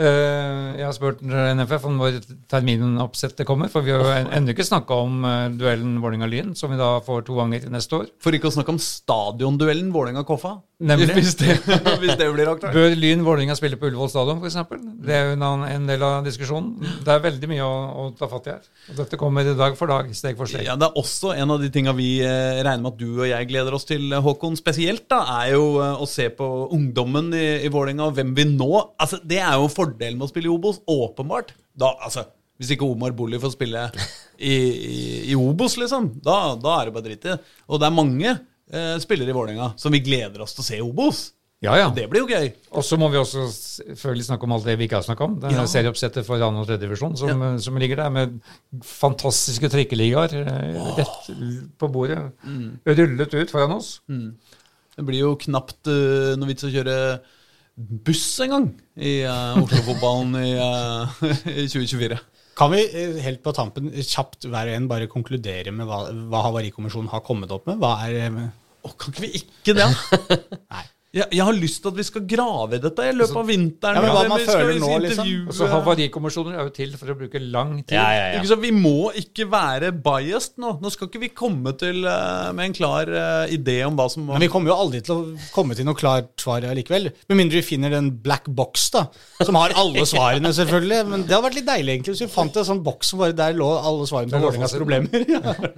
[0.00, 2.16] Eh, jeg har spurt NFF om når
[2.48, 6.72] terminoppsettet kommer, for vi har jo en- ennå ikke snakka om eh, duellen Vålerenga-Lyn, som
[6.72, 8.08] vi da får to ganger neste år.
[8.24, 10.56] For ikke å snakke om stadionduellen Vålerenga-Koffa.
[10.80, 11.12] Nemlig.
[11.20, 11.58] Hvis det,
[12.00, 12.72] hvis det blir aktuelt.
[12.72, 14.56] Bør Lyn Vålerenga spille på Ullevål stadion, f.eks.?
[15.04, 16.78] Det er jo en, del av diskusjonen.
[17.04, 18.64] Det er veldig mye å, å ta fatt i her.
[18.88, 20.64] Og dette kommer dag for dag, steg for steg.
[20.64, 23.28] Ja, Det er også en av de tinga vi eh, regner med at du og
[23.28, 24.58] jeg gleder oss til, eh, Håkon.
[24.58, 26.46] Spesielt da, er jo eh, å se på
[26.76, 28.68] ungdommen i, i Vålerenga og hvem vi nå
[29.00, 30.82] Altså, Det er jo fordelen med å spille i Obos.
[30.90, 31.54] Åpenbart.
[31.72, 32.26] Da, altså,
[32.60, 33.86] Hvis ikke Omar Bolli får spille
[34.38, 35.02] i, i,
[35.32, 37.36] i Obos, liksom, da, da er det bare dritt i.
[37.68, 40.80] Og det er mange eh, spillere i Vålerenga som vi gleder oss til å se
[40.80, 41.28] i Obos.
[41.60, 41.88] Ja, ja.
[41.92, 42.46] Det blir jo gøy.
[42.72, 45.34] Og så må vi også selvfølgelig snakke om alt det vi ikke har snakka om.
[45.42, 45.60] Det Ja.
[45.60, 46.46] er serieoppsettet for 2.
[46.62, 46.78] og 3.
[46.80, 48.38] divisjon som, som ligger der, med
[48.82, 51.28] fantastiske trikkeligaer eh, rett
[51.76, 52.22] på bordet.
[52.88, 53.98] Rullet ut foran oss.
[54.08, 56.96] Det blir jo knapt uh, noe vits å kjøre
[57.76, 61.12] buss engang i uh, Oslo-fotballen i, uh,
[61.60, 62.18] i 2024.
[62.60, 62.80] Kan vi
[63.24, 67.52] helt på tampen kjapt hver og en bare konkludere med hva, hva Havarikommisjonen har kommet
[67.54, 67.78] opp med?
[67.80, 68.32] Hva er
[68.80, 69.86] Å, kan ikke vi ikke det?
[70.74, 70.84] Nei.
[71.10, 73.96] Jeg, jeg har lyst til at vi skal grave i dette i løpet av vinteren.
[73.98, 75.24] Ja, men hva man føler nå, liksom?
[75.26, 77.96] intervjue- Og så Havarikommisjoner er jo til for å bruke lang tid.
[77.96, 78.58] Ja, ja, ja.
[78.62, 80.76] Vi må ikke være biased nå.
[80.78, 84.22] Nå skal ikke vi komme til uh, med en klar uh, idé om hva som
[84.28, 87.10] må Men vi kommer jo aldri til å komme til noe klart svar likevel.
[87.26, 89.08] Med mindre vi finner den black box, da.
[89.42, 91.02] Som har alle svarene, selvfølgelig.
[91.10, 93.34] Men det hadde vært litt deilig egentlig hvis vi fant en sånn boks som bare
[93.34, 95.26] der lå alle svarene på Vålerengas problemer.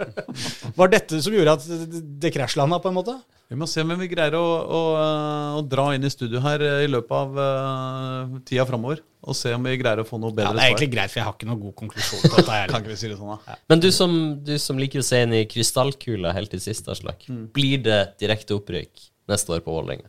[0.76, 3.16] Var dette som gjorde at det- det krasjlanda, på en måte?
[3.50, 6.62] Vi må se om vi greier å, å, eh, å dra inn i studio her
[6.64, 9.02] eh, i løpet av uh, tida framover.
[9.28, 10.56] Og se om vi greier å få noe bedre svar.
[10.56, 12.46] Ja, det er egentlig greit, for jeg har ikke noen god konklusjon på dette.
[12.48, 12.80] Kan heller.
[12.80, 13.58] ikke vi si det sånn, da?
[13.70, 14.16] Men du som,
[14.48, 17.28] du som liker å se inn i krystallkula helt til sist, Aslak.
[17.54, 20.08] Blir det direkte opprykk neste år på Vålerenga?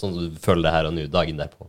[0.00, 1.68] Sånn som du føler det her og nå, dagen derpå?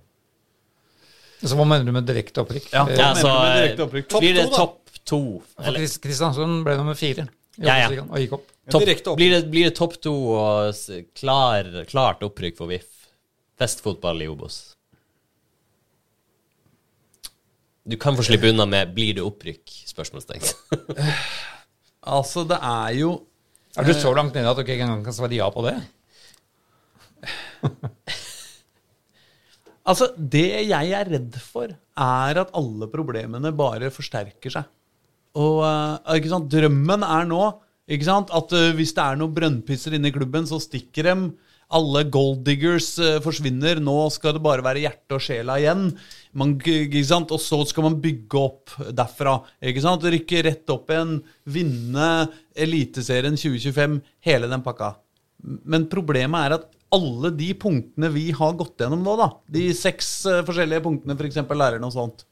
[1.43, 2.71] Så hva mener du med direkte opprykk?
[2.73, 4.15] Ja, Eh, Ja, så eh, direkte opprykk?
[4.23, 5.21] blir det topp to?
[5.59, 7.27] Kristiansund ble nummer fire
[7.61, 8.03] Ja, ja.
[8.03, 8.51] Og gikk opp.
[8.71, 9.17] Top, opp.
[9.19, 10.73] blir, det, blir det topp to og
[11.15, 12.89] klar, klart opprykk for VIF?
[13.59, 14.75] Festfotball i Obos.
[17.85, 20.41] Du kan få slippe unna med 'blir det opprykk?' spørsmålstegn.
[22.05, 23.25] Altså, det er jo
[23.75, 25.73] Er du så langt nede at du ikke engang kan svare ja på det?
[29.85, 34.63] Altså, det jeg er redd for, er at alle problemene bare forsterker seg.
[35.39, 36.49] Og eh, ikke sant?
[36.51, 37.41] drømmen er nå
[37.91, 38.31] ikke sant?
[38.33, 41.27] at eh, hvis det er noen brønnpisser inne i klubben, så stikker dem.
[41.75, 43.79] Alle golddiggers uh, forsvinner.
[43.81, 45.87] Nå skal det bare være hjerte og sjela igjen.
[46.37, 46.53] Man?
[46.61, 49.39] Og så skal man bygge opp derfra.
[49.65, 50.05] Ikke sant?
[50.05, 51.17] Rykke rett opp igjen.
[51.49, 52.11] Vinne
[52.53, 53.97] Eliteserien 2025.
[54.29, 54.93] Hele den pakka.
[55.65, 60.09] Men problemet er at alle de punktene vi har gått gjennom nå, da, de seks
[60.29, 61.41] eh, forskjellige punktene, f.eks.
[61.51, 62.23] læreren og sånt,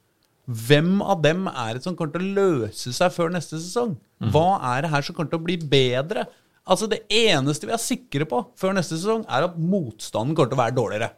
[0.48, 3.95] hvem av dem er det som kommer til å løse seg før neste sesong?
[4.34, 6.26] Hva er det her som kommer til å bli bedre?
[6.68, 10.60] Altså Det eneste vi er sikre på før neste sesong, er at motstanden kommer til
[10.60, 11.10] å være dårligere.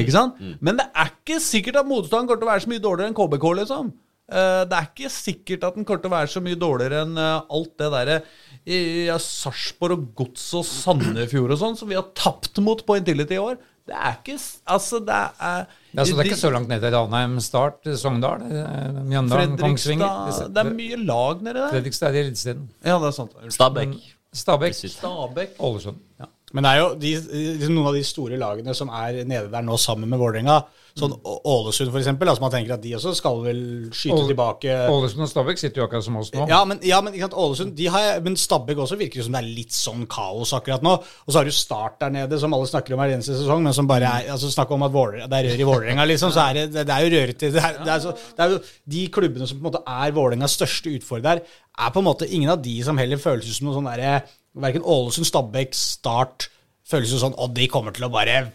[0.00, 0.38] Ikke sant?
[0.64, 3.16] Men det er ikke sikkert at motstanden kommer til å være så mye dårligere enn
[3.18, 3.92] KBK, liksom.
[4.32, 7.18] Eh, Det er ikke sikkert at den kommer til å være så mye dårligere enn
[7.20, 8.16] eh, alt det derre
[8.64, 8.78] i
[9.10, 13.36] ja, Sarpsborg og Gods og Sandefjord og sånn, som vi har tapt mot på Intility
[13.36, 13.58] i år.
[13.84, 16.94] Det er ikke Altså, det er Ja, så det er ikke så langt ned til
[16.96, 21.68] Ranheim, Start, Sogndal, eh, Mjøndalen, Kongsvinger Fredrikstad Det er mye lag nedi der.
[21.74, 22.70] Fredrikstad er i Eliteserien.
[22.84, 23.36] Ja, det er sant.
[23.52, 23.92] Stabæk.
[24.34, 25.48] Stabæk, Stabæk.
[25.60, 26.00] Ålesund.
[26.20, 26.24] Ja.
[26.54, 27.10] Men det er jo de,
[27.58, 30.60] liksom noen av de store lagene som er nede der nå sammen med Vålerenga.
[30.94, 32.28] Sånn Ålesund, for eksempel.
[32.30, 34.76] Altså man tenker at de også skal vel skyte Ål- tilbake.
[34.92, 36.44] Ålesund og Stabæk sitter jo akkurat som oss nå.
[36.46, 39.34] Ja, men, ja, men, ikke sant, Ålesund, de har, men Stabæk også virker jo som
[39.34, 40.92] det er litt sånn kaos akkurat nå.
[41.02, 43.74] Og så har du Start der nede, som alle snakker om hver eneste sesong, men
[43.74, 46.30] som bare er altså Snakk om at Våler, det er rør i Vålerenga, liksom.
[46.38, 47.50] Så er det, det, er jo rørete.
[47.58, 48.62] Det, er- det, er så- det er jo
[48.94, 51.42] de klubbene som på en måte er Vålerengas største utfordrer,
[51.74, 54.22] er på en måte ingen av de som heller føles ut som noe sånn derre
[54.54, 56.48] Verken Ålesund, Stabæk, Start
[56.86, 58.52] føles jo sånn Og de kommer til å bare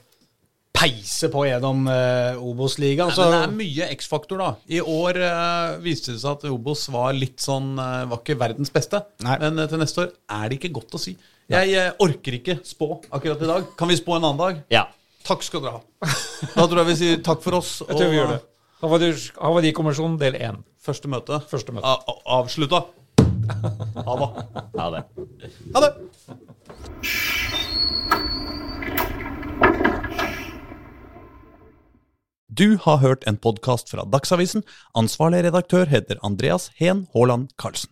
[0.79, 3.09] peise på gjennom uh, Obos-ligaen.
[3.09, 4.49] Nei, så- men det er mye X-faktor, da.
[4.71, 8.71] I år uh, viste det seg at Obos var litt sånn uh, Var ikke verdens
[8.71, 9.01] beste.
[9.25, 9.35] Nei.
[9.41, 11.17] Men uh, til neste år er det ikke godt å si.
[11.49, 13.67] Jeg orker ikke spå akkurat i dag.
[13.75, 14.61] Kan vi spå en annen dag?
[14.71, 14.85] Ja.
[15.25, 16.13] Takk skal dere ha.
[16.53, 17.79] Da tror jeg vi sier takk for oss.
[17.89, 18.39] Jeg tror vi gjør det.
[19.41, 20.61] Havarikommisjonen del én.
[20.85, 21.41] Første møte.
[21.49, 21.97] Første møte.
[22.23, 22.85] Avslutta.
[24.05, 24.29] Ha det.
[24.79, 25.03] Ha det.
[25.73, 25.93] Ha det!
[32.59, 34.65] Du har hørt en podkast fra Dagsavisen.
[34.97, 37.91] Ansvarlig redaktør heter Andreas Heen Haaland Karlsen.